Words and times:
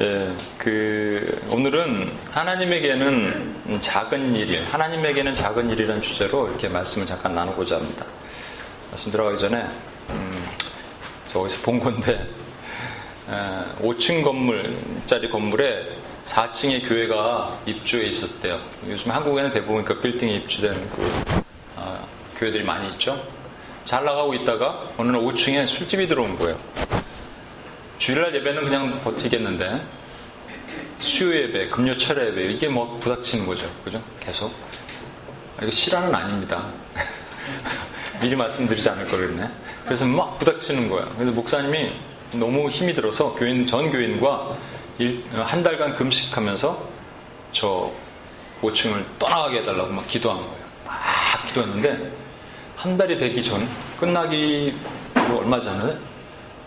예, 0.00 0.32
그 0.58 1.42
오늘은 1.50 2.12
하나님에게는 2.30 3.80
작은 3.80 4.36
일, 4.36 4.64
하나님에게는 4.70 5.34
작은 5.34 5.70
일이라는 5.70 6.00
주제로 6.00 6.46
이렇게 6.48 6.68
말씀을 6.68 7.04
잠깐 7.04 7.34
나누고자 7.34 7.78
합니다. 7.78 8.06
말씀 8.90 9.10
들어가기 9.10 9.38
전에 9.38 9.66
음, 10.10 10.46
저기서 11.26 11.62
본 11.62 11.80
건데 11.80 12.28
에, 13.28 13.82
5층 13.82 14.22
건물짜리 14.22 15.28
건물에 15.30 15.88
4층의 16.26 16.88
교회가 16.88 17.62
입주해 17.66 18.06
있었대요. 18.06 18.60
요즘 18.86 19.10
한국에는 19.10 19.50
대부분 19.50 19.84
그 19.84 20.00
빌딩에 20.00 20.34
입주되는 20.34 20.90
그 20.90 21.10
어, 21.74 22.06
교회들이 22.36 22.62
많이 22.62 22.88
있죠. 22.90 23.20
잘 23.84 24.04
나가고 24.04 24.32
있다가 24.34 24.90
어느 24.96 25.10
날 25.10 25.20
5층에 25.22 25.66
술집이 25.66 26.06
들어온 26.06 26.38
거예요. 26.38 26.56
주일날 27.98 28.34
예배는 28.34 28.64
그냥 28.64 29.00
버티겠는데 29.02 29.82
수요 31.00 31.34
예배, 31.34 31.68
금요철 31.68 32.26
예배 32.28 32.52
이게 32.52 32.68
뭐 32.68 32.98
부닥치는 33.00 33.46
거죠. 33.46 33.70
그죠? 33.84 34.02
계속. 34.20 34.52
이거 35.60 35.70
실화는 35.70 36.14
아닙니다. 36.14 36.64
미리 38.20 38.34
말씀드리지 38.36 38.88
않을 38.90 39.06
걸 39.06 39.20
그랬네. 39.20 39.50
그래서 39.84 40.04
막 40.04 40.38
부닥치는 40.38 40.88
거예요. 40.88 41.08
그래서 41.16 41.32
목사님이 41.32 41.92
너무 42.34 42.68
힘이 42.68 42.94
들어서 42.94 43.34
교인, 43.34 43.66
전 43.66 43.90
교인과 43.90 44.56
일, 44.98 45.24
한 45.32 45.62
달간 45.62 45.94
금식하면서 45.94 46.88
저 47.52 47.92
5층을 48.60 49.04
떠나가게 49.18 49.60
해달라고 49.60 49.92
막 49.92 50.06
기도한 50.08 50.38
거예요. 50.38 50.64
막 50.84 51.46
기도했는데 51.46 52.12
한 52.76 52.96
달이 52.96 53.18
되기 53.18 53.42
전, 53.42 53.68
끝나기 53.98 54.74
얼마 55.14 55.60
전에 55.60 55.96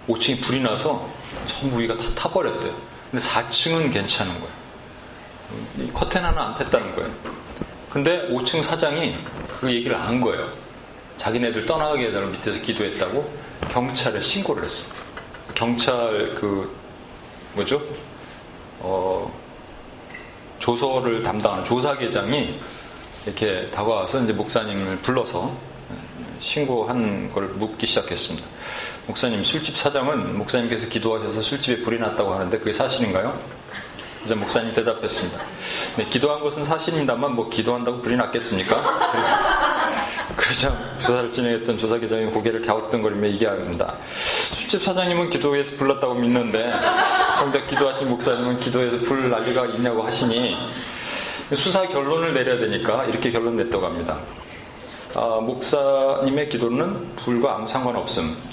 5층이 0.07 0.41
불이 0.41 0.61
나서 0.61 1.09
전부 1.47 1.79
위가 1.79 1.97
다 1.97 2.03
타버렸대요. 2.15 2.73
근데 3.09 3.25
4층은 3.25 3.91
괜찮은 3.91 4.39
거예요. 4.39 5.93
커튼 5.93 6.23
하나 6.23 6.47
안 6.47 6.53
탔다는 6.55 6.95
거예요. 6.95 7.11
근데 7.89 8.27
5층 8.29 8.63
사장이 8.63 9.15
그 9.59 9.71
얘기를 9.71 9.95
안 9.95 10.21
거예요. 10.21 10.49
자기네들 11.17 11.65
떠나가게 11.65 12.07
해달라고 12.07 12.31
밑에서 12.31 12.61
기도했다고 12.61 13.37
경찰에 13.69 14.21
신고를 14.21 14.63
했어. 14.63 14.93
경찰 15.53 16.33
그 16.35 16.75
뭐죠? 17.53 17.81
어, 18.79 19.31
조서를 20.59 21.21
담당하는 21.21 21.63
조사계장이 21.65 22.59
이렇게 23.25 23.67
다가와서 23.67 24.23
이제 24.23 24.33
목사님을 24.33 24.99
불러서 24.99 25.55
신고한 26.39 27.31
걸 27.31 27.47
묻기 27.49 27.85
시작했습니다. 27.85 28.47
목사님, 29.11 29.43
술집 29.43 29.77
사장은 29.77 30.37
목사님께서 30.37 30.87
기도하셔서 30.87 31.41
술집에 31.41 31.81
불이 31.81 31.99
났다고 31.99 32.33
하는데 32.33 32.57
그게 32.57 32.71
사실인가요? 32.71 33.37
이제 34.23 34.33
목사님 34.33 34.73
대답했습니다. 34.73 35.37
네, 35.97 36.05
기도한 36.05 36.39
것은 36.39 36.63
사실입니다만 36.63 37.35
뭐 37.35 37.49
기도한다고 37.49 38.01
불이 38.01 38.15
났겠습니까? 38.15 39.51
그러자 40.37 40.97
조사를 40.99 41.29
진행했던 41.29 41.77
조사기장이 41.77 42.27
고개를 42.27 42.61
갸우뚱거리며 42.61 43.27
얘기합니다. 43.31 43.97
술집 44.13 44.81
사장님은 44.81 45.29
기도해서 45.29 45.75
불났다고 45.75 46.13
믿는데 46.13 46.71
정작 47.37 47.67
기도하신 47.67 48.09
목사님은 48.11 48.57
기도해서 48.57 48.97
불 48.99 49.29
난리가 49.29 49.65
있냐고 49.75 50.03
하시니 50.03 50.55
수사 51.53 51.85
결론을 51.85 52.33
내려야 52.33 52.59
되니까 52.59 53.03
이렇게 53.05 53.29
결론 53.29 53.57
냈다고 53.57 53.85
합니다. 53.85 54.19
아, 55.15 55.41
목사님의 55.41 56.47
기도는 56.47 57.13
불과 57.17 57.55
아무 57.55 57.67
상관없음. 57.67 58.50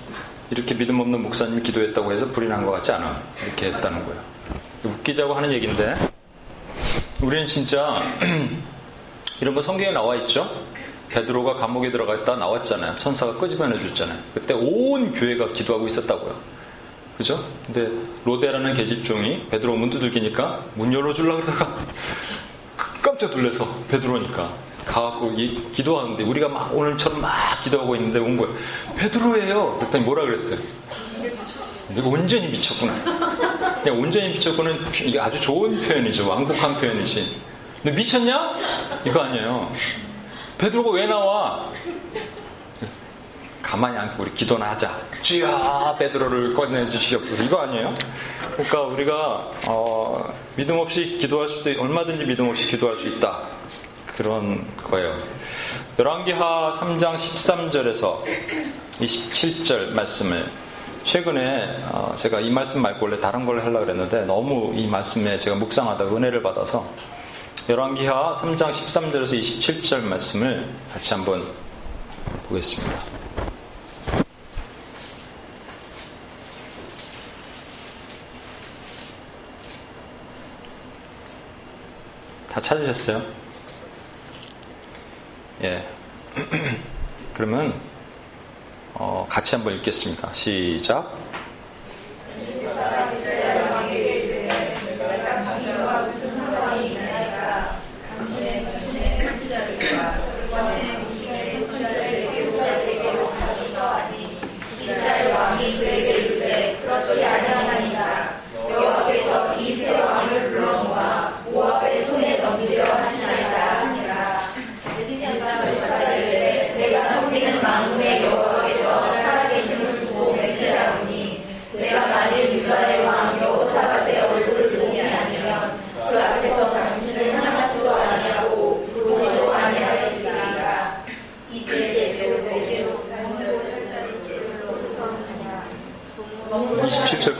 이렇게 0.50 0.74
믿음 0.77 1.00
없는 1.00 1.22
목사님이 1.22 1.62
기도했다고 1.62 2.12
해서 2.12 2.27
불이 2.28 2.48
난 2.48 2.64
것 2.64 2.70
같지 2.72 2.92
않아. 2.92 3.22
이렇게 3.44 3.66
했다는 3.66 4.04
거예요. 4.06 4.20
웃기자고 4.84 5.34
하는 5.34 5.52
얘기인데, 5.52 5.94
우리는 7.20 7.46
진짜 7.46 8.02
이런 9.40 9.55
거 9.55 9.60
성경에 9.60 9.92
나와 9.92 10.16
있죠? 10.16 10.48
베드로가 11.10 11.55
감옥에 11.55 11.90
들어가 11.90 12.14
있다 12.16 12.36
나왔잖아요. 12.36 12.96
천사가 12.96 13.34
끄집어내 13.39 13.78
줬잖아요. 13.80 14.18
그때 14.34 14.55
온 14.55 15.12
교회가 15.12 15.52
기도하고 15.52 15.86
있었다고요. 15.86 16.36
그죠? 17.17 17.44
근데 17.67 17.90
로데라는 18.24 18.74
계집종이 18.74 19.48
베드로 19.48 19.74
문 19.74 19.90
두들기니까 19.90 20.64
문 20.74 20.92
열어주려고 20.92 21.40
그러다가 21.40 21.77
깜짝 23.02 23.30
놀래서 23.34 23.67
베드로니까 23.89 24.55
가갖고 24.88 25.34
기도하는데 25.72 26.22
우리가 26.24 26.48
막 26.48 26.74
오늘처럼 26.76 27.20
막 27.20 27.62
기도하고 27.62 27.94
있는데 27.96 28.18
온 28.18 28.36
거예요. 28.36 28.54
베드로예요. 28.96 29.76
그랬더니 29.78 30.04
뭐라 30.04 30.24
그랬어요? 30.24 30.58
이거 31.96 32.08
온전히 32.08 32.48
미쳤구나. 32.48 32.94
그냥 33.82 34.00
온전히 34.00 34.30
미쳤구는 34.30 34.86
이게 35.04 35.20
아주 35.20 35.40
좋은 35.40 35.80
표현이죠. 35.82 36.28
완곡한 36.28 36.80
표현이지. 36.80 37.40
근데 37.82 37.96
미쳤냐? 37.96 38.54
이거 39.04 39.20
아니에요. 39.20 39.72
베드로가 40.58 40.90
왜 40.90 41.06
나와? 41.06 41.70
가만히 43.62 43.98
앉고 43.98 44.22
우리 44.22 44.32
기도나 44.32 44.70
하자. 44.70 44.98
주여 45.22 45.96
베드로를 45.98 46.55
꺼내주시옵소서. 46.55 47.44
이거 47.44 47.60
아니에요? 47.60 47.94
그러니까 48.52 48.80
우리가 48.82 49.50
어, 49.66 50.34
믿음 50.56 50.78
없이 50.78 51.18
기도할 51.20 51.48
수도 51.48 51.70
얼마든지 51.70 52.24
믿음 52.24 52.48
없이 52.48 52.66
기도할 52.66 52.96
수 52.96 53.06
있다. 53.08 53.42
그런 54.18 54.67
거예요. 54.83 55.17
열왕기하 55.96 56.70
3장 56.74 57.14
13절에서 57.14 58.24
27절 58.98 59.90
말씀을 59.90 60.51
최근에 61.05 61.84
어, 61.92 62.14
제가 62.17 62.40
이 62.40 62.51
말씀 62.51 62.83
말고 62.83 63.06
원래 63.06 63.20
다른 63.20 63.46
걸 63.46 63.61
하려고 63.61 63.86
그랬는데 63.86 64.24
너무 64.24 64.73
이 64.74 64.89
말씀에 64.89 65.39
제가 65.39 65.55
묵상하다 65.55 66.05
은혜를 66.06 66.42
받아서 66.42 66.84
열왕기하 67.68 68.33
3장 68.33 68.70
13절에서 68.70 69.39
27절 69.39 70.01
말씀을 70.01 70.68
같이 70.92 71.14
한번 71.14 71.45
보겠습니다. 72.48 72.98
다 82.50 82.61
찾으셨어요? 82.61 83.48
예. 85.63 85.85
그러면 87.35 87.80
어, 88.95 89.27
같이 89.29 89.57
한번 89.57 89.74
읽겠습니다. 89.77 90.33
시작. 90.33 91.17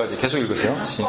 계속 0.07 0.39
읽으세요. 0.39 0.81
시. 0.85 1.03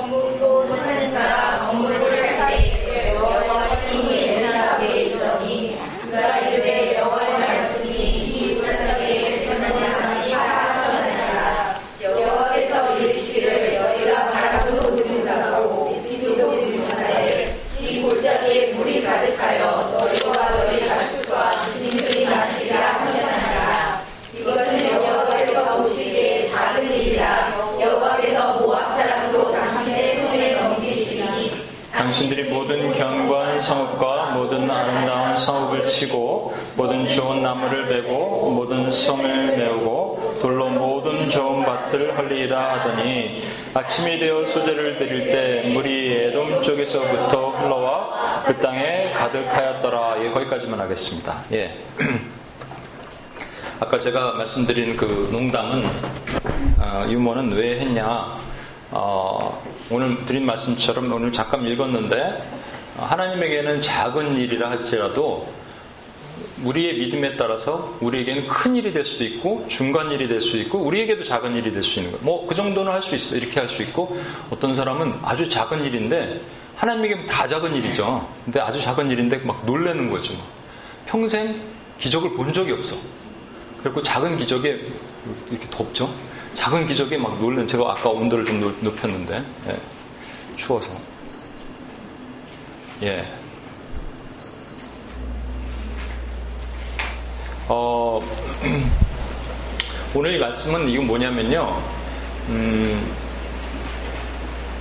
성을 39.09 39.57
메우고 39.57 40.37
돌로 40.39 40.69
모든 40.69 41.27
좋은 41.27 41.65
밭을 41.65 42.15
헐리라 42.15 42.73
하더니 42.73 43.41
아침이 43.73 44.19
되어 44.19 44.45
소재를 44.45 44.97
드릴 44.97 45.29
때 45.31 45.67
물이 45.73 46.31
땅에서부터 46.63 47.49
흘러와 47.49 48.43
그 48.45 48.55
땅에 48.59 49.11
가득하였더라. 49.13 50.23
예, 50.23 50.29
거기까지만 50.29 50.79
하겠습니다. 50.81 51.43
예. 51.51 51.75
아까 53.81 53.97
제가 53.97 54.33
말씀드린 54.33 54.95
그 54.95 55.27
농담은 55.31 55.81
어, 56.77 57.07
유머는 57.09 57.53
왜 57.53 57.79
했냐? 57.79 58.37
어, 58.91 59.63
오늘 59.89 60.23
드린 60.27 60.45
말씀처럼 60.45 61.11
오늘 61.11 61.31
잠깐 61.31 61.65
읽었는데 61.65 62.43
어, 62.97 63.07
하나님에게는 63.09 63.81
작은 63.81 64.37
일이라 64.37 64.69
할지라도 64.69 65.51
우리의 66.63 66.97
믿음에 66.99 67.35
따라서 67.37 67.97
우리에게는 68.01 68.47
큰 68.47 68.75
일이 68.75 68.91
될 68.93 69.03
수도 69.05 69.23
있고 69.25 69.65
중간 69.69 70.11
일이 70.11 70.27
될 70.27 70.41
수 70.41 70.57
있고 70.57 70.79
우리에게도 70.79 71.23
작은 71.23 71.55
일이 71.55 71.71
될 71.71 71.83
수 71.83 71.99
있는 71.99 72.11
거예요. 72.11 72.23
뭐 72.25 72.47
그 72.47 72.55
정도는 72.55 72.91
할 72.91 73.01
수 73.01 73.15
있어 73.15 73.35
이렇게 73.37 73.59
할 73.59 73.69
수 73.69 73.81
있고 73.83 74.17
어떤 74.49 74.73
사람은 74.73 75.19
아주 75.23 75.47
작은 75.47 75.83
일인데 75.85 76.41
하나님에게는 76.75 77.27
다 77.27 77.45
작은 77.47 77.75
일이죠. 77.75 78.27
근데 78.45 78.59
아주 78.59 78.81
작은 78.81 79.09
일인데 79.11 79.37
막 79.39 79.65
놀래는 79.65 80.09
거죠. 80.09 80.33
평생 81.05 81.61
기적을 81.99 82.33
본 82.33 82.53
적이 82.53 82.73
없어. 82.73 82.95
그리고 83.83 84.01
작은 84.01 84.37
기적에 84.37 84.79
이렇게 85.49 85.67
덥죠. 85.69 86.13
작은 86.53 86.87
기적에 86.87 87.17
막 87.17 87.39
놀란 87.39 87.65
제가 87.67 87.91
아까 87.91 88.09
온도를 88.09 88.43
좀 88.45 88.59
높였는데 88.81 89.43
예, 89.67 89.77
추워서 90.55 90.91
예. 93.03 93.25
어, 97.69 98.19
오늘 100.15 100.33
이 100.33 100.39
말씀은 100.39 100.89
이건 100.89 101.05
뭐냐면요. 101.07 101.81
음, 102.49 103.15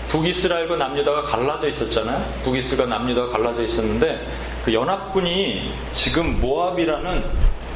북이스라엘과 0.09 0.77
남유다가 0.77 1.23
갈라져 1.25 1.69
있었잖아요. 1.69 2.25
북이스가 2.45 2.87
남유다가 2.87 3.33
갈라져 3.33 3.63
있었는데 3.63 4.27
그 4.65 4.73
연합군이 4.73 5.71
지금 5.91 6.41
모압이라는 6.41 7.25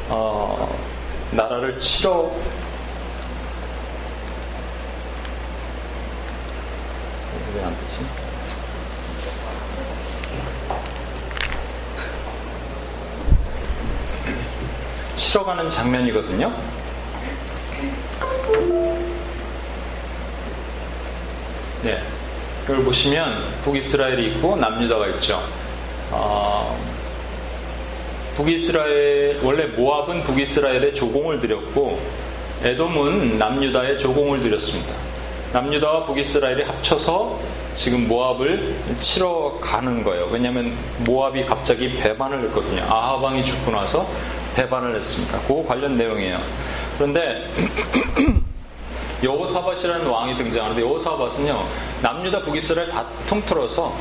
어, 0.08 0.74
나라를 1.32 1.78
치러 1.78 2.30
왜 7.54 7.62
안 7.62 7.76
되지? 7.78 8.21
치러 15.22 15.44
가는 15.44 15.68
장면이거든요. 15.68 16.52
네. 21.84 22.02
이걸 22.64 22.82
보시면 22.82 23.60
북이스라엘이 23.62 24.26
있고 24.32 24.56
남유다가 24.56 25.06
있죠. 25.08 25.40
어, 26.10 26.76
북이스라엘 28.34 29.40
원래 29.44 29.66
모압은 29.66 30.24
북이스라엘에 30.24 30.92
조공을 30.92 31.38
드렸고 31.38 32.00
에돔은 32.64 33.38
남유다에 33.38 33.98
조공을 33.98 34.40
드렸습니다. 34.40 34.92
남유다와 35.52 36.04
북이스라엘이 36.04 36.64
합쳐서 36.64 37.38
지금 37.74 38.08
모압을 38.08 38.74
치러 38.98 39.58
가는 39.60 40.02
거예요. 40.02 40.28
왜냐하면 40.32 40.76
모압이 41.04 41.44
갑자기 41.44 41.94
배반을 41.96 42.42
했거든요. 42.46 42.82
아하방이 42.82 43.44
죽고 43.44 43.70
나서 43.70 44.08
배반을 44.54 44.96
했습니다. 44.96 45.40
그 45.46 45.64
관련 45.66 45.96
내용이에요. 45.96 46.38
그런데 46.98 47.50
여호사밧이라는 49.22 50.06
왕이 50.06 50.36
등장하는데 50.36 50.82
여호사밧은요 50.82 51.66
남유다 52.02 52.40
북이스라엘 52.42 52.88
다 52.90 53.06
통틀어서 53.28 53.92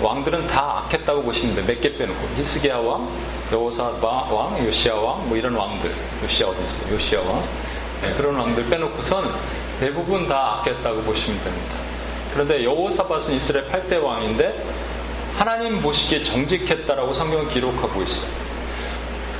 왕들은 0.00 0.46
다 0.46 0.84
악했다고 0.84 1.22
보시면 1.24 1.56
돼요. 1.56 1.66
몇 1.66 1.80
개 1.80 1.96
빼놓고 1.96 2.28
히스기야 2.36 2.76
왕, 2.78 3.08
여호사밧 3.50 4.32
왕, 4.32 4.64
요시야 4.64 4.94
왕, 4.94 5.28
뭐 5.28 5.36
이런 5.36 5.54
왕들. 5.54 5.92
요시야 6.22 6.46
어디 6.46 6.62
있어요? 6.62 6.94
요시야 6.94 7.20
왕. 7.20 7.42
네, 8.02 8.14
그런 8.16 8.36
왕들 8.36 8.68
빼놓고선 8.70 9.34
대부분 9.80 10.28
다 10.28 10.60
악했다고 10.60 11.02
보시면 11.02 11.42
됩니다. 11.42 11.74
그런데 12.32 12.62
여호사밧은 12.62 13.34
이스라엘 13.34 13.66
8대 13.68 14.00
왕인데 14.00 14.64
하나님 15.36 15.80
보시기에 15.80 16.22
정직했다라고 16.22 17.12
성경은 17.12 17.48
기록하고 17.48 18.02
있어요. 18.02 18.30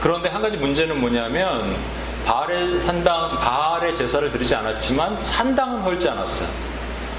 그런데 0.00 0.28
한 0.28 0.40
가지 0.40 0.56
문제는 0.56 1.00
뭐냐면 1.00 1.76
바알의 2.24 2.80
산당, 2.80 3.38
바알의 3.38 3.94
제사를 3.94 4.30
드리지 4.30 4.54
않았지만 4.54 5.18
산당은 5.18 5.80
헐지 5.80 6.08
않았어요. 6.08 6.48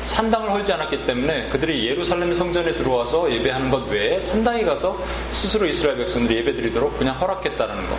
산당을 0.06 0.52
헐지 0.52 0.74
않았기 0.74 1.06
때문에 1.06 1.50
그들이 1.50 1.88
예루살렘 1.88 2.34
성전에 2.34 2.74
들어와서 2.76 3.32
예배하는 3.32 3.70
것 3.70 3.88
외에 3.90 4.20
산당에 4.20 4.64
가서 4.64 4.98
스스로 5.32 5.68
이스라엘 5.68 5.98
백성들이 5.98 6.40
예배드리도록 6.40 6.98
그냥 6.98 7.16
허락했다는 7.16 7.90
것. 7.90 7.98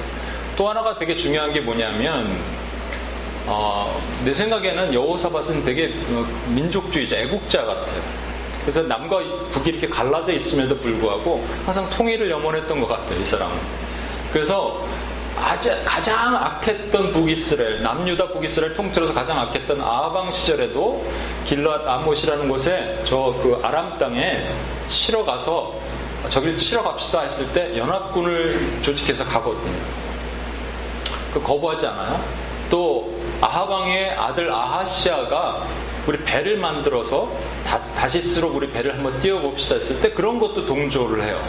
또 0.57 0.69
하나가 0.69 0.99
되게 0.99 1.15
중요한 1.15 1.53
게 1.53 1.61
뭐냐면 1.61 2.37
어, 3.47 4.01
내 4.25 4.33
생각에는 4.33 4.95
여호사밧은 4.95 5.65
되게 5.65 5.95
어, 6.11 6.27
민족주의자, 6.49 7.17
애국자 7.17 7.65
같아요. 7.65 8.03
그래서 8.63 8.83
남과 8.83 9.19
북이 9.53 9.71
이렇게 9.71 9.89
갈라져 9.89 10.33
있음에도 10.33 10.79
불구하고 10.79 11.45
항상 11.65 11.89
통일을 11.91 12.31
염원했던 12.31 12.81
것 12.81 12.87
같아요, 12.87 13.21
이 13.21 13.25
사람은. 13.25 13.57
그래서 14.33 14.85
가장 15.85 16.37
악했던 16.37 17.13
북이스라엘, 17.13 17.83
남유다 17.83 18.29
북이스라엘 18.29 18.75
통틀어서 18.75 19.15
가장 19.15 19.39
악했던 19.41 19.81
아방 19.81 20.31
시절에도 20.31 21.05
길랏 21.47 21.87
아못이라는 21.87 22.49
곳에 22.49 23.01
저 23.05 23.35
그 23.43 23.59
아람 23.63 23.97
땅에 23.99 24.47
치러 24.87 25.25
가서 25.25 25.75
저길 26.29 26.57
치러 26.59 26.83
갑시다 26.83 27.23
했을 27.23 27.51
때 27.53 27.77
연합군을 27.79 28.81
조직해서 28.83 29.25
가거든요. 29.25 29.79
그 31.33 31.41
거부하지 31.43 31.87
않아요? 31.87 32.23
또 32.69 33.11
아하방의 33.41 34.11
아들 34.11 34.53
아하시아가 34.53 35.67
우리 36.07 36.19
배를 36.25 36.59
만들어서 36.59 37.31
다시스로 37.65 38.49
우리 38.49 38.71
배를 38.71 38.95
한번 38.95 39.19
띄워봅시다 39.21 39.77
했을 39.77 40.01
때 40.01 40.11
그런 40.11 40.39
것도 40.39 40.67
동조를 40.67 41.23
해요. 41.25 41.43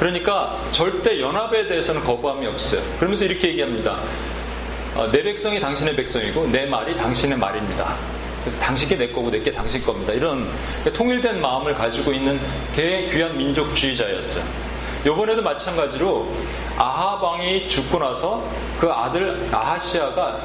그러니까 0.00 0.58
절대 0.70 1.20
연합에 1.20 1.68
대해서는 1.68 2.02
거부함이 2.02 2.46
없어요. 2.46 2.80
그러면서 2.96 3.26
이렇게 3.26 3.48
얘기합니다. 3.48 4.00
어, 4.94 5.06
내 5.12 5.22
백성이 5.22 5.60
당신의 5.60 5.94
백성이고 5.94 6.46
내 6.46 6.64
말이 6.64 6.96
당신의 6.96 7.36
말입니다. 7.36 7.96
그래서 8.40 8.58
당신께 8.60 8.96
내 8.96 9.08
거고 9.08 9.30
내게 9.30 9.52
당신 9.52 9.84
겁니다. 9.84 10.14
이런 10.14 10.48
통일된 10.94 11.42
마음을 11.42 11.74
가지고 11.74 12.14
있는 12.14 12.40
개 12.74 13.08
귀한 13.12 13.36
민족주의자였어요. 13.36 14.42
요번에도 15.04 15.42
마찬가지로 15.42 16.32
아하방이 16.78 17.68
죽고 17.68 17.98
나서 17.98 18.42
그 18.80 18.90
아들 18.90 19.50
아하시아가 19.52 20.40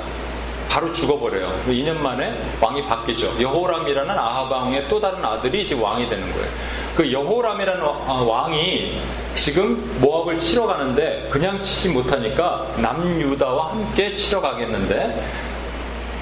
바로 0.67 0.91
죽어버려요. 0.91 1.63
2년 1.67 1.93
만에 1.99 2.37
왕이 2.59 2.85
바뀌죠. 2.87 3.37
여호람이라는 3.39 4.19
아하방의 4.19 4.89
또 4.89 4.99
다른 4.99 5.23
아들이 5.23 5.61
이제 5.61 5.75
왕이 5.75 6.09
되는 6.09 6.29
거예요. 6.33 6.49
그 6.95 7.11
여호람이라는 7.11 7.83
왕이 7.83 9.01
지금 9.35 9.99
모압을 9.99 10.37
치러 10.37 10.65
가는데 10.65 11.27
그냥 11.29 11.61
치지 11.61 11.89
못하니까 11.89 12.73
남유다와 12.77 13.71
함께 13.71 14.15
치러 14.15 14.39
가겠는데 14.39 15.23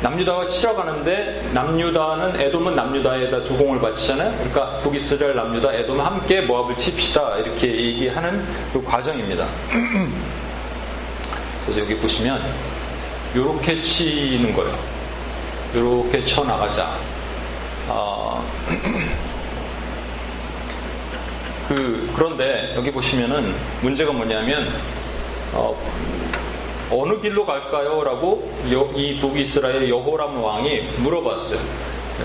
남유다가 0.02 0.48
치러 0.48 0.76
가는데 0.76 1.50
남유다는 1.54 2.42
에돔은 2.42 2.76
남유다에다 2.76 3.44
조공을 3.44 3.80
바치잖아요. 3.80 4.34
그러니까 4.34 4.80
북이스라엘 4.82 5.36
남유다 5.36 5.74
에돔 5.74 6.02
함께 6.02 6.42
모압을 6.42 6.76
칩시다 6.76 7.38
이렇게 7.38 7.68
얘기하는 7.68 8.46
그 8.74 8.84
과정입니다. 8.84 9.48
그래서 11.64 11.80
여기 11.80 11.96
보시면 11.96 12.44
이렇게 13.34 13.80
치는 13.80 14.54
거예요. 14.54 14.78
이렇게 15.74 16.20
쳐 16.26 16.44
나가자. 16.44 16.98
어, 17.88 18.44
그 21.68 22.10
그런데 22.16 22.74
여기 22.76 22.92
보시면은 22.92 23.54
문제가 23.82 24.12
뭐냐면 24.12 24.70
어, 25.54 25.76
느 27.08 27.22
길로 27.22 27.46
갈까요? 27.46 28.04
라고 28.04 28.52
이 28.96 29.18
북이스라엘 29.20 29.90
여호람 29.90 30.44
왕이 30.44 30.82
물어봤어요. 30.98 31.60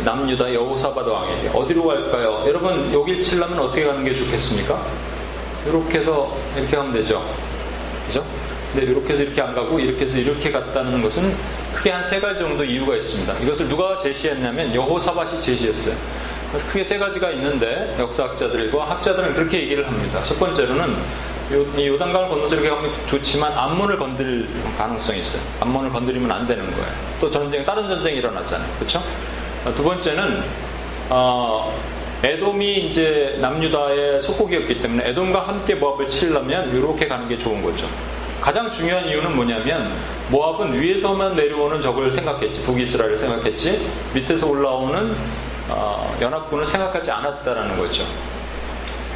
남유다 0.04 0.52
여호사바드 0.52 1.08
왕에게 1.08 1.48
어디로 1.54 1.86
갈까요? 1.86 2.44
여러분 2.46 2.92
여길 2.92 3.20
칠려면 3.20 3.58
어떻게 3.60 3.84
가는 3.84 4.04
게 4.04 4.14
좋겠습니까? 4.14 4.86
이렇게 5.66 5.98
해서 5.98 6.36
이렇게 6.56 6.76
하면 6.76 6.92
되죠. 6.92 7.24
그죠? 8.06 8.24
근데 8.72 8.86
이렇게 8.90 9.12
해서 9.14 9.22
이렇게 9.22 9.40
안 9.40 9.54
가고 9.54 9.80
이렇게 9.80 10.02
해서 10.02 10.18
이렇게 10.18 10.52
갔다는 10.52 11.00
것은 11.02 11.34
크게 11.74 11.90
한 11.90 12.02
세 12.02 12.20
가지 12.20 12.40
정도 12.40 12.64
이유가 12.64 12.96
있습니다. 12.96 13.38
이것을 13.38 13.68
누가 13.68 13.96
제시했냐면 13.98 14.74
여호사밭이 14.74 15.40
제시했어요. 15.40 15.94
크게 16.52 16.82
세 16.82 16.98
가지가 16.98 17.30
있는데 17.32 17.94
역사학자들과 17.98 18.90
학자들은 18.90 19.34
그렇게 19.34 19.60
얘기를 19.60 19.86
합니다. 19.86 20.22
첫 20.22 20.38
번째로는 20.38 20.96
요, 21.52 21.86
요단강을 21.86 22.28
건너서 22.28 22.54
이렇게 22.54 22.70
하면 22.70 22.90
좋지만 23.06 23.52
암문을 23.52 23.98
건드릴 23.98 24.48
가능성이 24.76 25.20
있어요. 25.20 25.42
암문을 25.60 25.90
건드리면 25.90 26.30
안 26.30 26.46
되는 26.46 26.70
거예요. 26.70 26.92
또 27.20 27.30
전쟁, 27.30 27.64
다른 27.64 27.88
전쟁이 27.88 28.18
일어났잖아요. 28.18 28.68
그렇죠? 28.78 29.02
두 29.76 29.82
번째는 29.82 30.42
어, 31.10 31.74
에돔이 32.22 32.88
이제 32.88 33.36
남유다의 33.40 34.20
속국이었기 34.20 34.80
때문에 34.80 35.08
에돔과 35.10 35.48
함께 35.48 35.74
모압을 35.74 36.08
치려면 36.08 36.74
이렇게 36.74 37.06
가는 37.06 37.28
게 37.28 37.38
좋은 37.38 37.62
거죠. 37.62 37.86
가장 38.40 38.70
중요한 38.70 39.06
이유는 39.08 39.34
뭐냐면 39.34 39.92
모압은 40.30 40.80
위에서만 40.80 41.34
내려오는 41.34 41.80
적을 41.80 42.10
생각했지 42.10 42.62
북이스라엘을 42.62 43.16
생각했지 43.16 43.88
밑에서 44.14 44.46
올라오는 44.48 45.14
어, 45.68 46.16
연합군을 46.20 46.66
생각하지 46.66 47.10
않았다라는 47.10 47.78
거죠. 47.78 48.04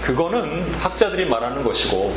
그거는 0.03 0.75
학자들이 0.75 1.27
말하는 1.27 1.63
것이고 1.63 2.17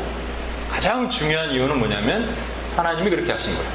가장 0.70 1.10
중요한 1.10 1.52
이유는 1.52 1.78
뭐냐면 1.80 2.36
하나님이 2.76 3.10
그렇게 3.10 3.32
하신 3.32 3.56
거예요. 3.56 3.72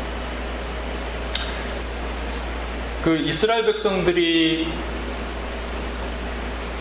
그 3.03 3.17
이스라엘 3.17 3.65
백성들이 3.65 4.69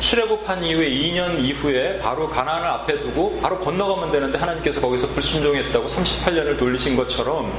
출애굽한 0.10 0.64
이후에 0.64 0.90
2년 0.90 1.40
이후에 1.40 2.00
바로 2.00 2.28
가나안을 2.28 2.68
앞에 2.68 3.00
두고 3.02 3.40
바로 3.42 3.60
건너가면 3.60 4.12
되는데 4.12 4.40
하나님께서 4.40 4.82
거기서 4.82 5.08
불순종했다고 5.10 5.86
38년을 5.86 6.58
돌리신 6.58 6.96
것처럼 6.96 7.54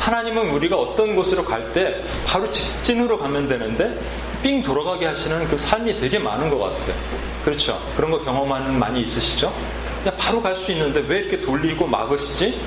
하나님은 0.00 0.50
우리가 0.50 0.76
어떤 0.76 1.16
곳으로 1.16 1.42
갈 1.42 1.64
때 1.72 2.02
바로 2.26 2.48
직진으로 2.50 3.18
가면 3.18 3.48
되는데 3.48 3.98
삥 4.42 4.62
돌아가게 4.62 5.06
하시는 5.06 5.48
그 5.48 5.56
삶이 5.56 5.96
되게 5.96 6.18
많은 6.18 6.50
것 6.50 6.58
같아요. 6.58 6.94
그렇죠. 7.42 7.80
그런 7.96 8.10
거 8.10 8.20
경험하는 8.20 8.78
많이 8.78 9.00
있으시죠? 9.00 9.50
그냥 10.02 10.18
바로 10.18 10.42
갈 10.42 10.54
수 10.54 10.72
있는데 10.72 11.00
왜 11.00 11.20
이렇게 11.20 11.40
돌리고 11.40 11.86
막으시지? 11.86 12.60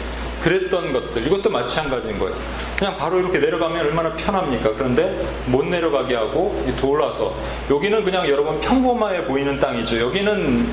그랬던 0.44 0.94
것들 0.94 1.26
이것도 1.26 1.50
마찬가지인 1.50 2.20
거예요. 2.20 2.36
그냥 2.78 2.98
바로 2.98 3.20
이렇게 3.20 3.40
내려가면 3.40 3.86
얼마나 3.88 4.14
편합니까? 4.14 4.72
그런데 4.78 5.26
못 5.48 5.66
내려가게 5.66 6.16
하고 6.16 6.64
돌아서 6.80 7.34
여기는 7.70 8.04
그냥 8.04 8.28
여러분 8.30 8.60
평범해 8.62 9.26
보이는 9.26 9.60
땅이죠. 9.60 10.00
여기는 10.00 10.68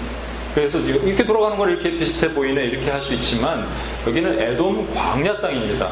그래서 0.55 0.79
이렇게 0.79 1.25
돌아가는 1.25 1.57
걸 1.57 1.71
이렇게 1.71 1.91
비슷해 1.97 2.33
보이네 2.33 2.65
이렇게 2.67 2.91
할 2.91 3.03
수 3.03 3.13
있지만 3.15 3.67
여기는 4.07 4.39
에돔 4.41 4.95
광야 4.95 5.41
땅입니다. 5.41 5.91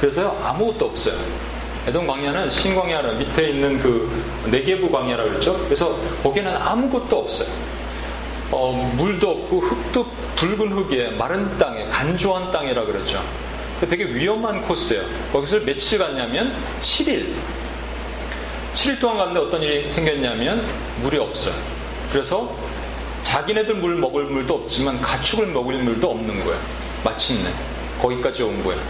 그래서 0.00 0.36
아무것도 0.42 0.86
없어요. 0.86 1.14
에돔 1.86 2.06
광야는 2.06 2.50
신광야는 2.50 3.18
밑에 3.18 3.48
있는 3.50 3.78
그 3.78 4.10
네개부 4.50 4.90
광야라고 4.90 5.30
그랬죠. 5.30 5.56
그래서 5.64 5.96
거기는 6.22 6.54
아무것도 6.56 7.18
없어요. 7.18 7.48
어, 8.52 8.72
물도 8.96 9.30
없고 9.30 9.60
흙도 9.60 10.06
붉은 10.36 10.72
흙에 10.72 11.10
마른 11.12 11.56
땅에 11.58 11.86
간조한 11.86 12.50
땅이라 12.50 12.84
그러죠. 12.84 13.22
되게 13.80 14.04
위험한 14.04 14.62
코스예요. 14.62 15.04
거기서 15.32 15.60
며칠 15.60 15.98
갔냐면 15.98 16.54
7일. 16.80 17.34
7일 18.74 19.00
동안 19.00 19.18
갔는데 19.18 19.40
어떤 19.40 19.62
일이 19.62 19.90
생겼냐면 19.90 20.64
물이 21.00 21.18
없어요. 21.18 21.54
그래서 22.12 22.54
자기네들 23.22 23.76
물 23.76 23.96
먹을 23.96 24.24
물도 24.24 24.54
없지만 24.54 25.00
가축을 25.00 25.46
먹을 25.46 25.82
물도 25.82 26.10
없는 26.10 26.44
거예요. 26.44 26.60
마침내 27.04 27.50
거기까지 28.00 28.42
온 28.42 28.62
거예요. 28.62 28.80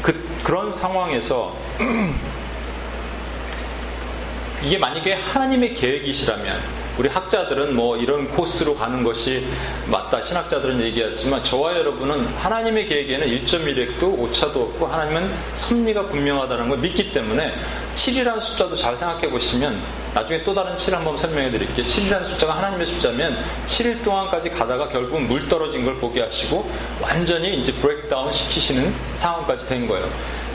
그, 0.00 0.28
그런 0.44 0.70
상황에서 0.70 1.54
이게 4.62 4.78
만약에 4.78 5.14
하나님의 5.14 5.74
계획이시라면 5.74 6.87
우리 6.98 7.08
학자들은 7.08 7.76
뭐 7.76 7.96
이런 7.96 8.28
코스로 8.28 8.74
가는 8.74 9.04
것이 9.04 9.46
맞다. 9.86 10.20
신학자들은 10.20 10.80
얘기하지만 10.80 11.44
저와 11.44 11.76
여러분은 11.76 12.26
하나님의 12.26 12.86
계획에는 12.86 13.26
1.1핵도 13.28 14.18
오차도 14.18 14.62
없고 14.62 14.86
하나님은 14.86 15.32
섭리가 15.54 16.08
분명하다는 16.08 16.68
걸 16.68 16.78
믿기 16.78 17.12
때문에 17.12 17.54
7이라는 17.94 18.40
숫자도 18.40 18.74
잘 18.74 18.96
생각해 18.96 19.30
보시면 19.30 19.80
나중에 20.12 20.42
또 20.42 20.52
다른 20.52 20.76
7 20.76 20.92
한번 20.92 21.16
설명해 21.16 21.52
드릴게요. 21.52 21.86
7이라는 21.86 22.24
숫자가 22.24 22.56
하나님의 22.56 22.86
숫자면 22.86 23.38
7일 23.66 24.02
동안까지 24.02 24.50
가다가 24.50 24.88
결국 24.88 25.22
물 25.22 25.48
떨어진 25.48 25.84
걸 25.84 25.94
보게 25.98 26.22
하시고 26.22 26.68
완전히 27.00 27.60
이제 27.60 27.72
breakdown 27.74 28.32
시키시는 28.32 28.92
상황까지 29.14 29.68
된 29.68 29.86
거예요. 29.86 30.10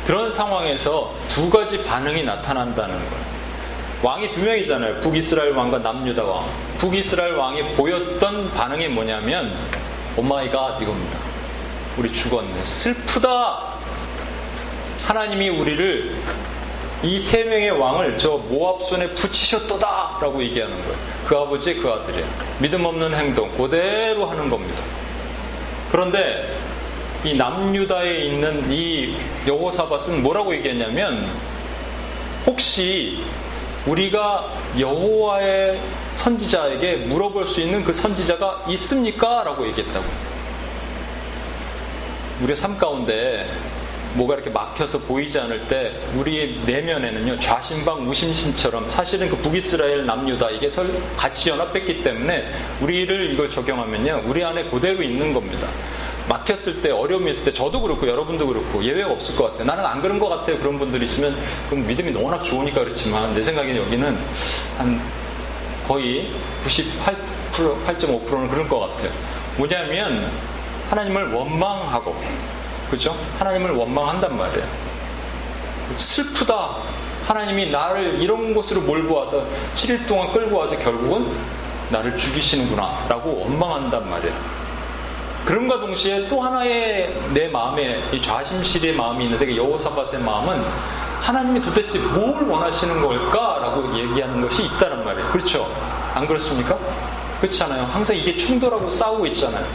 그런 0.05 0.29
상황에서 0.29 1.13
두 1.29 1.49
가지 1.49 1.81
반응이 1.85 2.23
나타난다는 2.23 2.95
거예요. 2.95 3.42
왕이 4.03 4.31
두 4.31 4.41
명이잖아요. 4.41 4.99
북이스라엘 4.99 5.53
왕과 5.53 5.79
남유다 5.79 6.23
왕. 6.23 6.45
북이스라엘 6.77 7.35
왕이 7.35 7.75
보였던 7.75 8.51
반응이 8.51 8.89
뭐냐면 8.89 9.55
oh 10.17 10.36
my 10.36 10.54
god 10.54 10.81
이겁니다. 10.81 11.17
우리 11.97 12.11
죽었네. 12.11 12.65
슬프다. 12.65 13.73
하나님이 15.05 15.49
우리를 15.49 16.15
이 17.03 17.19
세 17.19 17.43
명의 17.43 17.69
왕을 17.71 18.17
저 18.17 18.31
모압 18.37 18.81
손에 18.83 19.09
붙이셨도다 19.13 20.19
라고 20.21 20.41
얘기하는 20.43 20.77
거예요. 20.83 20.97
그 21.27 21.37
아버지 21.37 21.73
그 21.75 21.89
아들이에요. 21.89 22.25
믿음 22.59 22.85
없는 22.85 23.13
행동 23.13 23.49
그대로 23.57 24.25
하는 24.29 24.49
겁니다. 24.49 24.81
그런데 25.91 26.53
이 27.25 27.33
남유다에 27.35 28.15
있는 28.25 28.69
이 28.71 29.15
여호사밧은 29.47 30.23
뭐라고 30.23 30.53
얘기했냐면 30.55 31.29
혹시 32.45 33.23
우리가 33.87 34.53
여호와의 34.79 35.81
선지자에게 36.13 36.95
물어볼 37.07 37.47
수 37.47 37.61
있는 37.61 37.83
그 37.83 37.91
선지자가 37.91 38.65
있습니까? 38.69 39.43
라고 39.43 39.67
얘기했다고. 39.67 40.05
우리의 42.41 42.55
삶 42.55 42.77
가운데 42.77 43.49
뭐가 44.15 44.35
이렇게 44.35 44.49
막혀서 44.49 44.99
보이지 44.99 45.39
않을 45.39 45.67
때 45.67 45.93
우리의 46.15 46.59
내면에는요 46.65 47.39
좌심방 47.39 48.07
우심심처럼 48.07 48.87
사실은 48.89 49.29
그 49.29 49.37
북이스라엘 49.37 50.05
남유다 50.05 50.51
이게 50.51 50.69
같이 51.17 51.49
연합했기 51.49 52.03
때문에 52.03 52.47
우리를 52.79 53.31
이걸 53.33 53.49
적용하면요 53.49 54.23
우리 54.25 54.43
안에 54.43 54.65
그대로 54.65 55.01
있는 55.01 55.33
겁니다. 55.33 55.67
막혔을 56.29 56.81
때 56.81 56.89
어려움이 56.91 57.31
있을 57.31 57.45
때 57.45 57.53
저도 57.53 57.81
그렇고 57.81 58.07
여러분도 58.07 58.47
그렇고 58.47 58.83
예외가 58.83 59.11
없을 59.11 59.35
것 59.35 59.45
같아요. 59.45 59.65
나는 59.65 59.85
안 59.85 60.01
그런 60.01 60.19
것 60.19 60.29
같아요. 60.29 60.57
그런 60.59 60.79
분들이 60.79 61.03
있으면 61.03 61.35
그럼 61.69 61.85
믿음이 61.85 62.15
워낙 62.15 62.43
좋으니까 62.43 62.81
그렇지만 62.81 63.33
내 63.33 63.41
생각에는 63.41 63.75
여기는 63.83 64.17
한 64.77 65.01
거의 65.87 66.31
98% 66.65 67.85
8.5%는 67.85 68.49
그런 68.49 68.67
것 68.67 68.79
같아요. 68.79 69.11
뭐냐면 69.57 70.31
하나님을 70.89 71.33
원망하고 71.33 72.15
그죠? 72.89 73.15
하나님을 73.39 73.71
원망한단 73.71 74.37
말이에요. 74.37 74.65
슬프다. 75.97 76.77
하나님이 77.27 77.69
나를 77.69 78.21
이런 78.21 78.53
곳으로 78.53 78.81
몰고 78.81 79.15
와서 79.15 79.45
7일 79.73 80.07
동안 80.07 80.31
끌고 80.31 80.57
와서 80.57 80.77
결국은 80.77 81.31
나를 81.89 82.17
죽이시는구나 82.17 83.05
라고 83.07 83.39
원망한단 83.39 84.09
말이에요. 84.09 84.62
그럼과 85.45 85.79
동시에 85.79 86.27
또 86.29 86.41
하나의 86.41 87.13
내 87.33 87.47
마음에 87.49 88.01
이 88.11 88.21
좌심실의 88.21 88.93
마음이 88.93 89.25
있는데 89.25 89.45
그 89.45 89.55
여호사밧의 89.57 90.21
마음은 90.21 90.63
하나님이 91.19 91.61
도대체 91.61 91.99
뭘 91.99 92.43
원하시는 92.43 93.01
걸까라고 93.01 93.97
얘기하는 93.97 94.41
것이 94.41 94.63
있다란 94.63 95.03
말이에요. 95.03 95.29
그렇죠? 95.31 95.69
안 96.13 96.27
그렇습니까? 96.27 96.77
그렇지 97.39 97.61
않아요. 97.63 97.83
항상 97.85 98.15
이게 98.15 98.35
충돌하고 98.35 98.89
싸우고 98.89 99.27
있잖아요. 99.27 99.65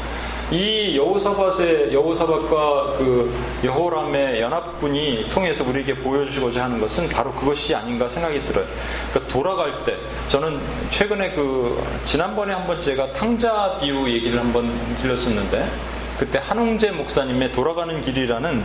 이 0.50 0.96
여호사밧의 0.96 1.92
여호사밧과 1.92 2.96
그 2.96 3.34
여호람의 3.62 4.40
연합군이 4.40 5.28
통해서 5.28 5.62
우리에게 5.62 5.94
보여주고자 5.94 6.64
하는 6.64 6.80
것은 6.80 7.08
바로 7.10 7.30
그것이 7.32 7.74
아닌가 7.74 8.08
생각이 8.08 8.42
들어요. 8.44 8.64
그러니까 9.10 9.32
돌아갈 9.32 9.84
때 9.84 9.96
저는 10.28 10.58
최근에 10.88 11.32
그 11.32 11.84
지난번에 12.04 12.54
한번 12.54 12.80
제가 12.80 13.12
탕자 13.12 13.78
비유 13.78 14.08
얘기를 14.08 14.40
한번 14.40 14.72
들렸었는데 14.96 15.70
그때 16.18 16.38
한웅재 16.42 16.92
목사님의 16.92 17.52
돌아가는 17.52 18.00
길이라는 18.00 18.64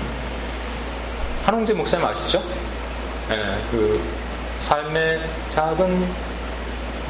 한웅재 1.46 1.74
목사님 1.74 2.06
아시죠? 2.06 2.42
네, 3.28 3.36
그 3.72 4.02
삶의 4.60 5.20
작은 5.50 6.08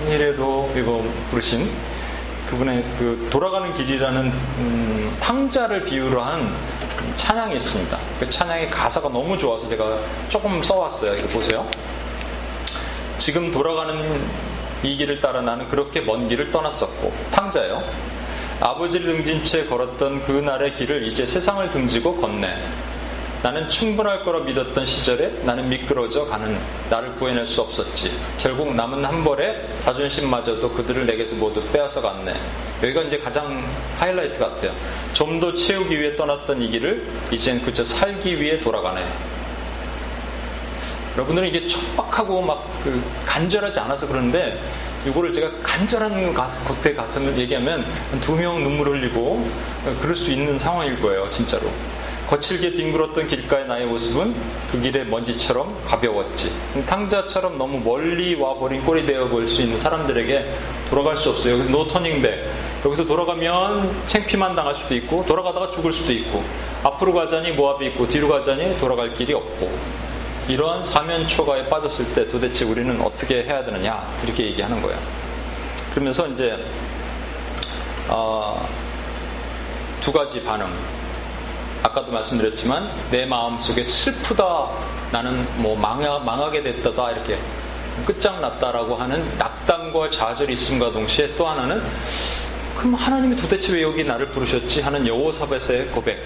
일에도 0.08 0.72
이거 0.75 1.03
부르신 1.30 1.70
그분의 2.50 2.84
그 2.98 3.28
돌아가는 3.32 3.74
길이라는 3.74 4.26
음, 4.26 5.18
탕자를 5.20 5.86
비유로 5.86 6.22
한 6.22 6.54
찬양이 7.16 7.56
있습니다. 7.56 7.98
그 8.20 8.30
찬양의 8.30 8.70
가사가 8.70 9.10
너무 9.10 9.38
좋아서 9.38 9.68
제가 9.68 10.00
조금 10.30 10.62
써왔어요. 10.62 11.16
이거 11.16 11.28
보세요. 11.30 11.70
지금 13.18 13.52
돌아가는 13.52 14.22
이 14.84 14.98
길을 14.98 15.22
따라 15.22 15.42
나는 15.42 15.68
그렇게 15.70 16.02
먼 16.02 16.28
길을 16.28 16.52
떠났었고 16.52 17.14
탕자요. 17.32 17.84
아버지를 18.60 19.18
등진 19.18 19.44
채 19.44 19.66
걸었던 19.66 20.24
그날의 20.24 20.74
길을 20.76 21.08
이제 21.08 21.26
세상을 21.26 21.70
등지고 21.72 22.18
걷네. 22.18 22.93
나는 23.44 23.68
충분할 23.68 24.24
거라 24.24 24.40
믿었던 24.40 24.86
시절에 24.86 25.42
나는 25.44 25.68
미끄러져 25.68 26.26
가는 26.26 26.58
나를 26.90 27.14
구해낼 27.16 27.46
수 27.46 27.60
없었지. 27.62 28.10
결국 28.40 28.74
남은 28.74 29.04
한 29.04 29.22
벌에 29.24 29.68
자존심마저도 29.82 30.72
그들을 30.72 31.06
내게서 31.06 31.36
모두 31.36 31.62
빼앗아 31.74 32.00
갔네. 32.00 32.34
여기가 32.82 33.02
이제 33.04 33.20
가장 33.20 33.66
하이라이트 34.00 34.40
같아요. 34.40 34.72
좀 35.12 35.42
더 35.42 35.54
채우기 35.54 36.00
위해 36.00 36.16
떠났던 36.16 36.62
이 36.62 36.70
길을 36.70 37.06
이젠 37.32 37.62
그저 37.62 37.84
살기 37.84 38.40
위해 38.40 38.60
돌아가네. 38.62 39.06
여러분들은 41.16 41.48
이게 41.50 41.68
척박하고 41.68 42.42
막 42.42 42.64
그 42.84 43.02
간절하지 43.26 43.80
않아서 43.80 44.08
그러는데 44.08 44.60
이거를 45.06 45.32
제가 45.34 45.52
간절한 45.64 46.34
가슴, 46.34 46.66
겉에 46.76 46.94
가슴을 46.96 47.38
얘기하면 47.38 47.86
두 48.22 48.36
명 48.36 48.64
눈물 48.64 48.90
흘리고 48.90 49.50
그럴 50.02 50.16
수 50.16 50.32
있는 50.32 50.58
상황일 50.60 51.02
거예요, 51.02 51.30
진짜로. 51.30 51.70
거칠게 52.30 52.74
뒹굴었던 52.74 53.27
길가의 53.27 53.68
나의 53.68 53.86
모습은 53.86 54.34
그 54.72 54.80
길의 54.80 55.06
먼지처럼 55.08 55.84
가벼웠지. 55.86 56.51
탕자처럼 56.88 57.58
너무 57.58 57.80
멀리 57.80 58.36
와버린 58.36 58.84
꼴이 58.86 59.06
되어 59.06 59.27
볼 59.27 59.46
수 59.48 59.62
있는 59.62 59.77
사람들에게 59.77 60.53
돌아갈 60.89 61.18
수 61.18 61.30
없어요. 61.30 61.56
여기서 61.56 61.70
노 61.70 61.86
터닝백. 61.86 62.50
여기서 62.86 63.06
돌아가면 63.06 64.03
챙피만 64.08 64.56
당할 64.56 64.74
수도 64.74 64.96
있고, 64.96 65.25
돌아가다가 65.25 65.70
죽을 65.70 65.92
수도 65.94 66.12
있고, 66.13 66.44
앞으로 66.84 67.13
가자니 67.13 67.51
모압이 67.51 67.88
있고, 67.88 68.08
뒤로 68.08 68.27
가자니 68.27 68.77
돌아갈 68.80 69.13
길이 69.13 69.34
없고, 69.34 69.72
이러한 70.48 70.84
사면초가에 70.84 71.70
빠졌을 71.70 72.13
때 72.13 72.27
도대체 72.27 72.65
우리는 72.65 73.00
어떻게 73.01 73.44
해야 73.44 73.63
되느냐 73.63 74.06
이렇게 74.25 74.44
얘기하는 74.48 74.82
거예요. 74.82 75.00
그러면서 75.92 76.27
이제 76.27 76.58
어, 78.10 78.68
두 80.01 80.12
가지 80.12 80.44
반응. 80.44 80.68
아까도 81.84 82.12
말씀드렸지만 82.12 82.90
내 83.12 83.25
마음 83.25 83.60
속에 83.60 83.84
슬프다 83.84 84.70
나는 85.12 85.46
뭐 85.62 85.75
망하, 85.75 86.18
망하게 86.20 86.63
됐다다 86.63 87.12
이렇게 87.12 87.38
끝장났다라고 88.06 88.96
하는 88.96 89.38
낙담과 89.38 90.10
좌절이 90.10 90.54
있음과 90.54 90.92
동시에 90.92 91.36
또 91.36 91.48
하나는 91.48 91.84
그럼 92.78 92.96
하나님이 92.96 93.36
도대체 93.36 93.74
왜 93.74 93.84
여기 93.84 94.04
나를 94.04 94.32
부르셨지 94.32 94.82
하는 94.82 95.06
여호사벳의 95.06 95.88
고백 95.92 96.25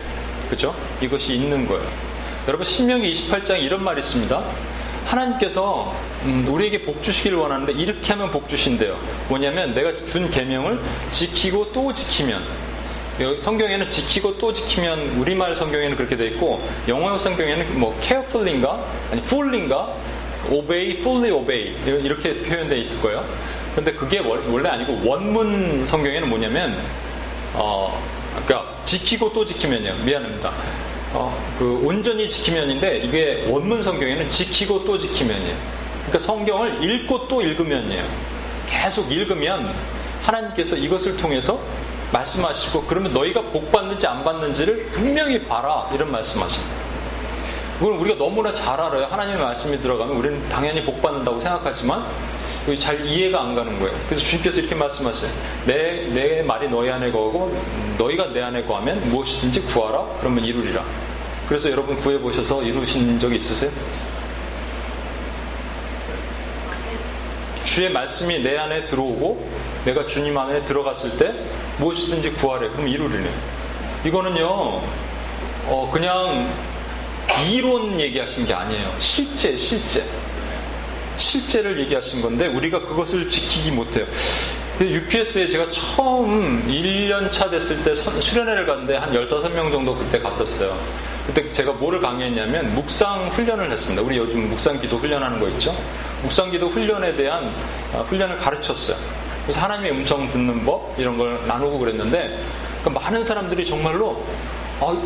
그죠? 0.50 0.74
이것이 1.02 1.34
있는 1.34 1.68
거예요. 1.68 1.86
여러분 2.48 2.64
신명기 2.64 3.12
28장에 3.12 3.60
이런 3.62 3.84
말이 3.84 4.00
있습니다. 4.00 4.42
하나님께서 5.06 5.94
음, 6.24 6.46
우리에게 6.50 6.84
복 6.84 7.02
주시기를 7.02 7.38
원하는데 7.38 7.74
이렇게 7.74 8.14
하면 8.14 8.32
복 8.32 8.48
주신대요. 8.48 8.98
뭐냐면 9.28 9.74
내가 9.74 9.94
준 10.06 10.30
계명을 10.30 10.80
지키고 11.12 11.72
또 11.74 11.92
지키면 11.92 12.44
성경에는 13.40 13.90
지키고 13.90 14.38
또 14.38 14.54
지키면 14.54 15.18
우리말 15.20 15.56
성경에는 15.56 15.98
그렇게 15.98 16.16
돼 16.16 16.28
있고 16.28 16.62
영어 16.88 17.18
성경에는 17.18 17.80
뭐 17.80 17.98
carefully인가 18.02 18.86
아니 19.12 19.22
fully인가 19.22 19.96
obey, 20.50 20.98
fully 21.00 21.32
obey 21.32 21.76
이렇게 22.04 22.42
표현되어 22.42 22.78
있을 22.78 23.02
거예요. 23.02 23.26
근데 23.76 23.92
그게 23.94 24.20
원래 24.20 24.70
아니고 24.70 25.02
원문 25.04 25.86
성경에는 25.86 26.30
뭐냐면 26.30 26.80
어 27.54 28.02
그러니까 28.46 28.84
지키고 28.84 29.34
또 29.34 29.46
지키면요. 29.46 30.04
미안합니다. 30.06 30.54
어, 31.14 31.36
그 31.58 31.82
온전히 31.84 32.30
지키면인데 32.30 32.98
이게 33.00 33.46
원문 33.48 33.82
성경에는 33.82 34.30
지키고 34.30 34.86
또 34.86 34.98
지키면이에요. 34.98 35.56
그러니까 36.06 36.20
성경을 36.20 36.84
읽고 36.84 37.28
또 37.28 37.42
읽으면이에요. 37.42 38.04
계속 38.70 39.12
읽으면 39.12 39.74
하나님께서 40.22 40.76
이것을 40.76 41.18
통해서 41.18 41.60
말씀하시고 42.12 42.84
그러면 42.84 43.14
너희가 43.14 43.42
복 43.42 43.72
받는지 43.72 44.08
안 44.08 44.24
받는지를 44.24 44.92
분명히 44.92 45.44
봐라 45.46 45.90
이런 45.94 46.12
말씀하십니다. 46.12 46.88
그건 47.80 48.00
우리가 48.00 48.18
너무나 48.18 48.54
잘 48.54 48.80
알아요. 48.80 49.06
하나님의 49.06 49.40
말씀이 49.40 49.78
들어가면 49.82 50.16
우리는 50.16 50.50
당연히 50.50 50.84
복 50.84 51.02
받는다고 51.02 51.40
생각하지만 51.42 52.08
잘 52.80 53.06
이해가 53.06 53.40
안 53.40 53.56
가는 53.56 53.80
거예요. 53.80 53.96
그래서 54.08 54.24
주님께서 54.26 54.60
이렇게 54.60 54.76
말씀하세요. 54.76 55.32
내, 55.66 56.08
내 56.08 56.42
말이 56.42 56.68
너희 56.70 56.90
안에 56.90 57.12
거고 57.12 57.56
너희가 57.98 58.34
내 58.34 58.42
안에 58.42 58.64
거하면 58.64 59.08
무엇이든지 59.10 59.62
구하라. 59.62 60.06
그러면 60.20 60.44
이루리라. 60.44 60.84
그래서 61.48 61.70
여러분 61.72 61.98
구해보셔서 62.02 62.64
이루신 62.64 63.20
적 63.20 63.34
있으세요? 63.34 63.72
주의 67.78 67.92
말씀이 67.92 68.40
내 68.40 68.58
안에 68.58 68.88
들어오고 68.88 69.48
내가 69.86 70.08
주님 70.08 70.36
안에 70.36 70.66
들어갔을 70.66 71.16
때 71.20 71.32
무엇이든지 71.78 72.32
구하래. 72.32 72.70
그럼 72.70 72.88
이루리네. 72.88 73.30
이거는요, 74.04 74.82
어, 75.68 75.92
그냥 75.94 76.52
이론 77.48 78.00
얘기하신 78.00 78.48
게 78.48 78.54
아니에요. 78.56 78.96
실제, 78.98 79.56
실제. 79.56 80.04
실제를 81.18 81.80
얘기하신 81.82 82.24
건데 82.24 82.48
우리가 82.48 82.82
그것을 82.82 83.30
지키기 83.30 83.70
못해요. 83.70 84.08
UPS에 84.82 85.48
제가 85.48 85.70
처음 85.70 86.68
1년 86.68 87.30
차 87.30 87.48
됐을 87.48 87.84
때 87.84 87.94
수련회를 87.94 88.66
갔는데 88.66 88.98
한 88.98 89.12
15명 89.12 89.72
정도 89.72 89.94
그때 89.94 90.18
갔었어요. 90.18 90.76
그때 91.28 91.52
제가 91.52 91.74
뭐를 91.74 92.00
강의했냐면 92.00 92.74
묵상 92.74 93.28
훈련을 93.28 93.70
했습니다. 93.72 94.02
우리 94.02 94.18
요즘 94.18 94.50
묵상 94.50 94.80
기도 94.80 94.98
훈련하는 94.98 95.38
거 95.38 95.50
있죠? 95.50 95.76
묵상 96.24 96.52
기도 96.52 96.70
훈련에 96.70 97.16
대한 97.18 97.52
아, 97.94 98.00
훈련을 98.00 98.38
가르쳤어요. 98.38 98.98
그래서 99.44 99.62
하나님의 99.62 99.92
음성 99.92 100.32
듣는 100.32 100.66
법 100.66 100.96
이런 100.98 101.18
걸 101.18 101.46
나누고 101.46 101.80
그랬는데 101.80 102.42
그 102.82 102.90
많은 102.90 103.24
사람들이 103.24 103.66
정말로 103.66 104.24
아, 104.80 104.98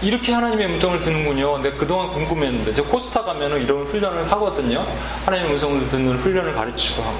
이렇게 0.00 0.32
하나님의 0.32 0.66
음성을 0.66 1.00
듣는군요. 1.00 1.58
내가 1.58 1.76
그동안 1.76 2.12
궁금했는데 2.12 2.72
저 2.74 2.84
코스타 2.84 3.24
가면은 3.24 3.60
이런 3.62 3.84
훈련을 3.86 4.30
하거든요. 4.30 4.86
하나님의 5.24 5.52
음성을 5.52 5.88
듣는 5.88 6.18
훈련을 6.18 6.54
가르치고 6.54 7.02
하고 7.02 7.16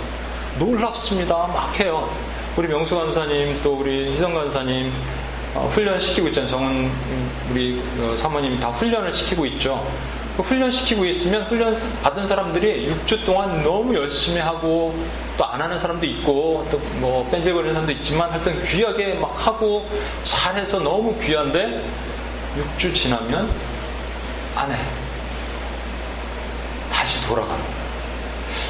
놀랍습니다. 0.61 1.35
막 1.35 1.79
해요. 1.81 2.09
우리 2.57 2.69
명수 2.69 2.95
간사님 2.97 3.61
또 3.65 3.75
우리 3.75 4.13
희성 4.13 4.33
간사님 4.33 4.93
어, 5.55 5.69
훈련 5.73 5.99
시키고 5.99 6.29
있잖아요. 6.29 6.51
정은 6.51 6.91
우리 7.51 7.81
어, 7.99 8.15
사모님 8.17 8.61
다 8.61 8.69
훈련을 8.71 9.13
시키고 9.13 9.47
있죠. 9.47 9.87
그 10.37 10.43
훈련 10.43 10.71
시키고 10.71 11.05
있으면 11.07 11.43
훈련 11.45 11.77
받은 12.03 12.27
사람들이 12.27 12.95
6주 13.07 13.25
동안 13.25 13.63
너무 13.65 13.95
열심히 13.97 14.39
하고 14.41 14.95
또 15.37 15.45
안 15.45 15.61
하는 15.61 15.77
사람도 15.79 16.07
있고 16.07 16.67
또 16.71 16.79
뭐 17.01 17.29
뺀질거리는 17.31 17.73
사람도 17.75 17.93
있지만 17.95 18.31
하여튼 18.31 18.63
귀하게 18.65 19.15
막 19.15 19.35
하고 19.37 19.89
잘해서 20.23 20.79
너무 20.81 21.19
귀한데 21.19 21.85
6주 22.79 22.95
지나면 22.95 23.51
안 24.55 24.71
해. 24.73 24.79
다시 26.93 27.27
돌아가. 27.27 27.57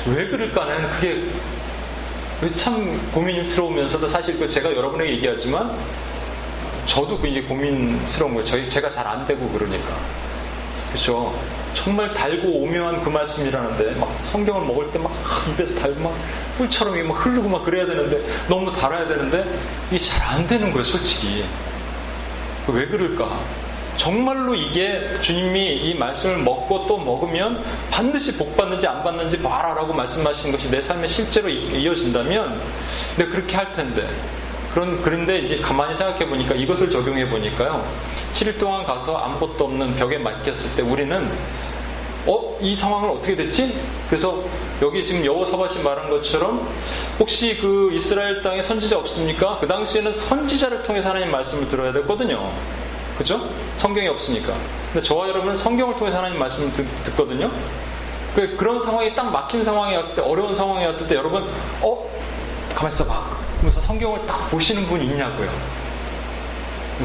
왜 0.07 0.29
그럴까는 0.29 0.91
그게 0.91 1.25
참 2.55 3.11
고민스러우면서도 3.13 4.07
사실 4.09 4.39
그 4.39 4.49
제가 4.49 4.75
여러분에게 4.75 5.13
얘기하지만 5.13 5.77
저도 6.89 7.21
굉장히 7.21 7.47
고민스러운 7.47 8.33
거예요. 8.35 8.45
저희 8.45 8.69
제가 8.69 8.89
잘 8.89 9.07
안 9.07 9.27
되고 9.27 9.47
그러니까. 9.51 9.89
그렇죠. 10.91 11.39
정말 11.75 12.13
달고 12.15 12.49
오묘한 12.49 13.03
그 13.03 13.11
말씀이라는데 13.11 13.93
막 14.01 14.17
성경을 14.21 14.67
먹을 14.67 14.91
때 14.91 14.99
막 14.99 15.13
입에서 15.53 15.79
달고 15.79 16.01
막 16.01 16.15
꿀처럼 16.57 17.07
막 17.07 17.15
흐르고 17.25 17.47
막 17.49 17.63
그래야 17.63 17.87
되는데 17.87 18.19
너무 18.49 18.73
달아야 18.73 19.07
되는데 19.07 19.45
이게 19.91 19.99
잘 19.99 20.27
안 20.29 20.47
되는 20.47 20.71
거예요, 20.73 20.83
솔직히. 20.83 21.45
왜 22.67 22.87
그럴까? 22.87 23.39
정말로 23.97 24.55
이게 24.55 25.19
주님이 25.21 25.77
이 25.91 25.95
말씀을 25.95 26.39
먹고 26.39 26.87
또 26.87 26.97
먹으면 26.99 27.65
반드시 27.91 28.37
복 28.37 28.57
받는지 28.57 28.87
안 28.87 29.03
받는지 29.03 29.41
봐라라고 29.43 29.93
말씀하신 29.93 30.53
것이 30.53 30.71
내 30.71 30.81
삶에 30.81 31.07
실제로 31.07 31.49
이어진다면 31.49 32.61
내가 33.17 33.31
그렇게 33.31 33.57
할 33.57 33.73
텐데 33.73 34.09
그런 34.79 35.03
그런데 35.03 35.41
이제 35.41 35.57
가만히 35.57 35.93
생각해 35.93 36.29
보니까 36.29 36.55
이것을 36.55 36.89
적용해 36.89 37.29
보니까요 37.29 37.85
7일 38.33 38.61
동안 38.61 38.85
가서 38.85 39.17
아무것도 39.17 39.65
없는 39.65 39.97
벽에 39.97 40.19
맡겼을 40.19 40.77
때 40.77 40.83
우리는 40.83 41.33
어? 42.27 42.57
이 42.61 42.77
상황은 42.77 43.11
어떻게 43.11 43.35
됐지? 43.35 43.77
그래서 44.09 44.45
여기 44.81 45.05
지금 45.05 45.25
여호사밭이 45.25 45.83
말한 45.83 46.11
것처럼 46.11 46.69
혹시 47.19 47.57
그 47.57 47.91
이스라엘 47.93 48.41
땅에 48.41 48.63
선지자 48.63 48.99
없습니까? 48.99 49.59
그 49.59 49.67
당시에는 49.67 50.13
선지자를 50.13 50.85
통해서 50.85 51.09
하나님 51.09 51.33
말씀을 51.33 51.69
들어야 51.69 51.93
됐거든요. 51.93 52.53
그죠? 53.17 53.49
성경이 53.79 54.07
없으니까. 54.07 54.55
근데 54.93 55.03
저와 55.03 55.29
여러분은 55.29 55.57
성경을 55.57 55.97
통해서 55.97 56.19
하나님 56.19 56.39
말씀을 56.39 56.73
듣, 56.73 57.17
거든요 57.17 57.51
그, 58.37 58.57
그런 58.57 58.79
상황이 58.79 59.13
딱 59.17 59.25
막힌 59.33 59.65
상황이었을 59.65 60.15
때, 60.15 60.23
어려운 60.23 60.55
상황이었을 60.55 61.09
때, 61.09 61.17
여러분, 61.17 61.51
어? 61.83 62.09
가만 62.77 62.93
있어 62.93 63.05
봐. 63.05 63.48
그러면서 63.69 63.81
성경을 63.83 64.27
딱 64.27 64.51
보시는 64.51 64.87
분 64.87 65.03
있냐고요. 65.03 65.51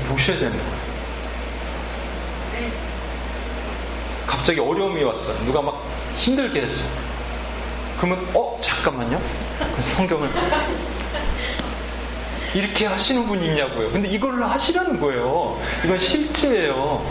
보셔야 0.08 0.40
되는 0.40 0.58
거예요. 0.58 0.94
갑자기 4.26 4.60
어려움이 4.60 5.04
왔어요. 5.04 5.38
누가 5.46 5.62
막 5.62 5.84
힘들게 6.16 6.62
했어. 6.62 6.90
그러면, 7.98 8.28
어? 8.34 8.58
잠깐만요. 8.62 9.22
성경을 9.80 10.30
이렇게 12.54 12.86
하시는 12.86 13.28
분이 13.28 13.46
있냐고요. 13.48 13.92
근데 13.92 14.08
이걸로 14.10 14.46
하시라는 14.46 15.00
거예요. 15.00 15.60
이건 15.84 16.00
실제예요. 16.00 17.06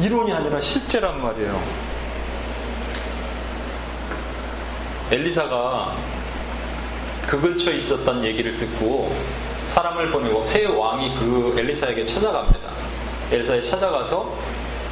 이론이 0.00 0.32
아니라 0.32 0.58
실제란 0.58 1.22
말이에요. 1.22 1.62
엘리사가 5.12 6.23
그 7.26 7.40
근처에 7.40 7.76
있었던 7.76 8.24
얘기를 8.24 8.56
듣고 8.56 9.14
사람을 9.66 10.10
보내고 10.10 10.44
새 10.46 10.64
왕이 10.66 11.14
그 11.18 11.54
엘리사에게 11.58 12.04
찾아갑니다. 12.04 12.70
엘리사에 13.30 13.60
찾아가서 13.60 14.36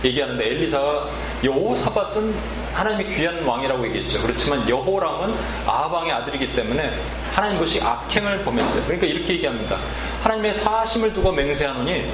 얘기하는데 0.04 0.44
엘리사가 0.44 1.08
여호사밧은 1.44 2.34
하나님이 2.72 3.14
귀한 3.14 3.44
왕이라고 3.44 3.86
얘기했죠. 3.88 4.20
그렇지만 4.22 4.68
여호람은 4.68 5.34
아방의 5.66 6.12
아들이기 6.12 6.54
때문에 6.54 6.98
하나님 7.32 7.58
것이 7.58 7.80
악행을 7.80 8.44
범했어요. 8.44 8.84
그러니까 8.84 9.06
이렇게 9.06 9.34
얘기합니다. 9.34 9.78
하나님의 10.22 10.54
사심을 10.54 11.12
두고 11.12 11.30
맹세하노니 11.32 12.10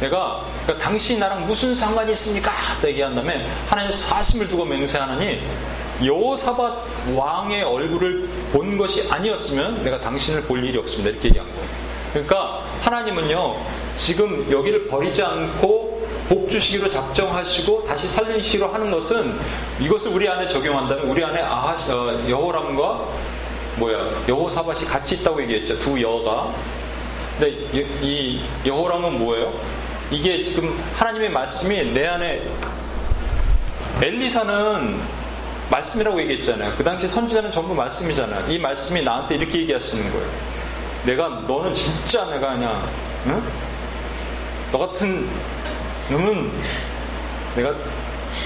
내가 0.00 0.44
그러니까 0.62 0.84
당신이 0.84 1.18
나랑 1.18 1.46
무슨 1.46 1.74
상관이 1.74 2.12
있습니까? 2.12 2.52
얘기한 2.84 3.14
다음에 3.14 3.48
하나님의 3.68 3.92
사심을 3.92 4.48
두고 4.48 4.64
맹세하노니 4.64 5.40
여호사밧 6.04 7.14
왕의 7.14 7.62
얼굴을 7.62 8.28
본 8.52 8.78
것이 8.78 9.06
아니었으면 9.10 9.82
내가 9.82 10.00
당신을 10.00 10.42
볼 10.42 10.64
일이 10.64 10.78
없습니다. 10.78 11.10
이렇게 11.10 11.28
얘기한 11.28 11.46
거예요. 11.48 11.88
그러니까 12.12 12.64
하나님은요 12.80 13.56
지금 13.96 14.50
여기를 14.50 14.86
버리지 14.86 15.22
않고 15.22 16.08
복 16.28 16.50
주시기로 16.50 16.88
작정하시고 16.88 17.84
다시 17.86 18.08
살리시기로 18.08 18.68
하는 18.68 18.90
것은 18.90 19.38
이것을 19.80 20.12
우리 20.12 20.28
안에 20.28 20.48
적용한다면 20.48 21.06
우리 21.06 21.24
안에 21.24 21.40
아하 21.40 21.74
어, 21.92 22.28
여호람과 22.28 23.08
뭐야 23.76 24.24
여호사밧이 24.28 24.84
같이 24.84 25.16
있다고 25.16 25.42
얘기했죠 25.42 25.78
두 25.80 26.00
여가 26.00 26.52
근데 27.38 27.52
이 28.02 28.40
여호람은 28.66 29.18
뭐예요? 29.18 29.52
이게 30.10 30.42
지금 30.42 30.76
하나님의 30.96 31.30
말씀이 31.30 31.92
내 31.92 32.06
안에 32.06 32.42
엘리사는 34.02 35.00
말씀이라고 35.70 36.20
얘기했잖아요. 36.22 36.74
그 36.76 36.84
당시 36.84 37.06
선지자는 37.06 37.50
전부 37.50 37.74
말씀이잖아요. 37.74 38.50
이 38.50 38.58
말씀이 38.58 39.02
나한테 39.02 39.36
이렇게 39.36 39.60
얘기하시는 39.60 40.10
거예요. 40.10 40.26
내가 41.04 41.28
너는 41.46 41.72
진짜 41.72 42.24
내가 42.26 42.54
그냥 42.54 42.82
응? 43.26 43.42
너 44.72 44.78
같은 44.78 45.28
놈은 46.10 46.50
내가 47.56 47.74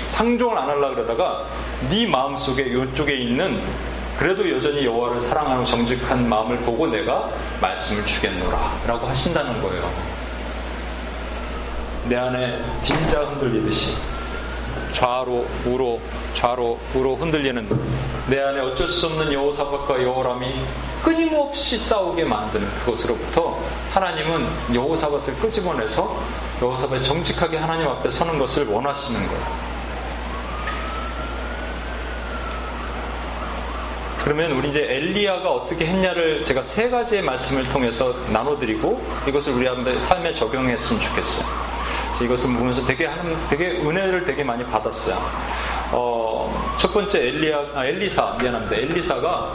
상종을 0.06 0.56
안 0.56 0.68
하려 0.68 0.90
그러다가 0.90 1.46
네 1.88 2.06
마음 2.06 2.36
속에 2.36 2.62
이쪽에 2.62 3.16
있는 3.16 3.62
그래도 4.18 4.48
여전히 4.50 4.84
여호와를 4.84 5.20
사랑하는 5.20 5.64
정직한 5.64 6.28
마음을 6.28 6.58
보고 6.58 6.86
내가 6.86 7.30
말씀을 7.60 8.04
주겠노라 8.06 8.82
라고 8.86 9.06
하신다는 9.06 9.60
거예요. 9.62 9.90
내 12.08 12.16
안에 12.16 12.62
진짜 12.80 13.20
흔들리듯이 13.20 13.96
좌로 14.92 15.46
우로 15.66 16.00
좌로 16.34 16.78
우로 16.94 17.16
흔들리는 17.16 17.68
내 18.28 18.40
안에 18.40 18.60
어쩔 18.60 18.86
수 18.86 19.06
없는 19.06 19.32
여호사밧과 19.32 20.02
여호람이 20.02 20.54
끊임없이 21.02 21.76
싸우게 21.78 22.24
만드는 22.24 22.68
그것으로부터 22.76 23.58
하나님은 23.90 24.74
여호사밧을 24.74 25.38
끄집어내서 25.40 26.20
여호사밧이 26.60 27.02
정직하게 27.02 27.56
하나님 27.56 27.88
앞에 27.88 28.08
서는 28.08 28.38
것을 28.38 28.66
원하시는 28.68 29.26
거예요. 29.26 29.72
그러면 34.22 34.52
우리 34.52 34.70
이제 34.70 34.86
엘리야가 34.88 35.50
어떻게 35.50 35.84
했냐를 35.84 36.44
제가 36.44 36.62
세 36.62 36.88
가지의 36.88 37.22
말씀을 37.22 37.64
통해서 37.64 38.14
나눠드리고 38.30 39.04
이것을 39.26 39.52
우리 39.54 39.66
삶에 40.00 40.32
적용했으면 40.32 41.00
좋겠어요. 41.00 41.71
이것을 42.20 42.52
보면서 42.54 42.84
되게 42.84 43.06
하는 43.06 43.36
되게 43.48 43.80
은혜를 43.80 44.24
되게 44.24 44.44
많이 44.44 44.64
받았어요. 44.64 45.18
어, 45.92 46.74
첫 46.76 46.92
번째 46.92 47.18
엘리야 47.18 47.58
아, 47.74 47.84
엘리사 47.84 48.36
미안합니다. 48.40 48.76
엘리사가 48.76 49.52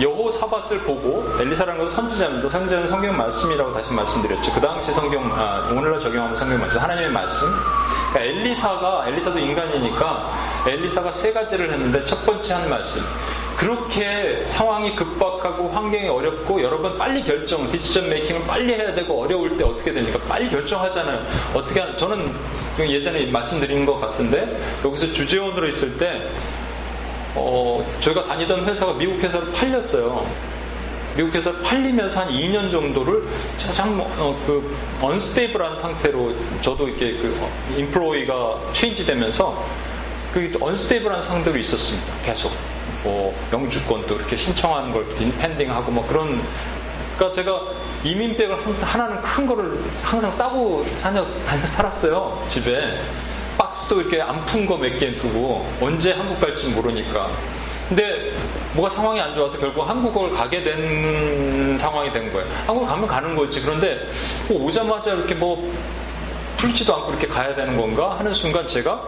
여호사밧을 0.00 0.80
보고 0.84 1.24
엘리사라는 1.40 1.80
것은 1.80 1.96
선지자입니다. 1.96 2.48
선지자는 2.48 2.86
성경 2.86 3.16
말씀이라고 3.16 3.72
다시 3.72 3.90
말씀드렸죠. 3.92 4.52
그 4.52 4.60
당시 4.60 4.92
성경 4.92 5.30
아, 5.32 5.68
오늘날 5.70 5.98
적용하는 5.98 6.36
성경 6.36 6.58
말씀 6.60 6.80
하나님의 6.80 7.10
말씀. 7.10 7.48
그러니까 8.12 8.20
엘리사가 8.20 9.08
엘리사도 9.08 9.38
인간이니까 9.38 10.64
엘리사가 10.66 11.12
세 11.12 11.32
가지를 11.32 11.72
했는데 11.72 12.04
첫 12.04 12.24
번째 12.24 12.54
한 12.54 12.68
말씀. 12.68 13.02
그렇게 13.58 14.44
상황이 14.46 14.94
급박하고 14.94 15.70
환경이 15.70 16.06
어렵고 16.06 16.62
여러 16.62 16.80
번 16.80 16.96
빨리 16.96 17.24
결정, 17.24 17.68
decision 17.68 18.08
making을 18.08 18.46
빨리 18.46 18.72
해야 18.74 18.94
되고 18.94 19.20
어려울 19.20 19.56
때 19.56 19.64
어떻게 19.64 19.92
됩니까? 19.92 20.20
빨리 20.28 20.48
결정하잖아요. 20.48 21.26
어떻게 21.54 21.80
하는, 21.80 21.96
저는 21.96 22.32
예전에 22.78 23.26
말씀드린 23.26 23.84
것 23.84 23.98
같은데 23.98 24.62
여기서 24.84 25.12
주재원으로 25.12 25.66
있을 25.66 25.98
때 25.98 26.30
어, 27.34 27.84
저희가 27.98 28.26
다니던 28.26 28.64
회사가 28.64 28.92
미국 28.92 29.18
회사로 29.18 29.50
팔렸어요. 29.50 30.24
미국 31.16 31.34
회사 31.34 31.52
팔리면서 31.60 32.20
한 32.20 32.28
2년 32.28 32.70
정도를 32.70 33.24
가장 33.60 34.00
어, 34.00 34.40
그 34.46 34.76
unstable한 35.02 35.76
상태로 35.78 36.32
저도 36.60 36.86
이렇게 36.86 37.14
그 37.14 37.36
employer가 37.76 38.72
change 38.72 39.04
되면서 39.04 39.66
그 40.32 40.56
언스테이블한 40.60 41.20
상태로 41.20 41.58
있었습니다. 41.58 42.14
계속. 42.24 42.77
뭐 43.04 43.34
영주권도 43.52 44.16
이렇게 44.16 44.36
신청하는 44.36 44.92
걸 44.92 45.06
펜딩하고 45.14 45.90
뭐 45.90 46.06
그런 46.06 46.42
그러니까 47.16 47.34
제가 47.42 47.60
이민백을 48.04 48.58
하나는 48.80 49.20
큰 49.22 49.46
거를 49.46 49.80
항상 50.02 50.30
싸고 50.30 50.84
다녀, 51.00 51.22
다녀 51.22 51.64
살았어요 51.64 52.44
집에. 52.48 52.98
박스도 53.58 54.00
이렇게 54.00 54.20
안 54.22 54.44
푼 54.46 54.66
거 54.66 54.76
몇 54.76 54.98
개 55.00 55.16
두고 55.16 55.66
언제 55.80 56.12
한국 56.12 56.40
갈지 56.40 56.68
모르니까. 56.68 57.28
근데 57.88 58.32
뭐가 58.74 58.88
상황이 58.88 59.20
안 59.20 59.34
좋아서 59.34 59.58
결국 59.58 59.82
한국을 59.82 60.30
가게 60.30 60.62
된 60.62 61.76
상황이 61.76 62.12
된 62.12 62.32
거예요. 62.32 62.46
한국 62.66 62.86
가면 62.86 63.08
가는 63.08 63.34
거지. 63.34 63.60
그런데 63.60 64.06
뭐 64.48 64.64
오자마자 64.64 65.12
이렇게 65.12 65.34
뭐 65.34 65.72
풀지도 66.56 66.94
않고 66.94 67.10
이렇게 67.10 67.26
가야 67.26 67.54
되는 67.56 67.76
건가 67.76 68.16
하는 68.18 68.32
순간 68.32 68.64
제가 68.66 69.02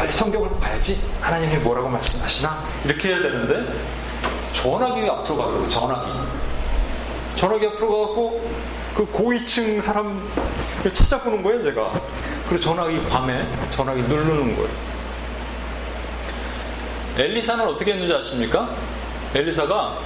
빨리 0.00 0.10
성경을 0.12 0.48
봐야지. 0.58 0.98
하나님이 1.20 1.56
뭐라고 1.56 1.86
말씀하시나? 1.90 2.64
이렇게 2.86 3.10
해야 3.10 3.18
되는데, 3.18 3.70
전화기 4.54 5.06
앞으로 5.06 5.36
가더라고, 5.36 5.68
전화기. 5.68 6.10
전화기 7.34 7.66
앞으로 7.66 7.90
가갖고, 7.90 8.50
그 8.94 9.04
고위층 9.04 9.78
사람을 9.78 10.22
찾아보는 10.90 11.42
거예요, 11.42 11.60
제가. 11.60 11.92
그리고 12.48 12.58
전화기 12.58 13.02
밤에 13.10 13.46
전화기 13.68 14.00
누르는 14.04 14.56
거예요. 14.56 14.70
엘리사는 17.18 17.68
어떻게 17.68 17.92
했는지 17.92 18.14
아십니까? 18.14 18.70
엘리사가 19.34 19.98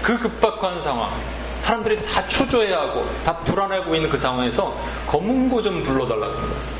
그 0.00 0.18
급박한 0.18 0.80
상황, 0.80 1.12
사람들이 1.58 2.02
다 2.02 2.26
초조해하고 2.26 3.06
다 3.26 3.36
불안하고 3.40 3.94
있는 3.94 4.08
그 4.08 4.16
상황에서 4.16 4.74
검은고 5.06 5.60
좀 5.60 5.82
불러달라는 5.82 6.34
거예요. 6.34 6.79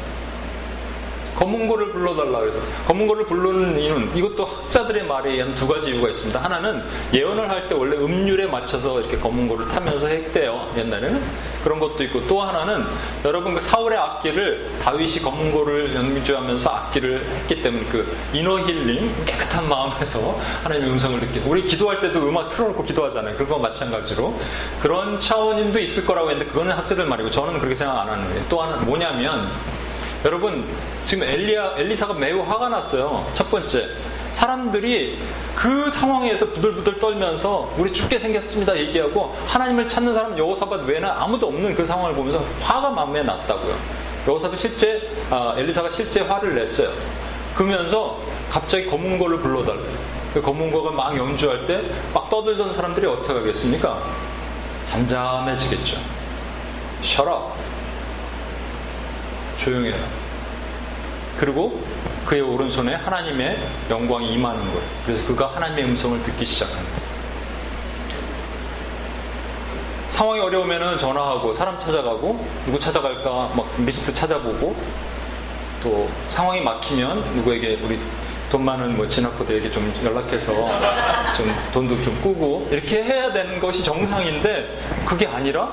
검은고를 1.40 1.90
불러달라 1.92 2.40
그래서 2.40 2.60
검은고를 2.86 3.24
부르는 3.24 3.80
이유는 3.80 4.14
이것도 4.14 4.44
학자들의 4.44 5.04
말에 5.06 5.32
의한 5.32 5.54
두 5.54 5.66
가지 5.66 5.90
이유가 5.90 6.10
있습니다. 6.10 6.38
하나는 6.42 6.82
예언을 7.14 7.48
할 7.50 7.60
때 7.70 7.74
원래 7.74 7.96
음률에 7.96 8.46
맞춰서 8.46 9.00
이렇게 9.00 9.16
검은고를 9.18 9.68
타면서 9.68 10.06
했대요. 10.08 10.70
옛날에는 10.76 11.22
그런 11.62 11.78
것도 11.78 12.02
있고 12.04 12.26
또 12.26 12.42
하나는 12.42 12.84
여러분 13.24 13.54
그 13.54 13.60
사울의 13.60 13.96
악기를 13.96 14.70
다윗이 14.82 15.20
검은고를 15.20 15.94
연주하면서 15.94 16.68
악기를 16.70 17.24
했기 17.42 17.62
때문에 17.62 17.84
그 17.84 18.16
이너 18.32 18.58
힐링 18.60 19.12
깨끗한 19.24 19.68
마음에서 19.68 20.38
하나님의 20.64 20.90
음성을 20.92 21.20
듣기. 21.20 21.42
우리 21.46 21.64
기도할 21.64 22.00
때도 22.00 22.28
음악 22.28 22.48
틀어놓고 22.48 22.82
기도하잖아요. 22.84 23.36
그거 23.36 23.58
마찬가지로 23.58 24.38
그런 24.82 25.18
차원인도 25.18 25.78
있을 25.78 26.04
거라고 26.04 26.30
했는데 26.30 26.50
그거는 26.50 26.72
학자들 26.76 27.06
말이고 27.06 27.30
저는 27.30 27.58
그렇게 27.58 27.74
생각 27.74 28.00
안 28.00 28.08
하는 28.08 28.24
거예요. 28.24 28.42
또 28.48 28.60
하나 28.62 28.76
뭐냐면 28.78 29.52
여러분 30.24 30.68
지금 31.04 31.24
엘리야 31.24 31.74
엘리사가 31.78 32.12
매우 32.14 32.42
화가 32.42 32.68
났어요. 32.68 33.26
첫 33.32 33.50
번째 33.50 33.88
사람들이 34.30 35.18
그 35.54 35.90
상황에서 35.90 36.46
부들부들 36.46 36.98
떨면서 36.98 37.72
우리 37.78 37.92
죽게 37.92 38.18
생겼습니다 38.18 38.76
얘기하고 38.76 39.34
하나님을 39.46 39.88
찾는 39.88 40.12
사람 40.12 40.36
여호사밧 40.36 40.86
외에는 40.86 41.08
아무도 41.08 41.46
없는 41.48 41.74
그 41.74 41.84
상황을 41.84 42.14
보면서 42.14 42.44
화가 42.60 42.90
마음에 42.90 43.22
났다고요. 43.22 43.76
여호사밧 44.28 44.58
실제 44.58 45.10
아, 45.30 45.54
엘리사가 45.56 45.88
실제 45.88 46.20
화를 46.20 46.54
냈어요. 46.54 46.90
그러면서 47.54 48.20
갑자기 48.50 48.86
검은고를 48.86 49.38
불러달래요. 49.38 50.10
그 50.34 50.40
검은고가 50.42 50.92
막 50.92 51.16
연주할 51.16 51.66
때 51.66 51.82
막 52.12 52.28
떠들던 52.28 52.72
사람들이 52.72 53.06
어떻게 53.06 53.32
하겠습니까? 53.32 54.02
잠잠해지겠죠. 54.84 55.96
Up. 57.20 57.69
조용해요. 59.60 59.94
그리고 61.36 61.80
그의 62.24 62.40
오른손에 62.40 62.94
하나님의 62.94 63.58
영광이 63.90 64.32
임하는 64.32 64.60
거예요. 64.60 64.82
그래서 65.04 65.26
그가 65.26 65.54
하나님의 65.54 65.84
음성을 65.84 66.22
듣기 66.22 66.44
시작합니다. 66.46 67.00
상황이 70.08 70.40
어려우면 70.40 70.98
전화하고 70.98 71.52
사람 71.52 71.78
찾아가고 71.78 72.44
누구 72.66 72.78
찾아갈까 72.78 73.52
막 73.54 73.72
리스트 73.78 74.12
찾아보고 74.12 74.76
또 75.82 76.10
상황이 76.28 76.60
막히면 76.60 77.36
누구에게 77.36 77.78
우리 77.82 77.98
돈 78.50 78.64
많은 78.64 78.96
뭐 78.96 79.08
진학코드에게 79.08 79.70
좀 79.70 79.92
연락해서 80.04 80.52
좀 81.36 81.54
돈도 81.72 82.02
좀 82.02 82.20
꾸고 82.20 82.68
이렇게 82.70 83.02
해야 83.02 83.32
되는 83.32 83.60
것이 83.60 83.82
정상인데 83.84 84.82
그게 85.06 85.26
아니라 85.26 85.72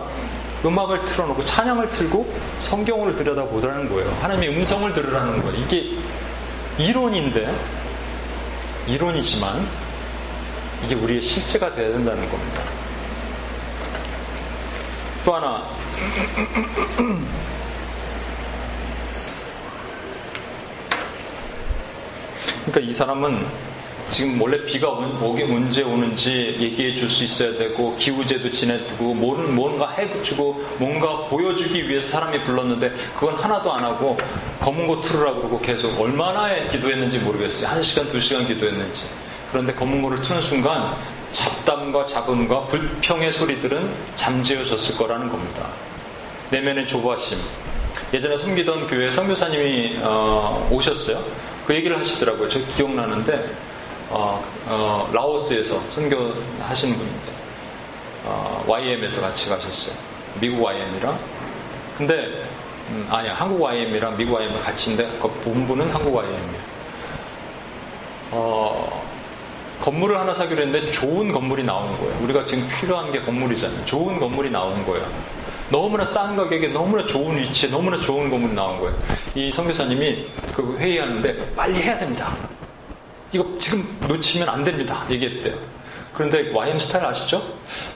음악을 0.65 1.05
틀어놓고 1.05 1.43
찬양을 1.43 1.89
틀고 1.89 2.33
성경을 2.59 3.15
들여다보라는 3.15 3.89
거예요. 3.89 4.11
하나님의 4.21 4.57
음성을 4.57 4.91
들으라는 4.93 5.41
거예요. 5.41 5.57
이게 5.59 5.91
이론인데, 6.77 7.55
이론이지만, 8.87 9.67
이게 10.85 10.95
우리의 10.95 11.21
실제가 11.21 11.73
되어야 11.73 11.89
된다는 11.89 12.29
겁니다. 12.29 12.61
또 15.25 15.35
하나, 15.35 15.69
그러니까 22.65 22.79
이 22.81 22.93
사람은 22.93 23.66
지금 24.09 24.41
원래 24.41 24.63
비가 24.65 24.89
오게 24.89 25.43
언제 25.43 25.83
오는지 25.83 26.57
얘기해 26.59 26.95
줄 26.95 27.07
수 27.09 27.23
있어야 27.23 27.57
되고 27.57 27.95
기후제도 27.97 28.49
지내두고 28.49 29.13
뭔가 29.13 29.91
해주고 29.91 30.65
뭔가 30.77 31.25
보여주기 31.27 31.87
위해서 31.87 32.07
사람이 32.09 32.43
불렀는데 32.43 32.91
그건 33.15 33.35
하나도 33.35 33.71
안 33.71 33.83
하고 33.83 34.17
검은 34.59 34.87
고 34.87 35.01
틀으라 35.01 35.33
그러고 35.33 35.59
계속 35.59 35.99
얼마나 35.99 36.53
기도했는지 36.69 37.19
모르겠어요. 37.19 37.69
한 37.69 37.81
시간 37.81 38.09
두 38.09 38.19
시간 38.19 38.47
기도했는지. 38.47 39.05
그런데 39.51 39.73
검은 39.73 40.01
고를 40.01 40.21
트는 40.21 40.41
순간 40.41 40.95
잡담과 41.31 42.05
잡음과 42.05 42.67
불평의 42.67 43.31
소리들은 43.31 43.89
잠재워졌을 44.15 44.97
거라는 44.97 45.29
겁니다. 45.29 45.67
내면의 46.49 46.85
조바심. 46.87 47.37
예전에 48.13 48.37
섬기던 48.37 48.87
교회 48.87 49.09
선교사님이 49.09 49.99
어, 50.01 50.67
오셨어요. 50.71 51.23
그 51.65 51.75
얘기를 51.75 51.97
하시더라고요. 51.97 52.47
저 52.47 52.59
기억나는데 52.75 53.51
어, 54.09 54.43
어, 54.67 55.09
라오스에서 55.11 55.79
선교하시는 55.89 56.97
분인데 56.97 57.31
어, 58.25 58.63
YM에서 58.67 59.21
같이 59.21 59.49
가셨어요. 59.49 59.97
미국 60.39 60.63
YM이랑 60.63 61.17
근데 61.97 62.43
음, 62.89 63.07
아니야 63.09 63.33
한국 63.33 63.61
YM이랑 63.61 64.15
미국 64.17 64.35
YM을 64.35 64.61
같이 64.61 64.91
있는데 64.91 65.17
그 65.19 65.27
본부는 65.41 65.89
한국 65.89 66.13
YM이에요. 66.15 66.77
어, 68.31 69.03
건물을 69.81 70.17
하나 70.17 70.33
사기로 70.33 70.61
했는데 70.61 70.91
좋은 70.91 71.31
건물이 71.31 71.63
나오는 71.63 71.97
거예요. 71.97 72.23
우리가 72.23 72.45
지금 72.45 72.67
필요한 72.67 73.11
게 73.11 73.21
건물이잖아요. 73.21 73.85
좋은 73.85 74.19
건물이 74.19 74.51
나오는 74.51 74.85
거예요. 74.85 75.05
너무나 75.69 76.05
싼 76.05 76.35
가격에 76.35 76.69
너무나 76.69 77.05
좋은 77.05 77.37
위치에 77.37 77.69
너무나 77.69 77.99
좋은 77.99 78.29
건물이 78.29 78.53
나온 78.53 78.79
거예요. 78.79 78.97
이 79.35 79.51
선교사님이 79.51 80.25
그 80.55 80.77
회의하는데 80.79 81.53
빨리 81.55 81.81
해야 81.81 81.97
됩니다. 81.99 82.33
이거 83.31 83.45
지금 83.57 83.97
놓치면 84.07 84.47
안 84.47 84.63
됩니다. 84.63 85.05
얘기했대요. 85.09 85.55
그런데 86.13 86.51
YM 86.51 86.79
스타일 86.79 87.05
아시죠? 87.05 87.43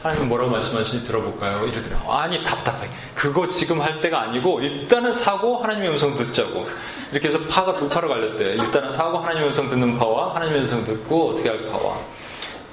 하나님 0.03 0.27
뭐라고 0.27 0.51
말씀하시는지 0.51 1.07
들어볼까요? 1.07 1.65
이러더라고요. 1.65 2.11
아니, 2.11 2.43
답답해. 2.43 2.87
그거 3.15 3.47
지금 3.49 3.81
할 3.81 3.99
때가 3.99 4.21
아니고, 4.21 4.61
일단은 4.61 5.11
사고 5.11 5.57
하나님의 5.57 5.89
음성 5.89 6.15
듣자고. 6.15 6.67
이렇게 7.11 7.29
해서 7.29 7.39
파가 7.49 7.73
두 7.73 7.89
파로 7.89 8.09
갈렸대요. 8.09 8.63
일단은 8.63 8.91
사고 8.91 9.17
하나님의 9.17 9.47
음성 9.47 9.67
듣는 9.69 9.97
파와 9.97 10.35
하나님의 10.35 10.61
음성 10.61 10.83
듣고 10.83 11.29
어떻게 11.29 11.49
할 11.49 11.67
파와. 11.67 11.97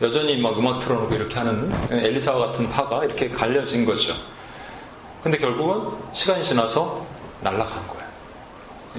여전히 0.02 0.36
막 0.36 0.56
음악 0.58 0.80
틀어놓고 0.80 1.14
이렇게 1.14 1.38
하는 1.38 1.72
엘리사와 1.90 2.48
같은 2.48 2.68
파가 2.68 3.04
이렇게 3.04 3.28
갈려진 3.30 3.84
거죠. 3.84 4.14
근데 5.22 5.38
결국은 5.38 5.98
시간이 6.12 6.44
지나서 6.44 7.04
날아간 7.40 7.86
거예요. 7.88 8.07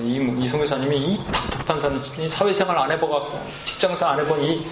이, 0.01 0.43
이 0.43 0.47
성교사님이 0.47 0.97
이 1.13 1.17
답답한 1.31 1.79
사람이 1.79 2.29
사회생활 2.29 2.77
안 2.77 2.91
해봐갖고 2.91 3.39
직장생활 3.63 4.19
안 4.19 4.25
해본 4.25 4.43
이 4.43 4.65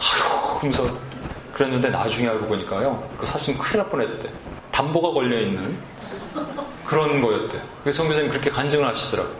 아휴 0.00 0.58
그러면서 0.58 0.98
그랬는데 1.52 1.88
나중에 1.88 2.28
알고 2.28 2.46
보니까요 2.46 3.08
그 3.18 3.26
샀으면 3.26 3.58
큰일 3.58 3.78
날 3.82 3.90
뻔했대. 3.90 4.30
담보가 4.70 5.10
걸려있는 5.10 5.76
그런 6.84 7.20
거였대. 7.20 7.60
그래서 7.82 7.96
성교사님 8.02 8.30
그렇게 8.30 8.48
간증을 8.50 8.86
하시더라고. 8.86 9.30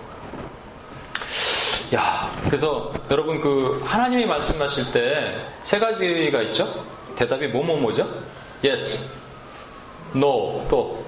야 1.95 2.31
그래서 2.45 2.93
여러분 3.11 3.41
그 3.41 3.83
하나님이 3.87 4.27
말씀하실 4.27 4.93
때 4.93 5.49
세 5.63 5.79
가지가 5.79 6.43
있죠? 6.43 6.85
대답이 7.17 7.47
뭐뭐 7.49 7.77
뭐죠? 7.79 8.07
Yes 8.65 9.11
no 10.15 10.67
또 10.69 11.05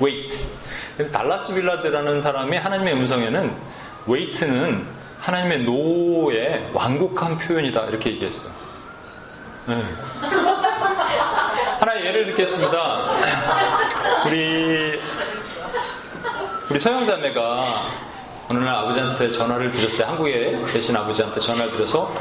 wait 0.00 0.36
달라스 1.12 1.54
빌라드라는 1.54 2.20
사람이 2.20 2.56
하나님의 2.56 2.94
음성에는 2.94 3.56
웨이트는 4.06 4.86
하나님의 5.20 5.62
노의 5.62 6.70
완곡한 6.72 7.38
표현이다 7.38 7.86
이렇게 7.86 8.10
얘기했어. 8.10 8.50
네. 9.66 9.82
하나의 11.80 12.06
예를 12.06 12.26
듣겠습니다. 12.26 13.10
우리 14.26 15.00
우리 16.68 16.78
서영자매가 16.78 17.82
어느 18.48 18.58
날 18.58 18.74
아버지한테 18.74 19.30
전화를 19.30 19.72
드렸어요. 19.72 20.08
한국에 20.08 20.60
계신 20.72 20.96
아버지한테 20.96 21.40
전화를 21.40 21.72
드려서 21.72 22.12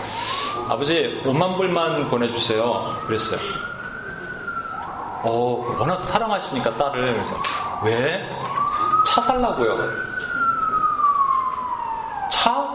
아버지 0.70 1.20
5만 1.26 1.58
불만 1.58 2.08
보내주세요. 2.08 3.02
그랬어요. 3.08 3.40
어, 5.24 5.76
워낙 5.80 6.04
사랑하시니까 6.06 6.78
딸을 6.78 7.14
그래서 7.14 7.36
왜? 7.84 8.30
차 9.12 9.19
살라고요. 9.19 9.78
차? 12.32 12.65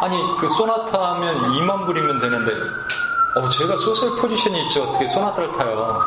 아니 0.00 0.16
그 0.38 0.48
소나타 0.48 1.12
하면 1.12 1.52
2만 1.52 1.84
불이면 1.84 2.20
되는데 2.20 2.52
어 3.36 3.46
제가 3.50 3.76
소셜 3.76 4.16
포지션이 4.16 4.62
있죠. 4.64 4.84
어떻게 4.84 5.06
소나타를 5.06 5.52
타요? 5.52 6.00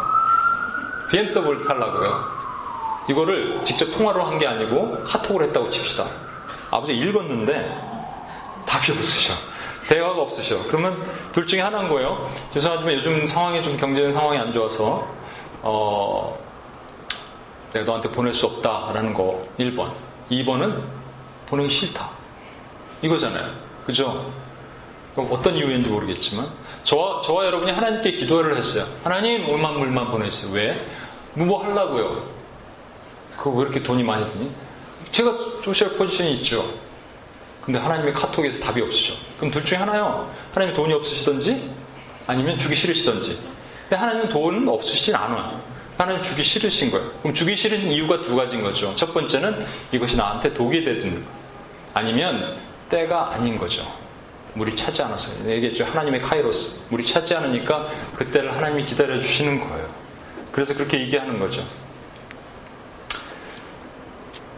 BMW를 1.12 1.60
살라고요. 1.64 2.40
이거를 3.08 3.64
직접 3.64 3.86
통화로 3.96 4.24
한 4.26 4.38
게 4.40 4.48
아니고 4.48 5.04
카톡을 5.04 5.46
했다고 5.48 5.70
칩시다. 5.70 6.06
아버지 6.72 6.94
읽었는데 6.94 7.78
답이 8.66 8.92
없으셔. 8.94 9.34
대화가 9.88 10.22
없으셔. 10.22 10.64
그러면 10.68 11.04
둘 11.32 11.46
중에 11.46 11.62
하나인 11.62 11.88
거예요. 11.90 12.30
죄송하지만 12.52 12.94
요즘 12.96 13.26
상황이 13.28 13.62
좀 13.62 13.78
경제적인 13.78 14.12
상황이 14.14 14.38
안 14.40 14.54
좋아서 14.54 15.08
어 15.62 16.38
내가 17.74 17.86
너한테 17.86 18.10
보낼 18.10 18.34
수 18.34 18.46
없다라는 18.46 19.14
거 19.14 19.48
1번. 19.60 19.92
2번은 20.32 20.84
보내기 21.48 21.70
싫다. 21.70 22.10
이거잖아요. 23.02 23.52
그죠? 23.86 24.32
어떤 25.16 25.56
이유인지 25.56 25.90
모르겠지만 25.90 26.50
저와, 26.84 27.22
저와 27.22 27.46
여러분이 27.46 27.72
하나님께 27.72 28.14
기도를 28.14 28.56
했어요. 28.56 28.86
하나님 29.04 29.44
물만 29.46 29.78
물만 29.78 30.10
보내주세요. 30.10 30.54
왜? 30.54 30.86
뭐 31.34 31.64
하려고요? 31.64 32.24
그거 33.38 33.52
왜 33.52 33.62
이렇게 33.64 33.82
돈이 33.82 34.04
많이 34.04 34.26
드니? 34.28 34.52
제가 35.12 35.34
소셜 35.64 35.98
포지션이 35.98 36.34
있죠. 36.34 36.72
근데 37.64 37.80
하나님의 37.80 38.14
카톡에서 38.14 38.60
답이 38.60 38.82
없으죠. 38.82 39.14
그럼 39.38 39.52
둘 39.52 39.64
중에 39.64 39.78
하나요. 39.78 40.32
하나님 40.54 40.74
돈이 40.74 40.94
없으시던지 40.94 41.70
아니면 42.28 42.58
주기 42.58 42.76
싫으시던지. 42.76 43.40
근데 43.82 43.96
하나님은 43.96 44.30
돈은 44.30 44.68
없으시진 44.68 45.16
않아요. 45.16 45.62
하나님 46.00 46.24
주기 46.24 46.42
싫으신 46.42 46.92
거예요. 46.92 47.12
그럼 47.20 47.34
주기 47.34 47.58
싫으신 47.58 47.92
이유가 47.92 48.22
두 48.22 48.34
가지인 48.34 48.64
거죠. 48.64 48.96
첫 48.96 49.14
번째는 49.14 49.66
이것이 49.92 50.16
나한테 50.16 50.54
독이 50.54 50.86
되든 50.86 51.26
아니면 51.94 52.58
때가 52.90 53.34
아닌 53.34 53.58
거죠. 53.58 53.86
물이 54.54 54.78
차지 54.78 55.04
않아서 55.04 55.30
얘기했죠. 55.50 55.84
하나님의 55.84 56.22
카이로스. 56.22 56.80
물이 56.88 57.06
차지 57.06 57.36
않으니까 57.36 57.90
그때를 58.16 58.56
하나님이 58.56 58.86
기다려 58.86 59.20
주시는 59.20 59.60
거예요. 59.60 59.90
그래서 60.54 60.74
그렇게 60.74 61.02
얘기하는 61.02 61.38
거죠. 61.38 61.66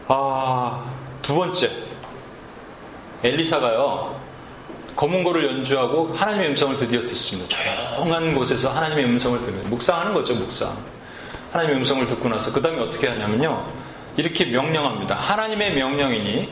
아, 0.06 0.94
두 1.22 1.34
번째. 1.34 1.70
엘리사가요. 3.24 4.20
검은 4.94 5.24
고를 5.24 5.46
연주하고 5.46 6.14
하나님의 6.14 6.50
음성을 6.50 6.76
드디어 6.76 7.00
듣습니다. 7.00 7.56
조용한 7.56 8.32
곳에서 8.32 8.70
하나님의 8.70 9.06
음성을 9.06 9.42
듣는 9.42 9.68
묵상하는 9.70 10.14
거죠, 10.14 10.34
묵상. 10.34 10.91
하나님의 11.52 11.76
음성을 11.78 12.06
듣고 12.06 12.28
나서 12.28 12.52
그 12.52 12.62
다음에 12.62 12.80
어떻게 12.80 13.08
하냐면요. 13.08 13.64
이렇게 14.16 14.46
명령합니다. 14.46 15.14
하나님의 15.14 15.74
명령이니 15.74 16.48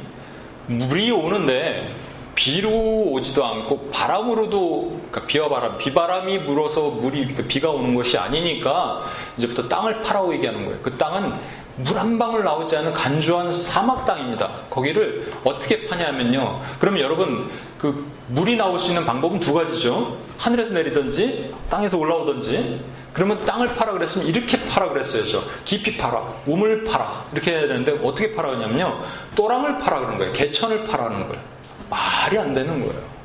물이 0.67 1.11
오는데 1.11 1.93
비로 2.35 2.71
오지도 2.71 3.45
않고 3.45 3.91
바람으로도 3.91 5.01
그러니까 5.11 5.27
비와 5.27 5.49
바람, 5.49 5.79
비바람이 5.79 6.45
불어서 6.45 6.91
물이 6.91 7.21
그러니까 7.21 7.43
비가 7.49 7.71
오는 7.71 7.95
것이 7.95 8.17
아니니까 8.17 9.05
이제부터 9.37 9.69
땅을 9.69 10.03
파라고 10.03 10.33
얘기하는 10.35 10.65
거예요. 10.65 10.81
그 10.83 10.95
땅은 10.97 11.29
물 11.77 11.97
한 11.97 12.19
방울 12.19 12.45
나오지 12.45 12.77
않은 12.77 12.93
간주한 12.93 13.53
사막 13.53 14.05
땅입니다. 14.05 14.51
거기를 14.69 15.33
어떻게 15.45 15.87
파냐면요. 15.89 16.61
그러면 16.79 17.03
여러분 17.03 17.51
그 17.79 18.07
물이 18.29 18.57
나올 18.57 18.79
수 18.79 18.89
있는 18.89 19.07
방법은 19.07 19.41
두 19.41 19.55
가지죠. 19.55 20.17
하늘에서 20.37 20.75
내리든지 20.75 21.55
땅에서 21.71 21.97
올라오든지 21.97 22.81
그러면 23.13 23.37
땅을 23.39 23.75
파라 23.75 23.93
그랬으면 23.93 24.27
이렇게 24.27 24.61
파라 24.61 24.89
그랬어야죠. 24.89 25.45
깊이 25.65 25.97
파라, 25.97 26.23
우물 26.47 26.85
파라 26.85 27.25
이렇게 27.33 27.53
해야 27.53 27.63
되는데 27.63 27.93
어떻게 28.03 28.35
파라 28.35 28.51
그러냐면요. 28.51 29.03
또랑을 29.35 29.79
파라 29.79 29.99
그러는 30.01 30.19
거예요. 30.19 30.33
개천을 30.33 30.85
파라는 30.85 31.29
거예요. 31.29 31.43
말이 31.89 32.39
안 32.39 32.55
되는 32.55 32.87
거예요. 32.87 33.21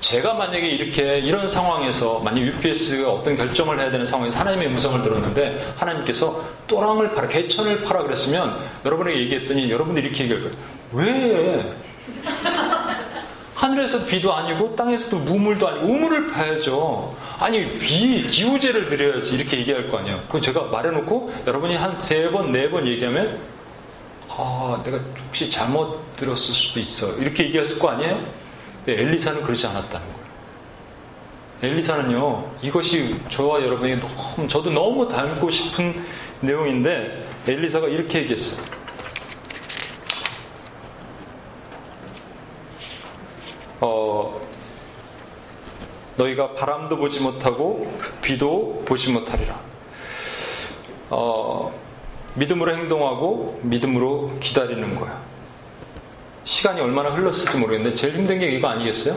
제가 0.00 0.32
만약에 0.32 0.66
이렇게 0.66 1.18
이런 1.18 1.46
상황에서 1.46 2.20
만약 2.20 2.40
UPS가 2.40 3.10
어떤 3.10 3.36
결정을 3.36 3.78
해야 3.78 3.90
되는 3.90 4.06
상황에서 4.06 4.38
하나님의 4.38 4.68
음성을 4.68 5.02
들었는데 5.02 5.74
하나님께서 5.76 6.42
또랑을 6.66 7.12
파라, 7.12 7.28
개천을 7.28 7.82
파라 7.82 8.02
그랬으면 8.04 8.66
여러분에게 8.86 9.20
얘기했더니 9.20 9.70
여러분들이 9.70 10.06
이렇게 10.08 10.24
얘기할 10.24 10.42
거예요. 10.42 10.56
왜 10.92 11.76
하늘에서 13.64 14.06
비도 14.06 14.32
아니고 14.34 14.74
땅에서도 14.74 15.18
무물도 15.18 15.68
아니고 15.68 15.86
우물을 15.86 16.28
파야죠. 16.28 17.14
아니 17.38 17.78
비 17.78 18.26
기우제를 18.26 18.86
드려야지 18.86 19.34
이렇게 19.34 19.58
얘기할 19.58 19.90
거 19.90 19.98
아니에요. 19.98 20.22
그 20.30 20.40
제가 20.40 20.62
말해놓고 20.68 21.32
여러분이 21.46 21.76
한 21.76 21.98
세 21.98 22.30
번 22.30 22.52
네 22.52 22.70
번 22.70 22.86
얘기하면 22.86 23.38
아 24.30 24.80
내가 24.82 24.98
혹시 25.26 25.50
잘못 25.50 26.16
들었을 26.16 26.54
수도 26.54 26.80
있어 26.80 27.12
이렇게 27.18 27.44
얘기했을 27.44 27.78
거 27.78 27.90
아니에요? 27.90 28.24
엘리사는 28.88 29.42
그러지 29.42 29.66
않았다는 29.66 30.06
거예요. 30.06 30.20
엘리사는요 31.62 32.52
이것이 32.62 33.14
저와 33.28 33.60
여러분이 33.62 33.96
너무 34.00 34.48
저도 34.48 34.70
너무 34.70 35.06
닮고 35.06 35.50
싶은 35.50 36.02
내용인데 36.40 37.28
엘리사가 37.46 37.88
이렇게 37.88 38.20
얘기했어요. 38.20 38.64
어, 43.80 44.40
너희가 46.16 46.54
바람도 46.54 46.96
보지 46.96 47.20
못하고 47.20 47.86
비도 48.22 48.82
보지 48.86 49.12
못하리라. 49.12 49.58
어, 51.08 51.72
믿음으로 52.34 52.76
행동하고 52.76 53.60
믿음으로 53.62 54.38
기다리는 54.40 54.96
거야. 54.96 55.20
시간이 56.44 56.80
얼마나 56.80 57.10
흘렀을지 57.10 57.56
모르겠는데 57.56 57.96
제일 57.96 58.16
힘든 58.16 58.38
게 58.38 58.50
이거 58.50 58.68
아니겠어요? 58.68 59.16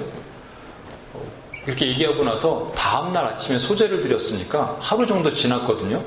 이렇게 1.65 1.87
얘기하고 1.87 2.23
나서 2.23 2.71
다음날 2.75 3.25
아침에 3.25 3.57
소재를 3.57 4.01
드렸으니까 4.01 4.77
하루 4.79 5.05
정도 5.05 5.33
지났거든요. 5.33 6.03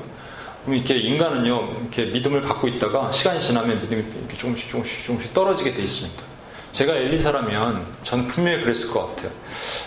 그럼 0.61 0.75
이렇게 0.75 0.97
인간은요, 0.97 1.79
이렇게 1.81 2.05
믿음을 2.05 2.41
갖고 2.41 2.67
있다가 2.67 3.09
시간이 3.11 3.39
지나면 3.39 3.81
믿음이 3.81 4.03
조금씩 4.37 4.69
조금씩 4.69 5.05
조금씩 5.05 5.33
떨어지게 5.33 5.73
돼 5.73 5.81
있습니다. 5.81 6.23
제가 6.71 6.93
엘리사라면 6.93 7.85
전 8.03 8.27
분명히 8.27 8.61
그랬을 8.61 8.93
것 8.93 9.07
같아요. 9.07 9.31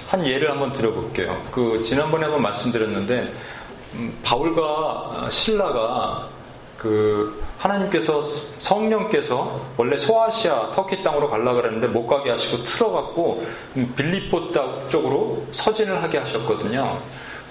한 0.09 0.27
예를 0.27 0.51
한번 0.51 0.73
드려볼게요. 0.73 1.41
그 1.51 1.83
지난번에 1.85 2.25
한번 2.25 2.43
말씀드렸는데 2.43 3.33
음, 3.95 4.19
바울과 4.23 5.29
신라가 5.31 6.29
그 6.77 7.43
하나님께서 7.59 8.23
성령께서 8.57 9.61
원래 9.77 9.97
소아시아 9.99 10.71
터키 10.71 11.03
땅으로 11.03 11.29
가려 11.29 11.53
그랬는데 11.53 11.89
못 11.89 12.07
가게 12.07 12.31
하시고 12.31 12.63
틀어갖고 12.63 13.47
빌리포 13.97 14.51
쪽으로 14.89 15.45
서진을 15.53 16.03
하게 16.03 16.19
하셨거든요. 16.19 16.99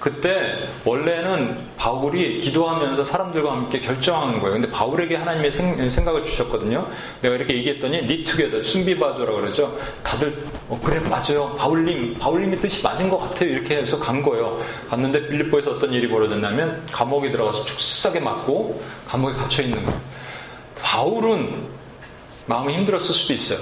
그때 0.00 0.66
원래는 0.84 1.58
바울이 1.76 2.38
기도하면서 2.38 3.04
사람들과 3.04 3.52
함께 3.52 3.80
결정하는 3.80 4.40
거예요. 4.40 4.54
근데 4.54 4.70
바울에게 4.70 5.14
하나님의 5.14 5.50
생 5.50 6.04
각을 6.04 6.24
주셨거든요. 6.24 6.88
내가 7.20 7.34
이렇게 7.34 7.54
얘기했더니 7.58 8.02
니투게더 8.02 8.62
순비바조라고 8.62 9.40
그러죠. 9.40 9.78
다들 10.02 10.42
어, 10.68 10.78
그래 10.82 11.00
맞아요. 11.00 11.54
바울님 11.56 12.14
바울님의 12.14 12.60
뜻이 12.60 12.82
맞은 12.82 13.10
것 13.10 13.18
같아요. 13.18 13.50
이렇게 13.50 13.76
해서 13.76 13.98
간 13.98 14.22
거예요. 14.22 14.64
갔는데 14.88 15.28
빌립보에서 15.28 15.72
어떤 15.72 15.92
일이 15.92 16.08
벌어졌냐면 16.08 16.82
감옥에 16.90 17.30
들어가서 17.30 17.64
축사게 17.66 18.20
맞고 18.20 18.82
감옥에 19.06 19.34
갇혀 19.34 19.62
있는 19.62 19.84
거예요. 19.84 20.00
바울은 20.80 21.68
마음이 22.46 22.72
힘들었을 22.74 23.14
수도 23.14 23.34
있어요. 23.34 23.58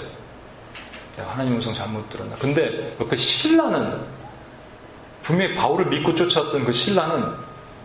하나님 1.17 1.55
음성 1.55 1.75
잘못 1.75 2.09
들었나. 2.09 2.37
근데 2.37 2.97
옆에 3.01 3.17
신라는 3.17 4.18
분명히 5.23 5.55
바울을 5.55 5.87
믿고 5.87 6.15
쫓아왔던 6.15 6.65
그 6.65 6.73
신라는 6.73 7.35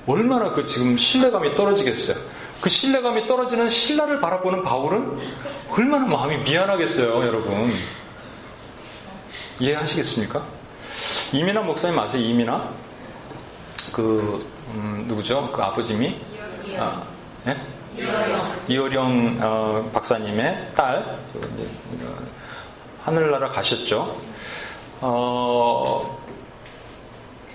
얼마나 0.08 0.52
그 0.52 0.65
지금 0.65 0.98
신뢰감이 0.98 1.56
떨어지겠어요. 1.56 2.17
그 2.62 2.69
신뢰감이 2.69 3.28
떨어지는 3.28 3.69
신라를 3.69 4.22
바라보는 4.22 4.63
바울은 4.63 5.19
얼마나 5.69 6.06
마음이 6.06 6.38
미안하겠어요, 6.38 7.26
여러분. 7.26 7.74
이해하시겠습니까? 9.60 10.43
이민아 11.34 11.62
목사님 11.62 11.98
아세요? 12.00 12.22
이민아? 12.24 12.69
그 13.91 14.48
음, 14.74 15.06
누구죠? 15.08 15.52
그 15.52 15.62
아버님이 15.62 16.19
아, 16.78 17.04
예? 17.48 17.58
이어령, 18.67 19.38
어, 19.41 19.89
박사님의 19.93 20.72
딸 20.76 21.19
어, 21.36 22.15
하늘나라 23.04 23.50
가셨죠. 23.50 24.17
어, 25.02 26.23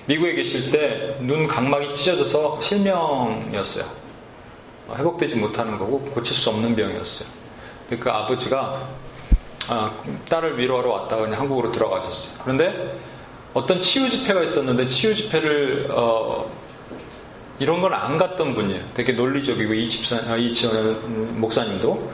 미국에 0.08 0.32
계실 0.34 0.70
때 0.70 1.18
눈 1.20 1.46
각막이 1.46 1.92
찢어져서 1.94 2.60
실명이었어요. 2.60 3.84
어, 4.88 4.94
회복되지 4.96 5.36
못하는 5.36 5.76
거고 5.78 6.00
고칠 6.00 6.34
수 6.34 6.48
없는 6.50 6.74
병이었어요. 6.74 7.28
그 8.00 8.10
아버지가 8.10 8.88
아, 9.68 9.92
딸을 10.30 10.58
위로하러 10.58 10.90
왔다가 10.90 11.22
그냥 11.22 11.40
한국으로 11.40 11.72
들어가셨어요. 11.72 12.40
그런데 12.42 12.98
어떤 13.52 13.80
치유 13.80 14.08
집회가 14.08 14.42
있었는데 14.42 14.86
치유 14.86 15.14
집회를 15.14 15.88
어, 15.90 16.50
이런 17.58 17.82
걸 17.82 17.92
안 17.92 18.16
갔던 18.16 18.54
분이에요. 18.54 18.82
되게 18.94 19.12
논리적이고 19.12 19.74
이 19.74 19.88
집사 19.90 20.16
아, 20.26 20.36
이 20.36 20.52
목사님도 21.34 22.12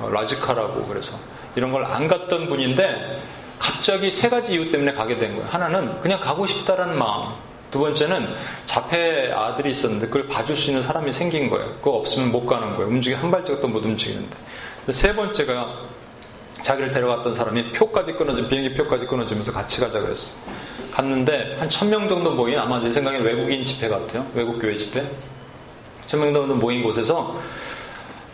어, 0.00 0.08
라지카라고 0.10 0.86
그래서 0.86 1.16
이런 1.54 1.70
걸 1.70 1.84
안 1.84 2.08
갔던 2.08 2.48
분인데 2.48 3.18
갑자기 3.58 4.10
세 4.10 4.28
가지 4.28 4.52
이유 4.52 4.70
때문에 4.70 4.92
가게 4.92 5.16
된 5.18 5.34
거예요. 5.36 5.48
하나는 5.48 6.00
그냥 6.00 6.20
가고 6.20 6.46
싶다라는 6.46 6.98
마음. 6.98 7.32
두 7.70 7.80
번째는 7.80 8.34
자폐 8.64 9.32
아들이 9.32 9.70
있었는데 9.70 10.06
그걸 10.06 10.28
봐줄 10.28 10.54
수 10.56 10.70
있는 10.70 10.82
사람이 10.82 11.10
생긴 11.12 11.50
거예요. 11.50 11.66
그거 11.76 11.92
없으면 11.92 12.30
못 12.30 12.46
가는 12.46 12.74
거예요. 12.76 12.88
움직이 12.88 13.14
한 13.14 13.30
발짝도 13.30 13.66
못 13.66 13.84
움직이는데. 13.84 14.36
세 14.90 15.14
번째가 15.14 15.80
자기를 16.62 16.90
데려갔던 16.90 17.34
사람이 17.34 17.72
표까지 17.72 18.12
끊어진 18.12 18.48
비행기 18.48 18.74
표까지 18.74 19.06
끊어지면서 19.06 19.52
같이 19.52 19.80
가자 19.80 20.00
그랬어. 20.00 20.36
갔는데 20.92 21.56
한 21.58 21.68
천 21.68 21.90
명 21.90 22.08
정도 22.08 22.30
모인 22.30 22.58
아마 22.58 22.80
제 22.80 22.90
생각엔 22.90 23.22
외국인 23.22 23.64
집회 23.64 23.88
같아요. 23.88 24.26
외국 24.34 24.58
교회 24.60 24.74
집회. 24.76 25.06
천명 26.06 26.32
정도 26.32 26.54
모인 26.54 26.82
곳에서 26.84 27.36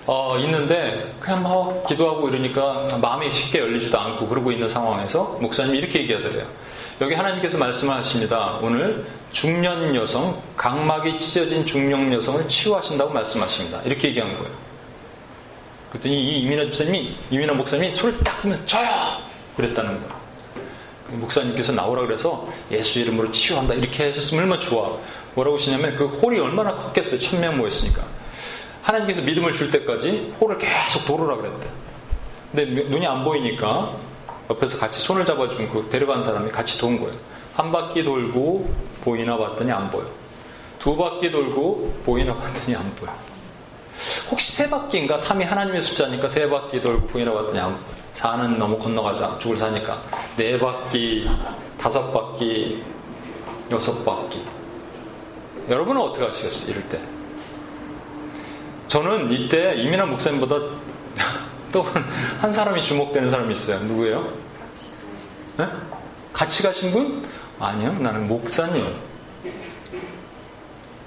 어, 0.07 0.37
있는데 0.39 1.15
그냥 1.21 1.43
막 1.43 1.87
기도하고 1.87 2.29
이러니까 2.29 2.89
마음이 3.01 3.31
쉽게 3.31 3.61
열리지도 3.61 3.99
않고 3.99 4.27
그러고 4.27 4.51
있는 4.51 4.69
상황에서 4.69 5.39
목사님이 5.41 5.79
이렇게 5.79 6.01
얘기하더래요. 6.01 6.47
여기 7.01 7.15
하나님께서 7.15 7.57
말씀하십니다. 7.59 8.59
오늘 8.63 9.07
중년 9.31 9.95
여성, 9.95 10.41
각막이 10.57 11.19
찢어진 11.21 11.65
중년 11.65 12.13
여성을 12.13 12.49
치유하신다고 12.49 13.13
말씀하십니다. 13.13 13.81
이렇게 13.85 14.09
얘기한 14.09 14.37
거예요. 14.39 14.53
그랬더니 15.91 16.15
이 16.15 16.43
이민아 16.43 16.65
집사님이, 16.67 17.15
이민아 17.31 17.53
목사님이 17.55 17.91
손을 17.93 18.19
딱 18.25 18.45
하면 18.45 18.67
저요! 18.67 18.89
그랬다는 19.57 20.01
거예요. 20.01 20.23
목사님께서 21.11 21.73
나오라 21.73 22.03
그래서 22.03 22.49
예수 22.71 22.99
이름으로 22.99 23.31
치유한다. 23.31 23.75
이렇게 23.75 24.07
하셨으면 24.07 24.45
얼마나 24.45 24.61
좋아. 24.61 24.99
뭐라고 25.35 25.59
하시냐면 25.59 25.95
그 25.97 26.07
홀이 26.07 26.39
얼마나 26.41 26.75
컸겠어요. 26.75 27.21
천명 27.21 27.59
모였으니까. 27.59 28.22
하나님께서 28.83 29.23
믿음을 29.23 29.55
줄 29.55 29.71
때까지 29.71 30.35
홀을 30.41 30.59
계속 30.59 31.05
돌으라 31.07 31.37
그랬대. 31.37 31.69
근데 32.51 32.83
눈이 32.85 33.07
안 33.07 33.25
보이니까 33.25 33.93
옆에서 34.51 34.79
같이 34.79 35.01
손을 35.01 35.25
잡아준 35.25 35.69
그 35.69 35.89
데려간 35.89 36.23
사람이 36.23 36.51
같이 36.51 36.79
돈 36.79 37.01
거예요. 37.01 37.15
한 37.55 37.71
바퀴 37.71 38.03
돌고 38.03 38.69
보이나 39.03 39.37
봤더니 39.37 39.71
안 39.71 39.91
보여. 39.91 40.07
두 40.79 40.97
바퀴 40.97 41.31
돌고 41.31 42.01
보이나 42.05 42.35
봤더니 42.37 42.75
안 42.77 42.95
보여. 42.97 43.11
혹시 44.31 44.53
세 44.53 44.69
바퀴인가? 44.69 45.17
3이 45.17 45.45
하나님의 45.45 45.81
숫자니까 45.81 46.29
세 46.29 46.49
바퀴 46.49 46.81
돌고 46.81 47.07
보이나 47.07 47.33
봤더니 47.33 47.59
안 47.59 47.73
보여. 47.73 47.83
4는 48.15 48.57
너무 48.57 48.79
건너가자. 48.79 49.39
죽을 49.39 49.57
사니까. 49.57 50.03
네 50.37 50.59
바퀴, 50.59 51.29
다섯 51.79 52.11
바퀴, 52.13 52.83
여섯 53.71 54.05
바퀴. 54.05 54.43
여러분은 55.69 56.01
어떻게 56.01 56.27
하시겠어요? 56.27 56.73
이럴 56.73 56.89
때. 56.89 57.01
저는 58.89 59.31
이때 59.33 59.75
이민환 59.77 60.11
목사님보다 60.11 60.57
또 61.73 61.85
한 62.41 62.51
사람이 62.53 62.83
주목되는 62.83 63.31
사람이 63.31 63.53
있어요. 63.53 63.79
누구예요? 63.81 64.33
네? 65.59 65.67
같이 66.33 66.63
가신 66.63 66.91
분? 66.93 67.27
아니요. 67.59 67.93
나는 68.01 68.27
목사님. 68.29 68.95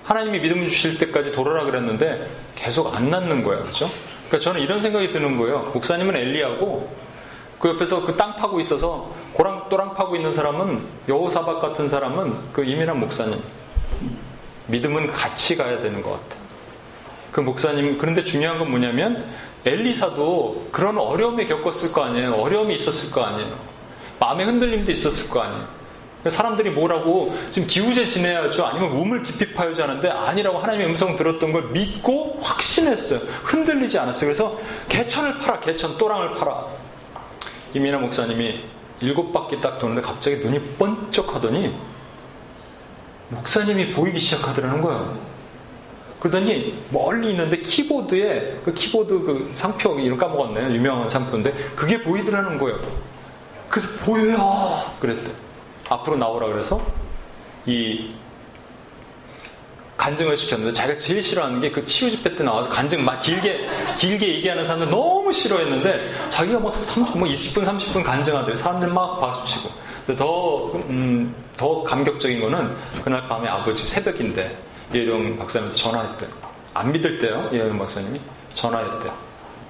하나님이 0.04 0.40
믿음을 0.40 0.70
주실 0.70 0.98
때까지 1.00 1.32
돌아라 1.32 1.64
그랬는데 1.66 2.30
계속 2.56 2.96
안 2.96 3.10
낫는 3.10 3.44
거예요. 3.44 3.64
그렇죠? 3.64 3.90
그러니까 4.28 4.40
저는 4.40 4.62
이런 4.62 4.82
생각이 4.82 5.12
드는 5.12 5.38
거예요. 5.38 5.72
목사님은 5.74 6.16
엘리하고 6.16 6.96
그 7.60 7.70
옆에서 7.70 8.06
그 8.06 8.16
땅 8.16 8.36
파고 8.38 8.60
있어서 8.60 9.12
고랑 9.34 9.68
또랑 9.70 9.96
파고 9.96 10.16
있는 10.16 10.32
사람은 10.32 10.86
여호사박 11.10 11.60
같은 11.62 11.88
사람은 11.88 12.54
그 12.54 12.64
이민한 12.64 13.00
목사님. 13.00 13.42
믿음은 14.68 15.12
같이 15.12 15.56
가야 15.58 15.82
되는 15.82 16.02
것 16.02 16.12
같아요. 16.12 16.45
그 17.36 17.42
목사님, 17.42 17.98
그런데 17.98 18.24
중요한 18.24 18.60
건 18.60 18.70
뭐냐면 18.72 19.26
엘리사도 19.66 20.70
그런 20.72 20.98
어려움에 20.98 21.44
겪었을 21.46 21.92
거 21.92 22.02
아니에요. 22.02 22.32
어려움이 22.36 22.74
있었을 22.76 23.12
거 23.14 23.24
아니에요. 23.26 23.60
마음의 24.22 24.46
흔들림도 24.46 24.90
있었을 24.90 25.30
거 25.30 25.42
아니에요. 25.42 25.68
사람들이 26.30 26.70
뭐라고 26.70 27.38
지금 27.52 27.68
기우제 27.68 28.08
지내야죠. 28.08 28.66
아니면 28.66 28.92
우물 28.92 29.24
깊이 29.24 29.54
파야지 29.54 29.82
하는데 29.82 30.10
아니라고 30.10 30.60
하나님의 30.60 30.88
음성 30.88 31.18
들었던 31.18 31.52
걸 31.52 31.72
믿고 31.72 32.40
확신했어요. 32.42 33.20
흔들리지 33.44 34.00
않았어요. 34.00 34.28
그래서 34.28 34.58
개천을 34.88 35.40
팔아, 35.40 35.60
개천, 35.60 35.98
또랑을 35.98 36.36
팔아. 36.36 36.68
이민아 37.74 37.98
목사님이 37.98 38.62
일곱 39.02 39.34
바퀴 39.34 39.60
딱 39.60 39.78
도는데 39.80 40.02
갑자기 40.02 40.38
눈이 40.38 40.78
번쩍 40.78 41.36
하더니 41.36 41.76
목사님이 43.28 43.92
보이기 43.92 44.22
시작하더라는 44.22 44.80
거예요. 44.80 45.35
그러더니 46.20 46.78
멀리 46.90 47.32
있는데 47.32 47.58
키보드에 47.58 48.62
그 48.64 48.74
키보드 48.74 49.20
그 49.20 49.52
상표 49.54 50.00
이름 50.00 50.18
까먹었네요. 50.18 50.74
유명한 50.74 51.08
상표인데 51.10 51.54
그게 51.76 52.02
보이더라는 52.02 52.58
거예요. 52.58 52.80
그래서 53.70 53.88
보여요. 54.04 54.84
그랬대. 55.00 55.32
앞으로 55.90 56.18
나오라 56.18 56.48
그래서 56.48 56.82
이 57.66 58.12
간증을 59.98 60.36
시켰는데 60.38 60.74
자기가 60.74 60.98
제일 61.00 61.24
싫어하는 61.24 61.62
게 61.62 61.72
그 61.72 61.86
치유 61.86 62.12
집회 62.12 62.36
때 62.36 62.44
나와서 62.44 62.70
간증 62.70 63.04
막 63.04 63.22
길게 63.22 63.68
길게 63.98 64.28
얘기하는 64.36 64.66
사람들 64.66 64.90
너무 64.90 65.32
싫어했는데 65.32 66.30
자기가 66.30 66.60
막 66.60 66.74
30, 66.76 67.18
뭐 67.18 67.28
20분 67.28 67.64
30분 67.64 68.04
간증하더래 68.04 68.56
사람들 68.56 68.90
막 68.90 69.20
박수치고 69.20 69.70
근데 70.06 70.20
더, 70.20 70.72
음, 70.90 71.34
더 71.58 71.82
감격적인 71.84 72.40
거는 72.40 72.76
그날 73.04 73.28
밤에 73.28 73.48
아버지 73.48 73.86
새벽인데 73.88 74.56
예령 74.94 75.38
박사님한테 75.38 75.78
전화했대 75.82 76.28
안 76.74 76.92
믿을 76.92 77.20
때요 77.20 77.50
예령 77.52 77.78
박사님이? 77.78 78.20
전화했대 78.54 79.12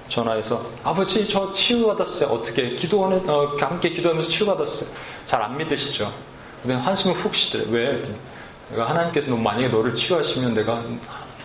전화해서 0.08 0.64
아버지 0.84 1.26
저 1.26 1.50
치유받았어요. 1.50 2.28
어떻게 2.30 2.76
기도원에 2.76 3.16
어, 3.26 3.56
함께 3.58 3.90
기도하면서 3.90 4.28
치유받았어요 4.28 4.90
잘 5.26 5.42
안 5.42 5.56
믿으시죠? 5.56 6.12
근데 6.62 6.76
한숨을 6.76 7.16
훅 7.16 7.34
쉬더래 7.34 7.64
왜? 7.68 8.02
내가 8.70 8.88
하나님께서 8.90 9.30
너 9.30 9.36
만약에 9.36 9.68
너를 9.68 9.94
치유하시면 9.94 10.54
내가 10.54 10.84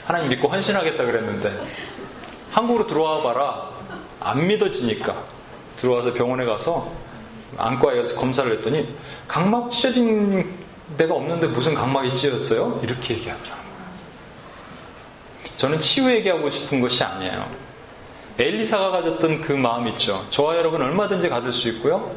하나님 0.06 0.30
믿고 0.30 0.48
헌신하겠다 0.48 1.04
그랬는데 1.06 1.66
한국으로 2.52 2.86
들어와 2.88 3.22
봐라. 3.24 3.70
안 4.20 4.46
믿어지니까. 4.46 5.24
들어와서 5.78 6.14
병원에 6.14 6.46
가서 6.46 6.92
안과에 7.58 7.96
가서 7.98 8.16
검사를 8.16 8.52
했더니 8.52 8.94
각막 9.28 9.72
찢어진 9.72 10.58
데가 10.98 11.16
없는데 11.16 11.48
무슨 11.48 11.74
각막이 11.74 12.12
찢어졌어요? 12.16 12.80
이렇게 12.84 13.16
얘기하더라고요. 13.16 13.61
저는 15.62 15.78
치유 15.78 16.10
얘기하고 16.10 16.50
싶은 16.50 16.80
것이 16.82 17.04
아니에요. 17.04 17.46
엘리사가 18.40 18.90
가졌던 18.90 19.42
그 19.42 19.52
마음 19.52 19.88
있죠. 19.90 20.26
저와 20.32 20.58
여러분 20.58 20.82
얼마든지 20.82 21.30
가질 21.30 21.54
수 21.54 21.70
있고요. 21.70 22.16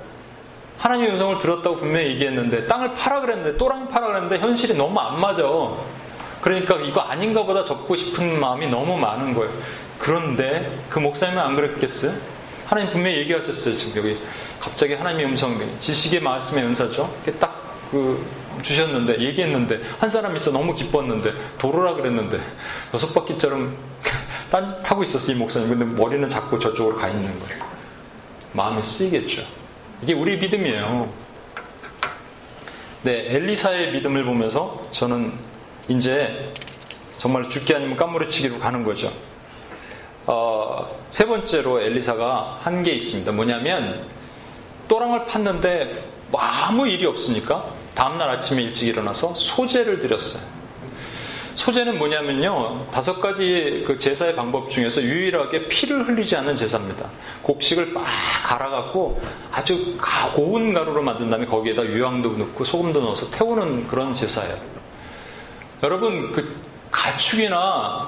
하나님의 0.78 1.10
음성을 1.10 1.36
들었다고 1.36 1.76
분명히 1.76 2.06
얘기했는데 2.12 2.66
땅을 2.66 2.94
팔아 2.94 3.20
그랬는데 3.20 3.58
또랑 3.58 3.88
팔아 3.90 4.06
그랬는데 4.06 4.38
현실이 4.38 4.72
너무 4.72 4.98
안 4.98 5.20
맞아. 5.20 5.42
그러니까 6.40 6.76
이거 6.76 7.02
아닌가 7.02 7.42
보다 7.42 7.66
접고 7.66 7.94
싶은 7.94 8.40
마음이 8.40 8.66
너무 8.68 8.96
많은 8.96 9.34
거예요. 9.34 9.52
그런데 9.98 10.82
그 10.88 10.98
목사님은 10.98 11.42
안 11.42 11.54
그랬겠어요? 11.54 12.14
하나님 12.64 12.90
분명히 12.90 13.18
얘기하셨어요. 13.18 13.76
지금 13.76 13.96
여기 13.98 14.22
갑자기 14.58 14.94
하나님의 14.94 15.26
음성, 15.26 15.78
지식의 15.80 16.22
말씀의 16.22 16.64
은사죠. 16.64 17.14
딱 17.38 17.63
그 17.90 18.24
주셨는데 18.62 19.20
얘기했는데 19.20 19.80
한 19.98 20.08
사람 20.10 20.36
있어 20.36 20.50
너무 20.52 20.74
기뻤는데 20.74 21.32
도로라 21.58 21.94
그랬는데 21.94 22.40
여섯 22.92 23.12
바퀴처럼 23.12 23.76
딴짓하고 24.50 25.02
있었어 25.02 25.32
이 25.32 25.34
목사님. 25.34 25.68
근데 25.68 25.84
머리는 25.84 26.28
자꾸 26.28 26.58
저쪽으로 26.58 26.96
가 26.96 27.08
있는 27.08 27.38
거예요. 27.38 27.64
마음이 28.52 28.82
쓰이겠죠. 28.82 29.42
이게 30.02 30.12
우리 30.12 30.36
믿음이에요. 30.38 31.08
네, 33.02 33.34
엘리사의 33.34 33.92
믿음을 33.92 34.24
보면서 34.24 34.86
저는 34.90 35.32
이제 35.88 36.52
정말 37.18 37.48
죽기 37.50 37.74
아니면 37.74 37.96
까무러치기로 37.96 38.58
가는 38.58 38.82
거죠. 38.84 39.12
어, 40.26 41.00
세 41.10 41.26
번째로 41.26 41.80
엘리사가 41.82 42.60
한 42.62 42.82
게 42.82 42.92
있습니다. 42.92 43.30
뭐냐면 43.32 44.06
또랑을 44.88 45.26
팠는데 45.26 45.90
아무 46.40 46.88
일이 46.88 47.06
없으니까 47.06 47.72
다음날 47.94 48.28
아침에 48.30 48.62
일찍 48.62 48.88
일어나서 48.88 49.34
소재를 49.34 50.00
드렸어요. 50.00 50.42
소재는 51.54 51.98
뭐냐면요. 51.98 52.86
다섯 52.90 53.20
가지 53.20 53.84
그 53.86 53.98
제사의 53.98 54.34
방법 54.34 54.68
중에서 54.68 55.00
유일하게 55.00 55.68
피를 55.68 56.06
흘리지 56.06 56.34
않는 56.36 56.56
제사입니다. 56.56 57.08
곡식을 57.42 57.86
막 57.86 58.04
갈아갖고 58.44 59.20
아주 59.52 59.96
고운 60.34 60.74
가루로 60.74 61.02
만든 61.02 61.30
다음에 61.30 61.46
거기에다 61.46 61.84
유황도 61.84 62.32
넣고 62.32 62.64
소금도 62.64 63.00
넣어서 63.00 63.30
태우는 63.30 63.86
그런 63.86 64.14
제사예요. 64.14 64.56
여러분, 65.84 66.32
그 66.32 66.56
가축이나 66.94 67.56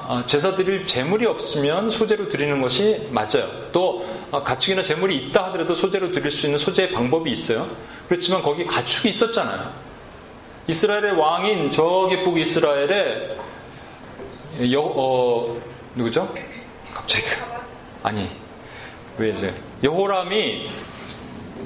어, 0.07 0.23
제사 0.27 0.55
드릴 0.55 0.87
재물이 0.87 1.27
없으면 1.27 1.91
소재로 1.91 2.29
드리는 2.29 2.63
것이 2.63 3.09
맞아요. 3.11 3.51
또 3.73 4.07
어, 4.31 4.45
가축이나 4.45 4.83
재물이 4.83 5.17
있다 5.17 5.47
하더라도 5.47 5.75
소재로 5.75 6.13
드릴 6.13 6.31
수 6.31 6.47
있는 6.47 6.57
소재의 6.57 6.93
방법이 6.93 7.29
있어요. 7.33 7.69
그렇지만 8.07 8.43
거기 8.43 8.65
가축이 8.65 9.09
있었잖아요. 9.09 9.73
이스라엘의 10.69 11.13
왕인 11.19 11.71
저기 11.73 12.23
북이스라엘의 12.23 13.37
여, 14.73 14.81
어, 14.81 15.61
누구죠? 15.97 16.33
갑자기. 16.95 17.25
아니, 18.05 18.31
왜 19.19 19.31
이제. 19.31 19.53
여호람이 19.83 20.71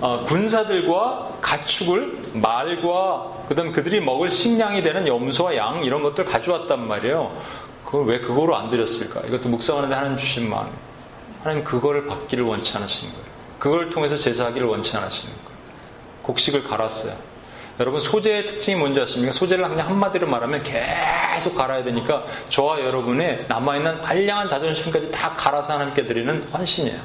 어, 0.00 0.24
군사들과 0.26 1.38
가축을 1.40 2.22
말과 2.34 3.44
그다음 3.48 3.72
그들이 3.72 4.00
먹을 4.00 4.30
식량이 4.30 4.82
되는 4.82 5.06
염소와 5.06 5.56
양 5.56 5.84
이런 5.84 6.02
것들 6.02 6.24
가져왔단 6.24 6.86
말이에요. 6.86 7.36
그걸 7.84 8.06
왜 8.06 8.20
그거로 8.20 8.56
안 8.56 8.68
드렸을까? 8.68 9.20
이것도 9.26 9.48
묵상하는데 9.48 9.94
하나님 9.94 10.16
주신 10.16 10.48
마음. 10.48 10.68
하나님 11.42 11.64
그거를 11.64 12.06
받기를 12.06 12.44
원치 12.44 12.76
않으시는 12.76 13.12
거예요. 13.12 13.26
그걸 13.58 13.90
통해서 13.90 14.16
제사하기를 14.16 14.66
원치 14.66 14.96
않으시는 14.96 15.34
거예요. 15.34 15.50
곡식을 16.22 16.64
갈았어요. 16.64 17.14
여러분 17.80 17.98
소재의 17.98 18.46
특징이 18.46 18.76
뭔지 18.78 19.00
아십니까? 19.00 19.32
소재를 19.32 19.66
그냥 19.66 19.88
한마디로 19.88 20.26
말하면 20.26 20.62
계속 20.62 21.56
갈아야 21.56 21.82
되니까 21.82 22.24
저와 22.50 22.80
여러분의 22.80 23.46
남아있는 23.48 24.04
알량한 24.04 24.48
자존심까지 24.48 25.10
다 25.10 25.30
갈아서 25.30 25.72
하나님께 25.72 26.06
드리는 26.06 26.42
헌신이에요. 26.52 27.00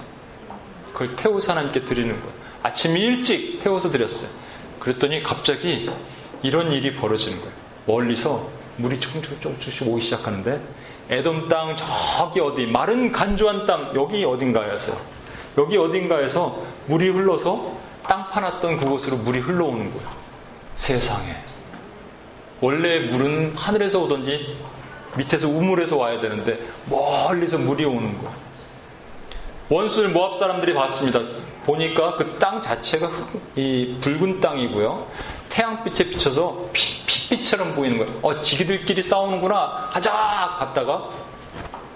그걸 0.92 1.16
태우서 1.16 1.54
하나님께 1.54 1.86
드리는 1.86 2.10
거예요. 2.20 2.45
아침 2.66 2.98
일찍 2.98 3.60
태워서 3.60 3.92
드렸어요. 3.92 4.28
그랬더니 4.80 5.22
갑자기 5.22 5.88
이런 6.42 6.72
일이 6.72 6.96
벌어지는 6.96 7.40
거예요. 7.40 7.54
멀리서 7.86 8.50
물이 8.78 9.00
조금씩 9.00 9.40
조금씩 9.40 9.88
오기 9.88 10.02
시작하는데 10.02 10.60
에돔 11.12 11.48
땅 11.48 11.78
저기 11.78 12.40
어디 12.40 12.66
마른 12.66 13.12
간주한 13.12 13.68
땅 13.68 13.92
여기 13.96 14.26
어딘가에서 14.26 15.00
여기 15.60 15.78
어딘가에서 15.78 16.64
물이 16.88 17.10
흘러서 17.10 17.78
땅 18.02 18.32
파놨던 18.32 18.78
그곳으로 18.78 19.18
물이 19.18 19.40
흘러오는 19.42 19.92
거예요. 19.92 20.10
세상에. 20.74 21.36
원래 22.62 23.00
물은 23.02 23.56
하늘에서 23.56 24.00
오든지 24.02 24.58
밑에서 25.18 25.48
우물에서 25.50 25.98
와야 25.98 26.20
되는데 26.20 26.60
멀리서 26.88 27.60
물이 27.60 27.86
오는 27.86 28.20
거야. 28.24 28.34
원수를 29.70 30.10
모압 30.10 30.38
사람들이 30.40 30.74
봤습니다. 30.74 31.20
보니까 31.66 32.16
그 32.16 32.38
땅 32.38 32.62
자체가 32.62 33.10
이 33.56 33.98
붉은 34.02 34.40
땅이고요. 34.40 35.08
태양빛에 35.50 36.10
비쳐서 36.10 36.70
핏빛처럼 36.74 37.76
보이는 37.76 37.98
거예요. 37.98 38.20
어, 38.22 38.42
지기들끼리 38.42 39.02
싸우는구나. 39.02 39.90
하자! 39.92 40.12
갔다가 40.60 41.10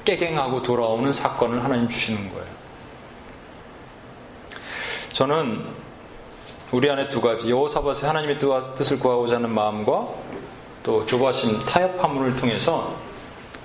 깨갱하고 0.05 0.63
돌아오는 0.63 1.11
사건을 1.11 1.63
하나님 1.63 1.87
주시는 1.87 2.31
거예요. 2.31 2.47
저는 5.13 5.65
우리 6.71 6.89
안에 6.89 7.09
두 7.09 7.19
가지 7.21 7.49
여호사밧의 7.49 8.07
하나님의 8.07 8.39
뜻을 8.75 8.99
구하고자 8.99 9.35
하는 9.35 9.49
마음과 9.49 10.07
또 10.83 11.05
조바심 11.05 11.59
타협 11.65 12.01
화물을 12.03 12.37
통해서 12.37 12.95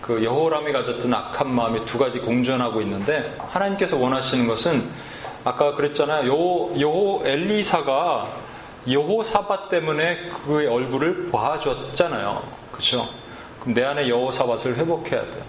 그 0.00 0.22
여호람이 0.24 0.72
가졌던 0.72 1.12
악한 1.14 1.54
마음이 1.54 1.84
두 1.84 1.98
가지 1.98 2.18
공존하고 2.18 2.80
있는데 2.82 3.36
하나님께서 3.38 3.96
원하시는 3.96 4.46
것은 4.46 4.90
아까 5.44 5.74
그랬잖아요. 5.74 6.26
요, 6.28 6.80
요 6.80 7.20
엘리사가 7.24 8.32
여호사밧 8.90 9.68
때문에 9.70 10.28
그의 10.28 10.66
얼굴을 10.66 11.30
봐줬잖아요. 11.30 12.42
그렇죠? 12.72 13.08
그럼 13.60 13.74
내 13.74 13.84
안에 13.84 14.08
여호사밧을 14.08 14.76
회복해야 14.76 15.22
돼요. 15.22 15.42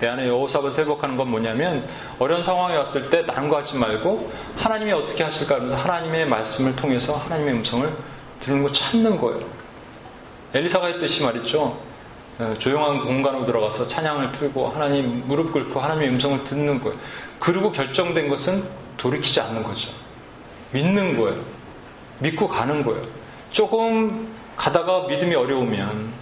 내 0.00 0.08
안에 0.08 0.28
여호사밧을 0.28 0.78
회복하는 0.78 1.16
건 1.16 1.28
뭐냐면 1.28 1.84
어려운 2.18 2.42
상황이 2.42 2.76
왔을 2.76 3.10
때 3.10 3.26
다른 3.26 3.48
거 3.48 3.56
하지 3.56 3.76
말고 3.76 4.30
하나님이 4.56 4.92
어떻게 4.92 5.24
하실까 5.24 5.56
하면서 5.56 5.76
하나님의 5.76 6.26
말씀을 6.26 6.76
통해서 6.76 7.14
하나님의 7.14 7.54
음성을 7.54 7.90
듣는 8.40 8.62
거 8.62 8.70
찾는 8.70 9.18
거예요. 9.18 9.44
엘리사가 10.54 10.86
했듯이 10.86 11.22
말이죠. 11.22 11.76
어, 12.38 12.54
조용한 12.58 13.04
공간으로 13.04 13.44
들어가서 13.44 13.88
찬양을 13.88 14.30
틀고 14.32 14.68
하나님 14.68 15.24
무릎 15.26 15.52
꿇고 15.52 15.80
하나님의 15.80 16.10
음성을 16.10 16.44
듣는 16.44 16.80
거예요. 16.80 16.96
그리고 17.40 17.72
결정된 17.72 18.28
것은 18.28 18.62
돌이키지 18.98 19.40
않는 19.40 19.62
거죠. 19.62 19.90
믿는 20.72 21.16
거예요. 21.16 21.42
믿고 22.18 22.48
가는 22.48 22.84
거예요. 22.84 23.02
조금 23.50 24.28
가다가 24.56 25.06
믿음이 25.06 25.34
어려우면 25.34 26.12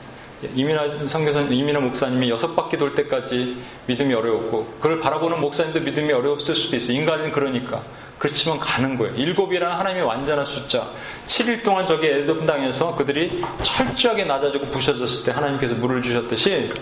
이민아 0.54 1.08
성교사님, 1.08 1.52
이민아 1.52 1.80
목사님이 1.80 2.30
여섯 2.30 2.54
바퀴 2.54 2.76
돌 2.76 2.94
때까지 2.94 3.56
믿음이 3.86 4.12
어려웠고, 4.12 4.66
그걸 4.80 5.00
바라보는 5.00 5.40
목사님도 5.40 5.80
믿음이 5.80 6.12
어려웠을 6.12 6.54
수도 6.54 6.76
있어요. 6.76 6.96
인간은 6.96 7.32
그러니까. 7.32 7.82
그렇지만 8.18 8.58
가는 8.58 8.96
거예요. 8.96 9.14
일곱이라는 9.14 9.76
하나님의 9.76 10.04
완전한 10.04 10.44
숫자. 10.44 10.90
7일 11.26 11.62
동안 11.62 11.86
저기 11.86 12.06
에돔 12.06 12.46
당에서 12.46 12.94
그들이 12.96 13.42
철저하게 13.62 14.24
낮아지고 14.24 14.66
부셔졌을 14.70 15.26
때 15.26 15.32
하나님께서 15.32 15.74
물을 15.76 16.02
주셨듯이 16.02 16.72